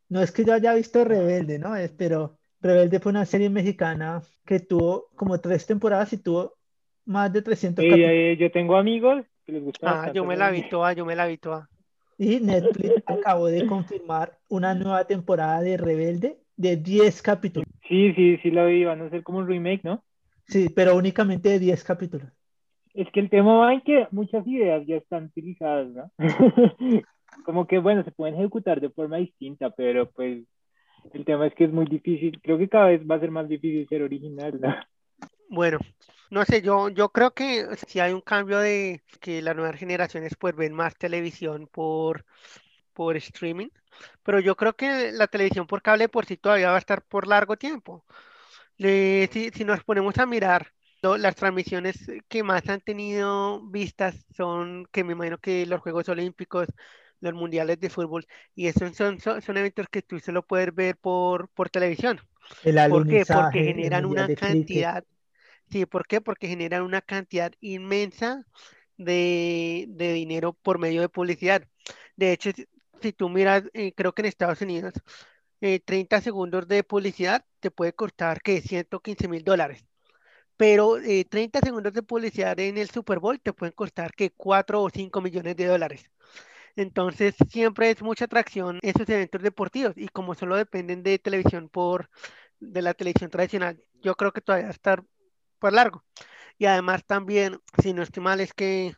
No 0.10 0.21
es 0.21 0.32
que 0.32 0.45
yo 0.45 0.54
haya 0.54 0.73
visto 0.75 1.04
Rebelde, 1.06 1.60
¿no? 1.60 1.75
Es- 1.75 1.91
pero 1.93 2.39
Rebelde 2.62 2.99
fue 3.01 3.12
una 3.12 3.25
serie 3.25 3.50
mexicana 3.50 4.23
que 4.46 4.60
tuvo 4.62 5.10
como 5.15 5.39
tres 5.42 5.65
temporadas 5.67 6.13
y 6.13 6.17
tuvo 6.19 6.58
más 7.06 7.33
de 7.33 7.42
300 7.44 7.85
Eh, 7.85 7.85
capítulos. 7.87 8.31
eh, 8.33 8.37
yo 8.37 8.52
tengo 8.52 8.75
amigos 8.77 9.25
que 9.52 9.56
les 9.60 9.63
gusta 9.63 9.87
Ah, 9.87 9.95
bastante 9.95 10.19
yo 10.19 10.25
me 10.25 10.37
la 10.37 10.49
vi 10.52 10.69
toda, 10.69 10.93
yo 10.93 11.06
me 11.06 11.15
la 11.15 11.27
vi 11.27 11.37
toda. 11.37 11.69
Y 12.17 12.39
Netflix 12.39 13.04
acabó 13.06 13.47
de 13.47 13.65
confirmar 13.65 14.37
una 14.47 14.73
nueva 14.75 15.06
temporada 15.06 15.62
de 15.62 15.75
Rebelde 15.77 16.37
de 16.56 16.77
10 16.77 17.21
capítulos. 17.21 17.67
Sí, 17.87 18.13
sí, 18.13 18.37
sí 18.37 18.52
lo 18.52 18.65
vi, 18.67 18.85
van 18.85 19.02
a 19.02 19.10
ser 19.10 19.23
como 19.23 19.39
un 19.39 19.47
remake, 19.47 19.83
¿no? 19.83 20.04
Sí, 20.47 20.69
pero 20.69 20.95
únicamente 20.95 21.49
de 21.49 21.60
10 21.60 21.83
capítulos. 21.83 22.29
Es 22.93 23.10
que 23.12 23.19
el 23.21 23.29
tema 23.29 23.56
va 23.58 23.73
en 23.73 23.81
que 23.81 24.08
muchas 24.12 24.45
ideas 24.47 24.85
ya 24.85 24.97
están 24.97 25.25
utilizadas, 25.25 25.89
¿no? 25.89 26.12
Como 27.45 27.65
que, 27.65 27.79
bueno, 27.79 28.04
se 28.04 28.12
pueden 28.12 28.35
ejecutar 28.35 28.81
de 28.81 28.89
forma 28.89 29.17
distinta, 29.17 29.69
pero 29.71 30.10
pues 30.12 30.43
El 31.13 31.25
tema 31.25 31.47
es 31.47 31.56
que 31.56 31.65
es 31.65 31.73
muy 31.73 31.85
difícil, 31.87 32.39
creo 32.41 32.58
que 32.58 32.69
cada 32.69 32.87
vez 32.87 33.02
va 33.10 33.15
a 33.15 33.21
ser 33.21 33.31
más 33.31 33.49
difícil 33.49 33.87
ser 33.89 34.04
original, 34.04 34.60
¿no? 34.62 34.69
Bueno, 35.52 35.79
no 36.29 36.45
sé, 36.45 36.62
yo, 36.62 36.87
yo 36.89 37.10
creo 37.12 37.33
que 37.33 37.67
si 37.87 37.99
hay 37.99 38.13
un 38.13 38.21
cambio 38.21 38.60
de 38.60 39.04
que 39.19 39.41
las 39.41 39.56
nuevas 39.56 39.75
generaciones 39.77 40.35
pues 40.39 40.56
ven 40.56 40.73
más 40.73 40.95
televisión 40.97 41.67
por, 41.67 42.25
por 42.93 43.17
streaming, 43.17 43.69
pero 44.23 44.39
yo 44.39 44.56
creo 44.58 44.75
que 44.75 45.12
la 45.13 45.27
televisión 45.27 45.67
por 45.67 45.81
cable 45.81 46.10
por 46.10 46.25
sí 46.25 46.37
todavía 46.37 46.69
va 46.71 46.75
a 46.77 46.79
estar 46.79 47.04
por 47.04 47.27
largo 47.27 47.58
tiempo. 47.58 48.06
Le- 48.77 49.29
si, 49.33 49.49
si 49.52 49.65
nos 49.65 49.83
ponemos 49.85 50.17
a 50.19 50.25
mirar 50.27 50.73
lo- 51.04 51.17
las 51.17 51.35
transmisiones 51.35 51.97
que 52.29 52.43
más 52.43 52.67
han 52.69 52.81
tenido 52.81 53.62
vistas 53.69 54.25
son, 54.35 54.87
que 54.91 55.04
me 55.06 55.13
imagino 55.13 55.39
que 55.39 55.65
los 55.67 55.81
Juegos 55.81 56.10
Olímpicos, 56.10 56.67
los 57.21 57.33
Mundiales 57.35 57.79
de 57.79 57.89
Fútbol, 57.91 58.27
y 58.56 58.67
esos 58.67 58.95
son, 58.97 59.19
son, 59.19 59.41
son 59.41 59.58
eventos 59.58 59.87
que 59.89 60.02
tú 60.04 60.19
solo 60.19 60.43
puedes 60.45 60.73
ver 60.75 60.97
por, 60.97 61.49
por 61.49 61.69
televisión. 61.69 62.21
El 62.63 62.83
¿Por 62.87 63.08
qué? 63.08 63.25
Porque 63.27 63.63
generan 63.63 64.06
una 64.06 64.29
cricket. 64.29 65.06
Sí, 65.72 65.86
¿por 65.86 66.08
qué? 66.08 66.22
Porque 66.22 66.48
generan 66.48 66.84
una 66.84 67.02
cantidad 67.02 67.52
inmensa 67.62 68.46
de, 68.98 69.86
de 69.90 70.13
dinero 70.13 70.54
por 70.54 70.80
medio 70.80 71.02
de 71.02 71.10
publicidad. 71.10 71.67
De 72.15 72.32
hecho, 72.34 72.52
si, 72.52 72.67
si 73.02 73.13
tú 73.13 73.30
miras, 73.30 73.63
eh, 73.74 73.94
creo 73.94 74.13
que 74.13 74.22
en 74.24 74.28
Estados 74.28 74.62
Unidos, 74.62 74.94
eh, 75.62 75.80
30 75.80 76.22
segundos 76.22 76.67
de 76.67 76.84
publicidad 76.84 77.46
te 77.60 77.72
puede 77.72 77.94
costar 77.94 78.42
que 78.42 78.62
115 78.62 79.28
mil 79.28 79.44
dólares. 79.44 79.86
Pero 80.58 80.98
eh, 81.00 81.26
30 81.26 81.62
segundos 81.62 81.94
de 81.94 82.04
publicidad 82.04 82.60
en 82.60 82.78
el 82.78 82.90
Super 82.90 83.19
Bowl 83.19 83.40
te 83.42 83.54
pueden 83.54 83.74
costar 83.74 84.13
que 84.13 84.32
4 84.32 84.82
o 84.84 84.90
5 84.90 85.22
millones 85.22 85.56
de 85.56 85.65
dólares. 85.67 86.12
Entonces, 86.76 87.36
siempre 87.50 87.92
es 87.92 88.02
mucha 88.02 88.26
atracción 88.26 88.80
esos 88.82 89.08
eventos 89.10 89.42
deportivos 89.42 89.94
y 89.98 90.08
como 90.10 90.36
solo 90.36 90.56
dependen 90.56 91.04
de 91.04 91.19
televisión 91.19 91.69
por, 91.69 92.10
de 92.60 92.82
la 92.82 92.94
televisión 92.94 93.30
tradicional, 93.32 93.82
yo 94.02 94.15
creo 94.15 94.32
que 94.32 94.42
todavía 94.42 94.65
va 94.67 94.72
a 94.72 94.74
estar 94.74 95.04
por 95.62 95.71
largo. 95.73 96.03
Y 96.57 96.65
además 96.65 97.05
también, 97.05 97.59
si 97.81 97.93
no 97.93 98.01
estoy 98.03 98.23
mal, 98.23 98.41
es 98.41 98.53
que 98.53 98.95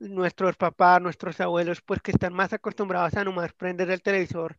nuestros 0.00 0.56
papás, 0.56 1.00
nuestros 1.00 1.40
abuelos, 1.40 1.80
pues 1.82 2.00
que 2.00 2.10
están 2.10 2.32
más 2.32 2.52
acostumbrados 2.52 3.14
a 3.14 3.24
nomás 3.24 3.52
prender 3.52 3.90
el 3.90 4.02
televisor 4.02 4.56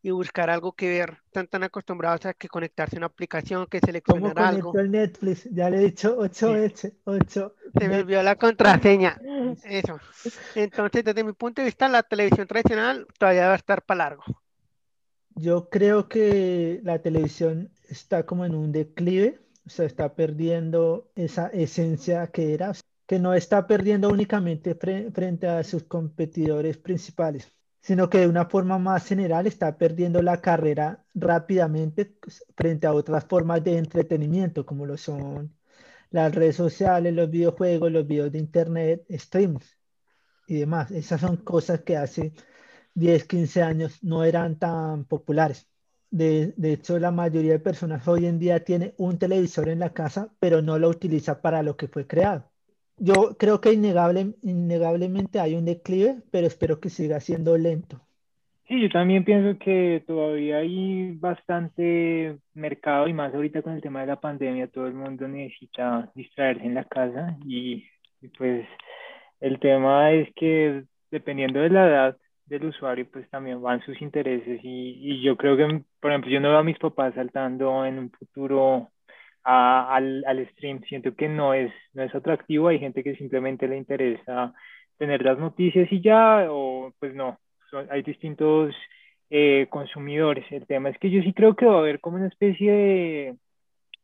y 0.00 0.10
buscar 0.10 0.48
algo 0.48 0.72
que 0.72 0.88
ver, 0.88 1.18
están 1.26 1.48
tan 1.48 1.64
acostumbrados 1.64 2.24
a 2.26 2.32
que 2.32 2.48
conectarse 2.48 2.96
a 2.96 3.00
una 3.00 3.06
aplicación, 3.06 3.66
que 3.66 3.80
¿Cómo 3.80 3.88
seleccionar 3.88 4.38
algo. 4.38 4.78
el 4.78 4.90
Netflix? 4.92 5.48
Ya 5.50 5.68
le 5.68 5.78
he 5.78 5.80
dicho 5.80 6.14
8 6.16 6.54
H, 6.54 6.96
8. 7.04 7.54
Se 7.78 7.88
me 7.88 7.96
olvidó 7.98 8.22
la 8.22 8.36
contraseña. 8.36 9.20
Eso. 9.64 9.98
Entonces, 10.54 11.04
desde 11.04 11.24
mi 11.24 11.32
punto 11.32 11.60
de 11.60 11.66
vista, 11.66 11.88
la 11.88 12.04
televisión 12.04 12.46
tradicional 12.46 13.06
todavía 13.18 13.48
va 13.48 13.54
a 13.54 13.56
estar 13.56 13.82
para 13.82 13.98
largo. 13.98 14.22
Yo 15.34 15.68
creo 15.68 16.08
que 16.08 16.80
la 16.84 17.00
televisión 17.00 17.70
está 17.88 18.24
como 18.24 18.44
en 18.44 18.54
un 18.54 18.72
declive, 18.72 19.40
o 19.68 19.70
sea, 19.70 19.86
está 19.86 20.14
perdiendo 20.14 21.10
esa 21.14 21.48
esencia 21.48 22.28
que 22.28 22.54
era, 22.54 22.72
que 23.06 23.18
no 23.18 23.34
está 23.34 23.66
perdiendo 23.66 24.10
únicamente 24.10 24.78
fre- 24.78 25.12
frente 25.12 25.46
a 25.48 25.62
sus 25.64 25.84
competidores 25.84 26.78
principales, 26.78 27.52
sino 27.80 28.08
que 28.10 28.18
de 28.20 28.28
una 28.28 28.46
forma 28.46 28.78
más 28.78 29.06
general 29.06 29.46
está 29.46 29.76
perdiendo 29.78 30.22
la 30.22 30.40
carrera 30.40 31.04
rápidamente 31.14 32.16
frente 32.56 32.86
a 32.86 32.94
otras 32.94 33.24
formas 33.26 33.62
de 33.64 33.78
entretenimiento, 33.78 34.66
como 34.66 34.86
lo 34.86 34.96
son 34.96 35.54
las 36.10 36.34
redes 36.34 36.56
sociales, 36.56 37.14
los 37.14 37.30
videojuegos, 37.30 37.92
los 37.92 38.06
videos 38.06 38.32
de 38.32 38.38
internet, 38.38 39.04
streams 39.10 39.78
y 40.46 40.56
demás. 40.60 40.90
Esas 40.90 41.20
son 41.20 41.36
cosas 41.38 41.82
que 41.82 41.96
hace 41.96 42.32
10, 42.94 43.24
15 43.26 43.62
años 43.62 44.02
no 44.04 44.24
eran 44.24 44.58
tan 44.58 45.04
populares. 45.06 45.68
De, 46.10 46.52
de 46.56 46.72
hecho, 46.72 46.98
la 46.98 47.10
mayoría 47.10 47.52
de 47.52 47.58
personas 47.60 48.06
hoy 48.08 48.26
en 48.26 48.38
día 48.38 48.64
tiene 48.64 48.94
un 48.98 49.18
televisor 49.18 49.68
en 49.68 49.80
la 49.80 49.92
casa, 49.92 50.32
pero 50.40 50.62
no 50.62 50.78
lo 50.78 50.88
utiliza 50.88 51.40
para 51.42 51.62
lo 51.62 51.76
que 51.76 51.88
fue 51.88 52.06
creado. 52.06 52.50
Yo 52.98 53.36
creo 53.38 53.60
que 53.60 53.72
innegable, 53.72 54.34
innegablemente 54.42 55.40
hay 55.40 55.54
un 55.54 55.64
declive, 55.64 56.22
pero 56.30 56.46
espero 56.46 56.80
que 56.80 56.90
siga 56.90 57.20
siendo 57.20 57.56
lento. 57.56 58.00
Sí, 58.66 58.82
yo 58.82 58.90
también 58.90 59.24
pienso 59.24 59.58
que 59.58 60.04
todavía 60.06 60.58
hay 60.58 61.12
bastante 61.16 62.38
mercado 62.52 63.08
y 63.08 63.14
más 63.14 63.34
ahorita 63.34 63.62
con 63.62 63.72
el 63.72 63.80
tema 63.80 64.02
de 64.02 64.08
la 64.08 64.20
pandemia, 64.20 64.68
todo 64.68 64.86
el 64.86 64.92
mundo 64.94 65.26
necesita 65.26 66.12
distraerse 66.14 66.64
en 66.66 66.74
la 66.74 66.84
casa 66.84 67.36
y, 67.46 67.86
y 68.20 68.28
pues 68.36 68.66
el 69.40 69.58
tema 69.60 70.12
es 70.12 70.28
que 70.34 70.84
dependiendo 71.10 71.60
de 71.60 71.70
la 71.70 71.86
edad 71.88 72.18
del 72.46 72.66
usuario, 72.66 73.08
pues 73.10 73.28
también 73.30 73.62
van 73.62 73.82
sus 73.84 74.00
intereses 74.02 74.60
y, 74.62 75.14
y 75.14 75.22
yo 75.22 75.36
creo 75.38 75.56
que, 75.56 75.84
por 76.00 76.10
ejemplo, 76.10 76.30
yo 76.30 76.40
no 76.40 76.50
veo 76.50 76.58
a 76.58 76.64
mis 76.64 76.78
papás 76.78 77.14
saltando 77.14 77.84
en 77.86 77.98
un 77.98 78.10
futuro 78.10 78.90
a- 79.44 79.94
al, 79.96 80.24
al 80.26 80.48
stream, 80.52 80.82
siento 80.88 81.14
que 81.16 81.28
no 81.28 81.54
es, 81.54 81.72
no 81.94 82.02
es 82.04 82.14
atractivo, 82.14 82.68
hay 82.68 82.78
gente 82.78 83.02
que 83.04 83.16
simplemente 83.16 83.68
le 83.68 83.76
interesa 83.78 84.54
tener 84.98 85.22
las 85.22 85.38
noticias 85.38 85.90
y 85.92 86.00
ya, 86.02 86.46
o 86.50 86.92
pues 86.98 87.14
no, 87.14 87.38
son- 87.70 87.88
hay 87.90 88.02
distintos 88.02 88.74
eh, 89.30 89.66
consumidores. 89.70 90.44
El 90.52 90.66
tema 90.66 90.88
es 90.90 90.98
que 90.98 91.10
yo 91.10 91.22
sí 91.22 91.32
creo 91.34 91.54
que 91.56 91.66
va 91.66 91.76
a 91.76 91.78
haber 91.80 92.00
como 92.00 92.16
una 92.16 92.28
especie 92.28 92.72
de, 92.72 93.36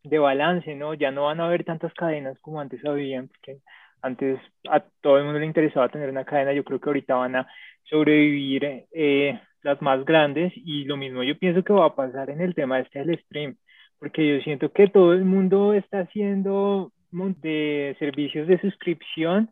de 0.04 0.18
balance, 0.18 0.74
¿no? 0.74 0.94
Ya 0.94 1.10
no 1.10 1.24
van 1.24 1.40
a 1.40 1.46
haber 1.46 1.64
tantas 1.64 1.92
cadenas 1.94 2.38
como 2.40 2.60
antes 2.60 2.84
habían, 2.84 3.28
porque 3.28 3.58
antes 4.02 4.38
a 4.70 4.80
todo 5.00 5.18
el 5.18 5.24
mundo 5.24 5.38
le 5.40 5.46
interesaba 5.46 5.88
tener 5.88 6.10
una 6.10 6.24
cadena, 6.24 6.52
yo 6.52 6.64
creo 6.64 6.80
que 6.80 6.88
ahorita 6.90 7.14
van 7.16 7.36
a 7.36 7.48
sobrevivir 7.84 8.86
eh, 8.92 9.40
las 9.64 9.82
más 9.82 10.04
grandes 10.04 10.52
y 10.56 10.84
lo 10.84 10.96
mismo 10.96 11.24
yo 11.24 11.36
pienso 11.38 11.64
que 11.64 11.72
va 11.72 11.86
a 11.86 11.96
pasar 11.96 12.30
en 12.30 12.40
el 12.40 12.54
tema 12.54 12.78
este 12.78 13.04
del 13.04 13.18
stream, 13.24 13.56
porque 13.98 14.36
yo 14.36 14.42
siento 14.44 14.70
que 14.72 14.86
todo 14.88 15.12
el 15.12 15.24
mundo 15.24 15.74
está 15.74 16.00
haciendo 16.00 16.92
de 17.40 17.96
servicios 17.98 18.48
de 18.48 18.60
suscripción 18.60 19.50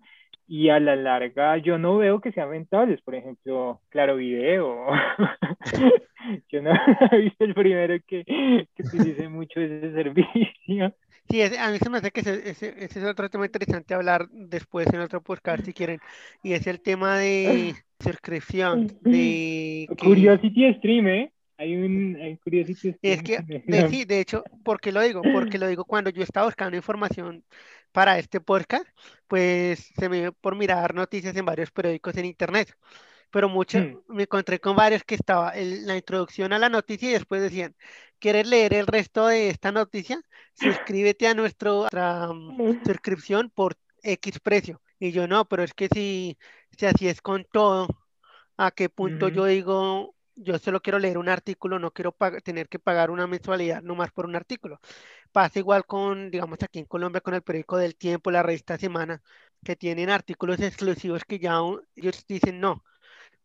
y 0.48 0.68
a 0.68 0.80
la 0.80 0.96
larga 0.96 1.56
yo 1.58 1.78
no 1.78 1.96
veo 1.96 2.20
que 2.20 2.32
sean 2.32 2.50
rentables, 2.50 3.00
por 3.02 3.14
ejemplo, 3.14 3.80
Claro 3.88 4.16
Video. 4.16 4.86
Yo 6.50 6.62
no 6.62 6.70
he 7.10 7.18
visto 7.18 7.44
el 7.44 7.54
primero 7.54 7.96
que, 8.06 8.24
que 8.24 8.82
utilice 8.82 9.28
mucho 9.28 9.60
ese 9.60 9.92
servicio. 9.92 10.94
Sí, 11.28 11.40
ese- 11.40 11.58
a 11.58 11.70
mí 11.70 11.78
se 11.78 11.88
me 11.88 11.98
hace 11.98 12.10
que 12.10 12.20
ese, 12.20 12.50
ese- 12.50 12.74
ese 12.84 12.98
es 13.00 13.04
otro 13.06 13.30
tema 13.30 13.46
interesante 13.46 13.94
hablar 13.94 14.28
después 14.30 14.86
en 14.92 15.00
otro 15.00 15.22
podcast 15.22 15.64
si 15.64 15.72
quieren. 15.72 16.00
Y 16.42 16.52
es 16.52 16.66
el 16.66 16.80
tema 16.82 17.16
de 17.18 17.74
suscripción, 18.00 18.88
de 19.00 19.86
que 19.96 19.96
Curiosity 19.96 20.74
Stream, 20.74 21.08
¿eh? 21.08 21.32
Hay 21.58 21.76
un 21.76 22.16
hay 22.20 22.36
Curiosity 22.38 22.96
es 23.02 23.20
Stream. 23.20 23.22
que, 23.22 23.38
de, 23.66 23.88
sí, 23.88 24.04
de 24.04 24.20
hecho, 24.20 24.44
¿por 24.64 24.80
qué 24.80 24.92
lo 24.92 25.00
digo? 25.00 25.22
Porque 25.32 25.58
lo 25.58 25.66
digo 25.68 25.84
cuando 25.84 26.10
yo 26.10 26.22
estaba 26.22 26.46
buscando 26.46 26.76
información 26.76 27.44
para 27.92 28.18
este 28.18 28.40
podcast, 28.40 28.86
pues 29.28 29.92
se 29.96 30.08
me 30.08 30.18
dio 30.20 30.32
por 30.32 30.56
mirar 30.56 30.94
noticias 30.94 31.36
en 31.36 31.44
varios 31.46 31.70
periódicos 31.70 32.16
en 32.16 32.24
internet. 32.26 32.74
Pero 33.30 33.48
mucho, 33.48 33.78
Hmm. 33.78 33.98
me 34.08 34.24
encontré 34.24 34.60
con 34.60 34.76
varios 34.76 35.04
que 35.04 35.14
estaba 35.14 35.50
el- 35.50 35.86
la 35.86 35.96
introducción 35.96 36.52
a 36.52 36.58
la 36.58 36.68
noticia 36.68 37.08
y 37.10 37.12
después 37.12 37.40
decían, 37.42 37.74
¿quieres 38.22 38.48
leer 38.48 38.74
el 38.74 38.88
resto 38.88 39.28
de 39.28 39.50
esta 39.50 39.72
noticia? 39.72 40.22
Suscríbete 40.54 41.28
a 41.28 41.34
nuestro, 41.34 41.80
nuestra 41.82 42.32
mm, 42.32 42.54
suscripción 42.86 43.50
por 43.50 43.76
X 44.02 44.40
precio. 44.40 44.82
Y 45.00 45.12
yo 45.12 45.28
no, 45.28 45.46
pero 45.48 45.64
es 45.64 45.74
que 45.74 45.88
si, 45.92 46.38
si 46.78 46.86
así 46.86 47.08
es 47.08 47.22
con 47.22 47.46
todo, 47.52 47.88
¿a 48.56 48.70
qué 48.72 48.88
punto 48.88 49.28
yo 49.28 49.44
digo, 49.46 50.14
yo 50.36 50.58
solo 50.58 50.80
quiero 50.82 50.98
leer 50.98 51.18
un 51.18 51.28
artículo, 51.28 51.78
no 51.78 51.92
quiero 51.92 52.16
tener 52.44 52.68
que 52.68 52.78
pagar 52.78 53.10
una 53.10 53.26
mensualidad 53.26 53.82
nomás 53.82 54.12
por 54.12 54.26
un 54.26 54.36
artículo? 54.36 54.80
Pasa 55.32 55.58
igual 55.60 55.86
con, 55.86 56.30
digamos, 56.32 56.62
aquí 56.62 56.80
en 56.80 56.86
Colombia 56.86 57.22
con 57.22 57.34
el 57.34 57.42
periódico 57.42 57.78
del 57.78 57.96
Tiempo, 57.96 58.30
la 58.32 58.42
revista 58.44 58.78
Semana, 58.78 59.22
que 59.64 59.76
tienen 59.76 60.10
artículos 60.10 60.60
exclusivos 60.60 61.24
que 61.26 61.38
ya 61.40 61.62
un- 61.62 61.82
ellos 61.96 62.24
dicen, 62.28 62.60
no, 62.60 62.84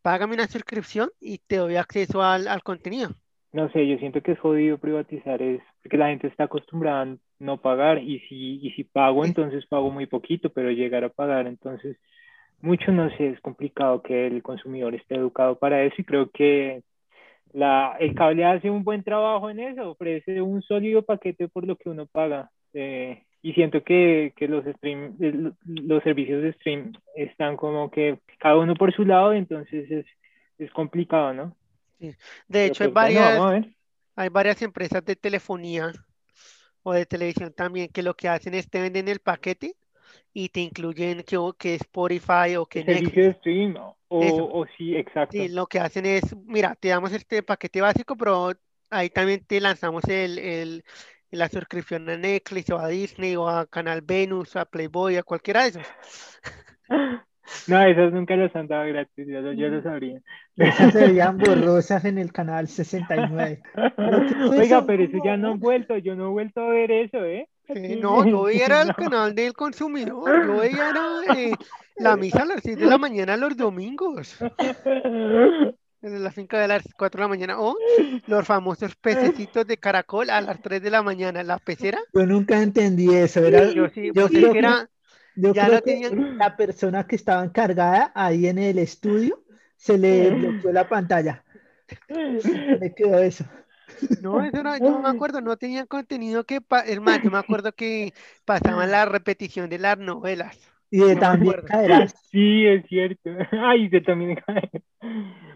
págame 0.02 0.34
una 0.34 0.48
suscripción 0.48 1.10
y 1.20 1.38
te 1.38 1.56
doy 1.58 1.76
acceso 1.76 2.22
al, 2.22 2.48
al 2.48 2.62
contenido. 2.62 3.16
No 3.58 3.68
sé, 3.72 3.88
yo 3.88 3.98
siento 3.98 4.20
que 4.22 4.32
es 4.32 4.38
jodido 4.38 4.78
privatizar 4.78 5.42
es 5.42 5.60
porque 5.82 5.96
la 5.96 6.10
gente 6.10 6.28
está 6.28 6.44
acostumbrada 6.44 7.02
a 7.02 7.16
no 7.40 7.60
pagar 7.60 7.98
y 7.98 8.20
si, 8.28 8.60
y 8.64 8.70
si 8.74 8.84
pago, 8.84 9.24
entonces 9.24 9.66
pago 9.66 9.90
muy 9.90 10.06
poquito, 10.06 10.50
pero 10.50 10.70
llegar 10.70 11.02
a 11.02 11.08
pagar, 11.08 11.48
entonces 11.48 11.96
mucho 12.60 12.92
no 12.92 13.10
sé, 13.16 13.30
es 13.30 13.40
complicado 13.40 14.02
que 14.02 14.28
el 14.28 14.42
consumidor 14.44 14.94
esté 14.94 15.16
educado 15.16 15.58
para 15.58 15.82
eso 15.84 15.96
y 15.98 16.04
creo 16.04 16.30
que 16.30 16.82
la, 17.52 17.96
el 18.00 18.14
cable 18.14 18.44
hace 18.44 18.70
un 18.70 18.84
buen 18.84 19.02
trabajo 19.02 19.50
en 19.50 19.60
eso, 19.60 19.90
ofrece 19.90 20.40
un 20.42 20.62
sólido 20.62 21.02
paquete 21.02 21.48
por 21.48 21.66
lo 21.66 21.76
que 21.76 21.90
uno 21.90 22.06
paga. 22.06 22.50
eh, 22.74 23.24
y 23.42 23.54
siento 23.54 23.82
que, 23.84 24.32
que 24.36 24.48
los 24.48 24.64
stream, 24.76 25.16
los 25.66 26.02
servicios 26.04 26.42
de 26.42 26.52
stream 26.54 26.92
están 27.16 27.56
como 27.56 27.90
que 27.90 28.20
cada 28.38 28.58
uno 28.58 28.74
por 28.76 28.92
su 28.94 29.04
lado, 29.04 29.32
entonces 29.32 29.90
es, 29.90 30.06
es 30.58 30.70
complicado, 30.72 31.34
¿no? 31.34 31.57
De 32.48 32.66
hecho, 32.66 32.84
hay 32.84 32.90
pues 32.90 33.12
bueno, 33.12 33.40
varias, 33.40 33.66
hay 34.16 34.28
varias 34.28 34.62
empresas 34.62 35.04
de 35.04 35.16
telefonía 35.16 35.92
o 36.82 36.92
de 36.92 37.06
televisión 37.06 37.52
también 37.52 37.88
que 37.88 38.02
lo 38.02 38.14
que 38.14 38.28
hacen 38.28 38.54
es 38.54 38.70
te 38.70 38.80
venden 38.80 39.08
el 39.08 39.20
paquete 39.20 39.76
y 40.32 40.48
te 40.48 40.60
incluyen 40.60 41.22
que, 41.22 41.38
que 41.58 41.74
Spotify 41.74 42.56
o 42.56 42.66
que 42.66 42.84
servicio 42.84 43.24
de 43.24 43.34
stream 43.34 43.76
o, 43.76 44.22
Eso. 44.22 44.48
o 44.50 44.66
sí, 44.76 44.96
exacto. 44.96 45.36
Sí, 45.36 45.48
lo 45.48 45.66
que 45.66 45.80
hacen 45.80 46.06
es, 46.06 46.34
mira, 46.46 46.74
te 46.76 46.88
damos 46.88 47.12
este 47.12 47.42
paquete 47.42 47.80
básico, 47.80 48.16
pero 48.16 48.52
ahí 48.90 49.10
también 49.10 49.44
te 49.44 49.60
lanzamos 49.60 50.04
el, 50.04 50.38
el, 50.38 50.84
la 51.30 51.48
suscripción 51.48 52.08
a 52.08 52.16
Netflix 52.16 52.70
o 52.70 52.78
a 52.78 52.88
Disney 52.88 53.36
o 53.36 53.48
a 53.48 53.66
Canal 53.66 54.00
Venus, 54.00 54.56
a 54.56 54.64
Playboy, 54.64 55.16
a 55.16 55.22
cualquiera 55.22 55.62
de 55.64 55.68
esos. 55.68 55.86
No, 57.66 57.82
esas 57.82 58.12
nunca 58.12 58.36
las 58.36 58.54
han 58.56 58.66
dado 58.66 58.86
gratis, 58.86 59.26
yo, 59.26 59.52
yo 59.52 59.68
lo 59.68 59.82
sabría. 59.82 60.20
Esas 60.56 60.92
serían 60.92 61.38
borrosas 61.38 62.04
en 62.04 62.18
el 62.18 62.32
canal 62.32 62.68
69. 62.68 63.62
Oiga, 64.50 64.84
pero 64.86 65.04
eso 65.04 65.18
ya 65.24 65.36
no 65.36 65.52
han 65.52 65.60
vuelto, 65.60 65.96
yo 65.98 66.14
no 66.14 66.26
he 66.26 66.30
vuelto 66.30 66.60
a 66.60 66.68
ver 66.68 66.90
eso, 66.90 67.24
¿eh? 67.24 67.48
no, 68.00 68.26
yo 68.26 68.42
veía 68.44 68.66
era 68.66 68.82
el 68.82 68.94
canal 68.96 69.34
del 69.34 69.52
consumidor, 69.52 70.46
yo 70.46 70.56
veía 70.58 70.90
era 70.90 71.36
eh, 71.36 71.52
la 71.96 72.16
misa 72.16 72.42
a 72.42 72.46
las 72.46 72.62
6 72.62 72.78
de 72.78 72.86
la 72.86 72.98
mañana 72.98 73.36
los 73.36 73.56
domingos. 73.56 74.36
En 76.00 76.22
la 76.22 76.30
finca 76.30 76.60
de 76.60 76.68
las 76.68 76.84
4 76.96 77.18
de 77.18 77.24
la 77.24 77.28
mañana. 77.28 77.60
O 77.60 77.76
los 78.28 78.46
famosos 78.46 78.94
pececitos 78.94 79.66
de 79.66 79.78
caracol 79.78 80.30
a 80.30 80.40
las 80.40 80.62
3 80.62 80.80
de 80.80 80.90
la 80.90 81.02
mañana. 81.02 81.42
¿La 81.42 81.58
pecera? 81.58 81.98
Yo 82.14 82.24
nunca 82.24 82.62
entendí 82.62 83.12
eso. 83.12 83.44
Era, 83.44 83.72
yo 83.72 83.88
sí, 83.88 84.12
yo 84.14 84.28
creo 84.28 84.52
que 84.52 84.58
era. 84.58 84.88
Yo 85.40 85.52
creo 85.52 85.82
que 85.82 86.10
la 86.36 86.56
persona 86.56 87.06
que 87.06 87.14
estaba 87.14 87.44
encargada 87.44 88.10
ahí 88.14 88.48
en 88.48 88.58
el 88.58 88.78
estudio 88.78 89.44
se 89.76 89.96
le 89.96 90.30
bloqueó 90.34 90.72
la 90.72 90.88
pantalla. 90.88 91.44
Me 92.80 92.92
quedó 92.94 93.18
eso. 93.20 93.44
No, 94.20 94.44
eso 94.44 94.62
no, 94.62 94.76
yo 94.76 94.98
me 94.98 95.08
acuerdo, 95.08 95.40
no 95.40 95.56
tenían 95.56 95.86
contenido 95.86 96.44
que, 96.44 96.60
es 96.86 97.00
más, 97.00 97.22
yo 97.22 97.30
me 97.30 97.38
acuerdo 97.38 97.72
que 97.72 98.12
pasaban 98.44 98.90
la 98.90 99.06
repetición 99.06 99.70
de 99.70 99.78
las 99.78 99.98
novelas. 99.98 100.58
Y 100.90 100.98
de 100.98 101.16
también 101.16 101.54
caerás. 101.66 102.14
Sí, 102.30 102.66
es 102.66 102.84
cierto. 102.86 103.30
Ay, 103.52 103.88
de 103.88 104.02
también 104.02 104.38
caer. 104.46 104.82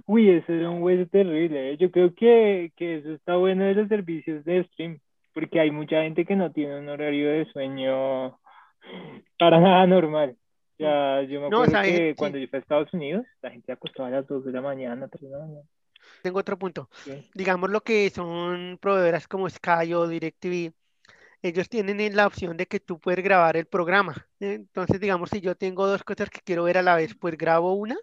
Uy, 0.06 0.30
eso 0.30 0.52
era 0.52 0.70
un 0.70 0.82
hueso 0.82 1.06
terrible. 1.10 1.72
¿eh? 1.72 1.76
Yo 1.76 1.90
creo 1.90 2.14
que, 2.14 2.72
que 2.76 2.98
eso 2.98 3.12
está 3.12 3.36
bueno 3.36 3.64
de 3.64 3.74
los 3.74 3.88
servicios 3.88 4.44
de 4.44 4.64
stream, 4.64 4.98
porque 5.34 5.60
hay 5.60 5.70
mucha 5.70 6.02
gente 6.02 6.24
que 6.24 6.36
no 6.36 6.50
tiene 6.52 6.78
un 6.78 6.88
horario 6.88 7.28
de 7.28 7.44
sueño 7.52 8.38
para 9.38 9.60
nada 9.60 9.86
normal. 9.86 10.36
Ya, 10.78 11.22
yo 11.22 11.40
me 11.40 11.46
acuerdo 11.46 11.82
que 11.82 12.14
cuando 12.16 12.38
yo 12.38 12.48
fui 12.48 12.56
a 12.56 12.60
Estados 12.60 12.92
Unidos, 12.92 13.24
la 13.40 13.50
gente 13.50 13.66
se 13.66 13.72
acostaba 13.72 14.08
a 14.08 14.12
las 14.12 14.26
2 14.26 14.44
de 14.44 14.52
la 14.52 14.60
mañana, 14.60 15.08
3 15.08 15.22
de 15.22 15.30
la 15.30 15.38
mañana. 15.38 15.68
Tengo 16.22 16.38
otro 16.40 16.58
punto. 16.58 16.88
Digamos 17.34 17.70
lo 17.70 17.82
que 17.82 18.10
son 18.10 18.78
proveedoras 18.80 19.28
como 19.28 19.48
Sky 19.48 19.94
o 19.94 20.08
DirecTV, 20.08 20.72
ellos 21.42 21.68
tienen 21.68 22.16
la 22.16 22.26
opción 22.26 22.56
de 22.56 22.66
que 22.66 22.80
tú 22.80 22.98
puedes 22.98 23.22
grabar 23.22 23.56
el 23.56 23.66
programa. 23.66 24.26
Entonces, 24.40 25.00
digamos, 25.00 25.30
si 25.30 25.40
yo 25.40 25.56
tengo 25.56 25.86
dos 25.86 26.04
cosas 26.04 26.30
que 26.30 26.40
quiero 26.44 26.64
ver 26.64 26.78
a 26.78 26.82
la 26.82 26.96
vez, 26.96 27.14
pues 27.14 27.36
grabo 27.36 27.74
una 27.74 27.96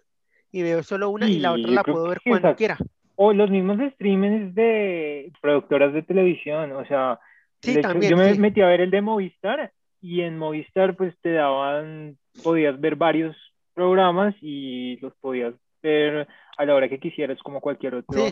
y 0.52 0.62
veo 0.62 0.82
solo 0.82 1.10
una 1.10 1.28
y, 1.28 1.38
la 1.38 1.52
otra 1.52 1.70
la 1.70 1.84
puedo 1.84 2.08
ver 2.08 2.20
cuando 2.24 2.54
quiera. 2.54 2.76
O 3.16 3.32
los 3.32 3.50
mismos 3.50 3.78
streamers 3.94 4.54
de 4.54 5.32
productoras 5.40 5.92
de 5.92 6.02
televisión, 6.02 6.72
o 6.72 6.84
sea, 6.86 7.18
yo 7.62 8.16
me 8.16 8.34
metí 8.36 8.62
a 8.62 8.66
ver 8.66 8.80
el 8.80 8.90
de 8.90 9.02
Movistar 9.02 9.72
y 10.00 10.22
en 10.22 10.38
Movistar 10.38 10.96
pues 10.96 11.14
te 11.20 11.32
daban, 11.32 12.16
podías 12.42 12.80
ver 12.80 12.96
varios 12.96 13.36
programas 13.74 14.34
y 14.40 14.96
los 14.98 15.14
podías 15.16 15.54
ver 15.82 16.26
a 16.56 16.64
la 16.64 16.74
hora 16.74 16.88
que 16.88 17.00
quisieras 17.00 17.38
como 17.42 17.60
cualquier 17.60 17.94
otro 17.94 18.22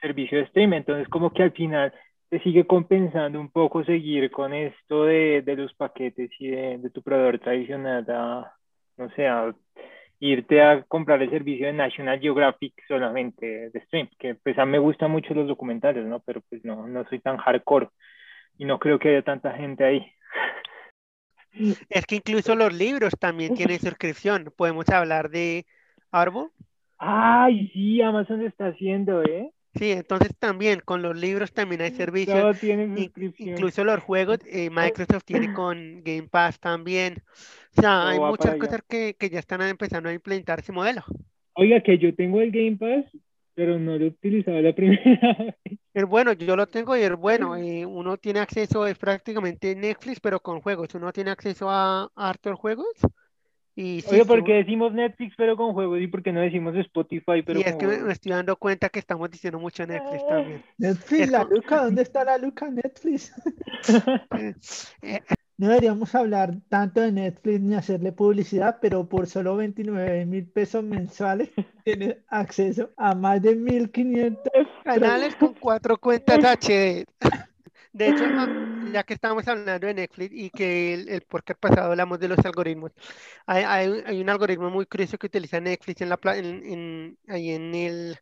servicio 0.00 0.38
de 0.38 0.46
stream. 0.48 0.74
Entonces 0.74 1.08
como 1.08 1.32
que 1.32 1.42
al 1.42 1.52
final 1.52 1.92
te 2.30 2.40
sigue 2.40 2.66
compensando 2.66 3.40
un 3.40 3.50
poco 3.50 3.84
seguir 3.84 4.30
con 4.30 4.54
esto 4.54 5.04
de, 5.04 5.42
de 5.42 5.56
los 5.56 5.74
paquetes 5.74 6.30
y 6.38 6.48
de, 6.48 6.78
de, 6.78 6.90
tu 6.90 7.02
proveedor 7.02 7.38
tradicional 7.38 8.04
a, 8.08 8.52
no 8.96 9.10
sé, 9.10 9.26
a 9.26 9.54
irte 10.20 10.62
a 10.62 10.82
comprar 10.84 11.22
el 11.22 11.30
servicio 11.30 11.66
de 11.66 11.72
National 11.72 12.18
Geographic 12.18 12.74
solamente 12.88 13.70
de 13.70 13.80
stream, 13.86 14.08
que 14.18 14.34
pues 14.36 14.58
a 14.58 14.64
mí 14.64 14.72
me 14.72 14.78
gustan 14.78 15.10
mucho 15.10 15.34
los 15.34 15.46
documentales, 15.46 16.04
¿no? 16.06 16.20
Pero 16.20 16.40
pues 16.48 16.64
no, 16.64 16.86
no 16.86 17.04
soy 17.08 17.18
tan 17.20 17.36
hardcore 17.36 17.88
y 18.58 18.64
no 18.64 18.78
creo 18.78 18.98
que 18.98 19.10
haya 19.10 19.22
tanta 19.22 19.52
gente 19.52 19.84
ahí. 19.84 20.00
Es 21.88 22.06
que 22.06 22.16
incluso 22.16 22.54
los 22.54 22.72
libros 22.72 23.14
también 23.18 23.54
tienen 23.54 23.78
suscripción. 23.78 24.52
Podemos 24.56 24.88
hablar 24.88 25.30
de 25.30 25.66
Arbo. 26.10 26.50
Ay, 26.98 27.68
sí, 27.72 28.00
Amazon 28.02 28.42
está 28.42 28.68
haciendo, 28.68 29.22
¿eh? 29.22 29.50
Sí, 29.74 29.90
entonces 29.90 30.30
también 30.38 30.80
con 30.84 31.02
los 31.02 31.18
libros 31.18 31.52
también 31.52 31.80
hay 31.80 31.90
servicios. 31.90 32.62
Incluso 33.38 33.82
los 33.84 34.00
juegos, 34.00 34.38
eh, 34.46 34.70
Microsoft 34.70 35.24
tiene 35.24 35.52
con 35.52 36.02
Game 36.04 36.28
Pass 36.30 36.60
también. 36.60 37.22
O 37.76 37.80
sea, 37.80 38.08
hay 38.08 38.20
muchas 38.20 38.56
cosas 38.56 38.82
que, 38.88 39.16
que, 39.18 39.30
ya 39.30 39.40
están 39.40 39.62
empezando 39.62 40.08
a 40.08 40.12
implementar 40.12 40.60
ese 40.60 40.70
modelo. 40.70 41.02
Oiga, 41.54 41.80
que 41.82 41.98
yo 41.98 42.14
tengo 42.14 42.40
el 42.40 42.52
Game 42.52 42.76
Pass, 42.76 43.04
pero 43.54 43.78
no 43.78 43.96
lo 43.96 44.04
he 44.04 44.08
utilizado 44.08 44.60
la 44.60 44.72
primera 44.76 45.36
vez. 45.38 45.54
Es 45.92 46.04
bueno, 46.04 46.32
yo 46.32 46.56
lo 46.56 46.66
tengo 46.66 46.96
y 46.96 47.02
es 47.02 47.14
bueno. 47.14 47.56
Eh, 47.56 47.86
uno 47.86 48.16
tiene 48.16 48.40
acceso, 48.40 48.86
es 48.86 48.98
prácticamente 48.98 49.74
Netflix, 49.76 50.20
pero 50.20 50.40
con 50.40 50.60
juegos. 50.60 50.94
Uno 50.94 51.12
tiene 51.12 51.30
acceso 51.30 51.70
a, 51.70 52.04
a 52.14 52.28
hartos 52.28 52.58
juegos 52.58 52.86
y 53.76 54.02
sí, 54.02 54.14
Oye, 54.14 54.24
¿por 54.24 54.44
qué 54.44 54.52
decimos 54.54 54.92
Netflix 54.92 55.34
pero 55.36 55.56
con 55.56 55.72
juegos 55.72 56.00
y 56.00 56.06
por 56.06 56.22
qué 56.22 56.32
no 56.32 56.40
decimos 56.40 56.76
Spotify 56.76 57.42
pero 57.44 57.58
y 57.58 57.62
es 57.62 57.74
que 57.74 57.86
me 57.86 58.12
estoy 58.12 58.30
dando 58.30 58.54
cuenta 58.56 58.88
que 58.88 59.00
estamos 59.00 59.28
diciendo 59.28 59.58
mucho 59.58 59.84
Netflix 59.84 60.22
ah. 60.24 60.28
también. 60.28 60.64
Netflix, 60.78 61.30
la 61.30 61.44
Luca, 61.44 61.82
¿dónde 61.82 62.02
está 62.02 62.24
la 62.24 62.38
Luca 62.38 62.70
Netflix? 62.70 63.32
No 65.56 65.68
deberíamos 65.68 66.14
hablar 66.14 66.56
tanto 66.68 67.00
de 67.00 67.12
Netflix 67.12 67.60
ni 67.60 67.74
hacerle 67.74 68.10
publicidad, 68.10 68.78
pero 68.80 69.08
por 69.08 69.26
solo 69.26 69.56
29 69.56 70.26
mil 70.26 70.46
pesos 70.46 70.82
mensuales 70.82 71.50
tienes 71.84 72.16
acceso 72.28 72.90
a 72.96 73.14
más 73.14 73.40
de 73.40 73.54
1500 73.54 74.42
canales 74.82 75.36
con 75.36 75.54
cuatro 75.54 75.96
cuentas 75.98 76.38
HD. 76.38 77.06
De 77.92 78.08
hecho, 78.08 78.24
ya 78.92 79.04
que 79.04 79.14
estábamos 79.14 79.46
hablando 79.46 79.86
de 79.86 79.94
Netflix 79.94 80.34
y 80.34 80.50
que 80.50 80.94
el, 80.94 81.08
el 81.08 81.20
podcast 81.20 81.60
pasado 81.60 81.92
hablamos 81.92 82.18
de 82.18 82.26
los 82.26 82.44
algoritmos, 82.44 82.90
hay, 83.46 83.62
hay, 84.04 84.20
un 84.20 84.28
algoritmo 84.28 84.68
muy 84.68 84.84
curioso 84.86 85.16
que 85.16 85.28
utiliza 85.28 85.60
Netflix 85.60 86.00
en 86.00 86.08
la 86.08 86.18
en, 86.34 86.72
en, 86.72 87.18
ahí 87.28 87.50
en 87.50 87.72
el... 87.72 88.18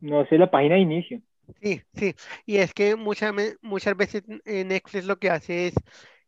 No 0.00 0.26
sé, 0.26 0.36
la 0.36 0.50
página 0.50 0.74
de 0.74 0.80
inicio. 0.80 1.20
Sí, 1.62 1.82
sí, 1.94 2.14
y 2.46 2.58
es 2.58 2.74
que 2.74 2.94
muchas, 2.96 3.32
muchas 3.62 3.96
veces 3.96 4.22
Netflix 4.44 5.04
lo 5.06 5.18
que 5.18 5.30
hace 5.30 5.68
es 5.68 5.74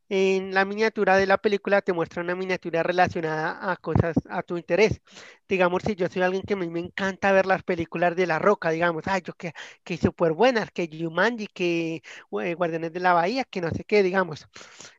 en 0.09 0.55
la 0.55 0.64
miniatura 0.64 1.16
de 1.16 1.27
la 1.27 1.39
película 1.39 1.83
te 1.83 1.93
muestra 1.93 2.23
una 2.23 2.35
miniatura 2.35 2.83
relacionada 2.83 3.71
a 3.73 3.77
cosas 3.77 4.16
a 4.29 4.43
tu 4.43 4.57
interés. 4.59 5.01
Digamos, 5.49 5.83
si 5.85 5.95
yo 5.95 6.09
soy 6.09 6.23
alguien 6.23 6.43
que 6.43 6.55
a 6.55 6.57
mí 6.57 6.68
me 6.68 6.81
encanta 6.81 7.33
ver 7.33 7.47
las 7.47 7.62
películas 7.62 8.16
de 8.16 8.27
La 8.27 8.39
Roca, 8.41 8.71
digamos, 8.71 9.05
ay, 9.07 9.23
yo 9.25 9.35
que, 9.35 9.53
que 9.85 9.97
súper 9.99 10.33
buenas, 10.33 10.71
que 10.73 10.89
Jumanji, 10.93 11.47
que 11.49 12.03
eh, 12.43 12.55
Guardianes 12.55 12.93
de 12.93 13.01
la 13.01 13.12
Bahía, 13.12 13.45
que 13.45 13.61
no 13.61 13.71
sé 13.71 13.85
qué, 13.85 14.03
digamos. 14.03 14.49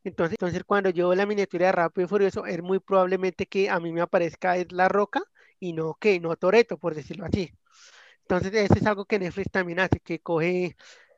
Entonces, 0.04 0.34
entonces 0.36 0.64
cuando 0.66 0.90
yo 0.92 1.10
veo 1.10 1.16
la 1.18 1.26
miniatura 1.28 1.68
de 1.68 1.72
Rápido 1.74 2.06
y 2.06 2.10
Furioso, 2.10 2.46
es 2.46 2.62
muy 2.64 2.80
probablemente 2.80 3.48
que 3.48 3.70
a 3.70 3.80
mí 3.80 3.92
me 3.94 4.02
aparezca 4.02 4.58
es 4.58 4.72
La 4.72 4.90
Roca 4.90 5.22
y 5.60 5.74
no 5.74 5.96
que, 5.96 6.20
no 6.20 6.36
Toreto, 6.38 6.78
por 6.80 6.96
decirlo 6.96 7.26
así. 7.26 7.52
Entonces, 8.32 8.54
eso 8.64 8.76
es 8.76 8.86
algo 8.86 9.04
que 9.04 9.20
Netflix 9.20 9.52
también 9.52 9.82
hace, 9.82 10.00
que 10.00 10.20
coge 10.20 10.78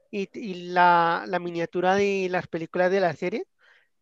y, 0.09 0.27
y 0.33 0.71
la, 0.71 1.25
la 1.27 1.37
miniatura 1.37 1.93
de 1.93 2.27
las 2.27 2.47
películas 2.47 2.89
de 2.89 2.99
la 3.01 3.13
serie 3.13 3.43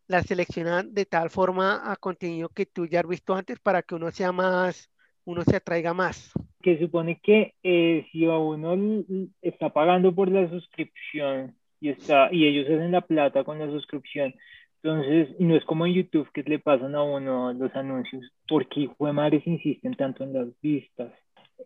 la 0.08 0.22
seleccionan 0.22 0.94
de 0.94 1.04
tal 1.04 1.28
forma 1.28 1.92
a 1.92 1.96
contenido 1.96 2.48
que 2.48 2.64
tú 2.64 2.86
ya 2.86 3.00
has 3.00 3.06
visto 3.06 3.34
antes 3.34 3.60
para 3.60 3.82
que 3.82 3.96
uno 3.96 4.10
sea 4.10 4.32
más, 4.32 4.90
uno 5.26 5.42
se 5.42 5.56
atraiga 5.56 5.92
más. 5.92 6.32
Que 6.62 6.78
supone 6.78 7.20
que 7.22 7.52
eh, 7.62 8.06
si 8.12 8.24
uno 8.24 9.04
está 9.42 9.68
pagando 9.74 10.14
por 10.14 10.30
la 10.30 10.48
suscripción 10.48 11.54
y, 11.82 11.90
está, 11.90 12.30
y 12.32 12.46
ellos 12.46 12.64
hacen 12.64 12.92
la 12.92 13.02
plata 13.02 13.44
con 13.44 13.58
la 13.58 13.66
suscripción, 13.66 14.34
entonces, 14.82 15.38
no 15.38 15.54
es 15.54 15.64
como 15.66 15.86
en 15.86 15.92
YouTube 15.92 16.28
que 16.32 16.42
le 16.44 16.58
pasan 16.58 16.94
a 16.94 17.02
uno 17.02 17.52
los 17.52 17.76
anuncios, 17.76 18.24
porque 18.48 18.80
hijo 18.80 19.06
de 19.06 19.12
madres 19.12 19.46
insisten 19.46 19.94
tanto 19.94 20.24
en 20.24 20.32
las 20.32 20.48
vistas. 20.62 21.12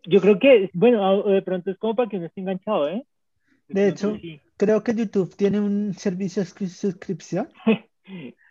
Yo 0.05 0.21
creo 0.21 0.39
que, 0.39 0.69
bueno, 0.73 1.23
de 1.23 1.41
pronto 1.41 1.71
es 1.71 1.77
como 1.77 1.95
para 1.95 2.09
que 2.09 2.17
uno 2.17 2.27
esté 2.27 2.41
enganchado, 2.41 2.89
¿eh? 2.89 3.03
De, 3.67 3.89
hecho, 3.89 4.17
creo 4.55 4.83
que 4.83 4.95
YouTube 4.95 5.35
tiene 5.35 5.59
un 5.59 5.93
servicio 5.93 6.43
de 6.43 6.67
suscripción 6.67 7.49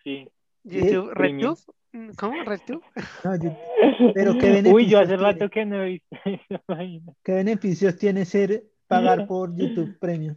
Sí. 0.05 0.29
YouTube, 0.63 1.11
¿RedTube? 1.15 1.59
Mm, 1.93 2.11
¿Cómo? 2.19 2.43
¿RedTube? 2.45 2.83
No, 3.25 3.33
pero 4.15 4.33
¿qué 4.35 4.51
beneficios 4.51 4.75
Uy, 4.75 4.87
yo 4.87 5.01
hace 5.01 5.17
rato 5.17 5.49
que 5.49 5.65
no 5.65 5.83
he 5.83 5.89
visto 5.89 6.17
¿Qué 7.25 7.33
beneficios 7.33 7.97
tiene 7.97 8.25
ser 8.25 8.65
pagar 8.87 9.27
por 9.27 9.57
YouTube 9.57 9.99
Premium? 9.99 10.37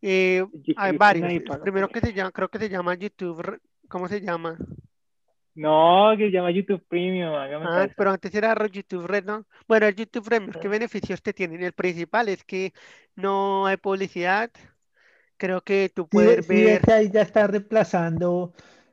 Eh, 0.00 0.44
hay 0.76 0.96
varios. 0.96 1.42
Primero 1.62 1.88
que 1.88 2.00
se 2.00 2.12
llama, 2.12 2.30
creo 2.32 2.48
que 2.48 2.58
se 2.58 2.68
llama 2.68 2.94
YouTube, 2.94 3.60
¿cómo 3.88 4.08
se 4.08 4.20
llama? 4.20 4.58
No, 5.56 6.14
que 6.18 6.26
se 6.26 6.30
llama 6.32 6.50
YouTube 6.50 6.84
Premium. 6.88 7.32
Ah, 7.32 7.88
pero 7.96 8.10
antes 8.10 8.34
era 8.34 8.54
YouTube 8.66 9.06
Red, 9.06 9.24
¿no? 9.24 9.46
Bueno, 9.68 9.86
el 9.86 9.94
YouTube 9.94 10.24
Premium, 10.24 10.52
¿qué 10.60 10.68
beneficios 10.68 11.22
te 11.22 11.32
tienen? 11.32 11.62
El 11.62 11.72
principal 11.72 12.28
es 12.28 12.44
que 12.44 12.72
no 13.14 13.66
hay 13.66 13.76
publicidad, 13.76 14.50
creo 15.36 15.62
que 15.62 15.90
tú 15.94 16.08
puedes 16.08 16.46
ver... 16.46 16.80
que 16.80 16.92
ahí 16.92 17.10
ya 17.10 17.22
está 17.22 17.46
reemplazando 17.46 18.52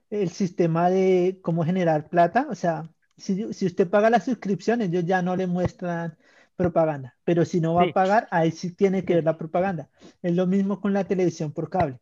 el 0.10 0.30
sistema 0.30 0.90
de 0.90 1.40
cómo 1.42 1.64
generar 1.64 2.10
plata. 2.10 2.48
O 2.50 2.56
sea, 2.56 2.84
si, 3.18 3.54
si 3.54 3.66
usted 3.66 3.90
paga 3.90 4.10
la 4.10 4.20
suscripción, 4.20 4.82
ellos 4.82 5.06
ya 5.06 5.22
no 5.22 5.36
le 5.36 5.48
muestran 5.48 6.18
propaganda. 6.56 7.18
Pero 7.24 7.46
si 7.46 7.60
no 7.60 7.74
va 7.74 7.84
Sí. 7.84 7.90
a 7.90 7.94
pagar, 7.94 8.28
ahí 8.32 8.52
sí 8.52 8.76
tiene 8.76 9.04
que 9.04 9.16
ver 9.16 9.24
la 9.24 9.38
propaganda. 9.38 9.90
Es 10.22 10.36
lo 10.36 10.46
mismo 10.48 10.80
con 10.80 10.94
la 10.94 11.06
televisión 11.06 11.52
por 11.54 11.70
cable. 11.70 12.00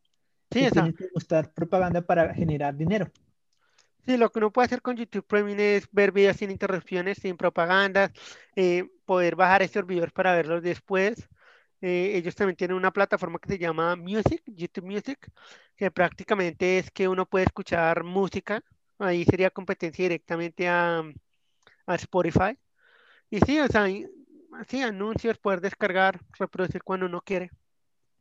Sí, 0.52 0.66
que 0.66 0.72
tiene 0.72 0.94
que 0.94 1.08
mostrar 1.14 1.54
propaganda 1.54 2.02
para 2.02 2.34
generar 2.34 2.76
dinero. 2.76 3.12
Sí, 4.06 4.18
lo 4.18 4.32
que 4.32 4.40
uno 4.40 4.52
puede 4.52 4.66
hacer 4.66 4.82
con 4.82 4.96
YouTube 4.98 5.26
Premium 5.26 5.60
es 5.60 5.88
ver 5.92 6.12
videos 6.12 6.38
sin 6.38 6.50
interrupciones, 6.52 7.20
sin 7.20 7.38
propagandas, 7.38 8.12
eh, 8.56 8.86
poder 9.06 9.36
bajar 9.36 9.62
estos 9.62 9.86
videos 9.86 10.12
para 10.12 10.36
verlos 10.36 10.64
después. 10.64 11.30
Eh, 11.82 12.14
ellos 12.16 12.36
también 12.36 12.58
tienen 12.58 12.76
una 12.78 12.92
plataforma 12.92 13.40
que 13.40 13.50
se 13.50 13.60
llama 13.60 13.96
Music, 13.96 14.42
YouTube 14.48 14.86
Music, 14.86 15.32
que 15.76 15.92
prácticamente 15.92 16.80
es 16.80 16.92
que 16.92 17.08
uno 17.08 17.26
puede 17.26 17.46
escuchar 17.46 18.04
música. 18.04 18.64
Ahí 18.98 19.24
sería 19.26 19.50
competencia 19.52 20.04
directamente 20.04 20.68
a, 20.68 21.04
a 21.86 21.96
Spotify. 21.96 22.58
Y 23.30 23.40
sí, 23.42 23.60
o 23.60 23.68
sea, 23.68 23.86
sí, 24.68 24.82
anuncios, 24.82 25.38
poder 25.38 25.62
descargar, 25.62 26.20
reproducir 26.38 26.84
cuando 26.84 27.06
uno 27.06 27.22
quiere. 27.22 27.52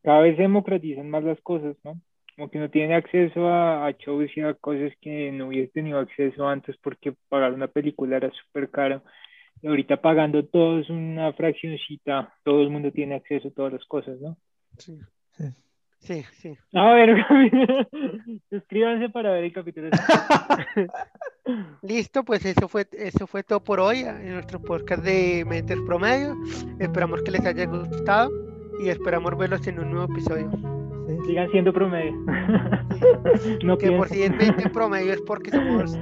Cada 0.03 0.20
vez 0.20 0.37
se 0.37 0.43
democratizan 0.43 1.09
más 1.11 1.24
las 1.24 1.41
cosas, 1.41 1.76
¿no? 1.85 2.01
Como 2.39 2.51
que 2.53 2.59
uno 2.59 2.70
tiene 2.70 2.95
acceso 2.95 3.49
a, 3.49 3.84
a 3.84 3.91
shows 3.91 4.30
y 4.36 4.43
a 4.43 4.55
cosas 4.55 4.93
que 5.01 5.32
no 5.32 5.49
hubiese 5.49 5.72
tenido 5.72 5.99
acceso 5.99 6.47
antes 6.47 6.76
porque 6.76 7.12
pagar 7.28 7.53
una 7.53 7.66
película 7.66 8.16
era 8.16 8.30
súper 8.30 8.70
caro. 8.70 9.03
Y 9.61 9.66
ahorita 9.66 10.01
pagando 10.01 10.45
todo 10.45 10.78
es 10.78 10.89
una 10.89 11.32
fraccioncita, 11.32 12.32
todo 12.45 12.62
el 12.62 12.70
mundo 12.70 12.93
tiene 12.93 13.16
acceso 13.16 13.49
a 13.49 13.51
todas 13.51 13.72
las 13.72 13.84
cosas, 13.86 14.20
¿no? 14.20 14.36
Sí, 14.76 15.01
Sí. 15.32 15.53
sí, 15.99 16.22
sí. 16.30 16.59
A 16.74 16.93
ver, 16.93 17.26
suscríbanse 18.51 19.09
para 19.09 19.32
ver 19.32 19.43
el 19.43 19.53
capítulo. 19.53 19.91
Listo, 21.82 22.24
pues 22.24 22.47
eso 22.47 22.68
fue, 22.68 22.86
eso 22.93 23.26
fue 23.26 23.43
todo 23.43 23.64
por 23.64 23.80
hoy 23.80 24.03
en 24.03 24.34
nuestro 24.34 24.62
podcast 24.62 25.03
de 25.03 25.45
Mentes 25.45 25.80
Promedio. 25.80 26.36
Esperamos 26.78 27.20
que 27.24 27.32
les 27.32 27.45
haya 27.45 27.66
gustado 27.66 28.30
y 28.80 28.91
esperamos 28.91 29.36
verlos 29.36 29.66
en 29.66 29.80
un 29.80 29.91
nuevo 29.91 30.12
episodio. 30.12 30.78
Sigan 31.29 31.51
siendo 31.51 31.74
promedio. 31.74 32.14
que 33.79 33.93
por 33.93 34.09
si 34.09 34.22
es 34.22 34.39
20 34.39 34.70
promedio 34.70 35.12
es 35.12 35.20
porque 35.20 35.51
somos. 35.51 35.95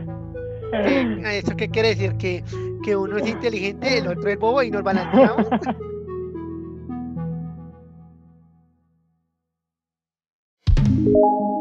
¿Qué? 0.70 1.20
Ah, 1.24 1.34
¿Eso 1.34 1.56
qué 1.56 1.68
quiere 1.68 1.88
decir? 1.88 2.16
Que, 2.16 2.44
que 2.84 2.94
uno 2.94 3.16
es 3.16 3.26
inteligente, 3.26 3.98
el 3.98 4.06
otro 4.06 4.30
es 4.30 4.38
bobo 4.38 4.62
y 4.62 4.70
nos 4.70 4.84
balanceamos. 4.84 5.48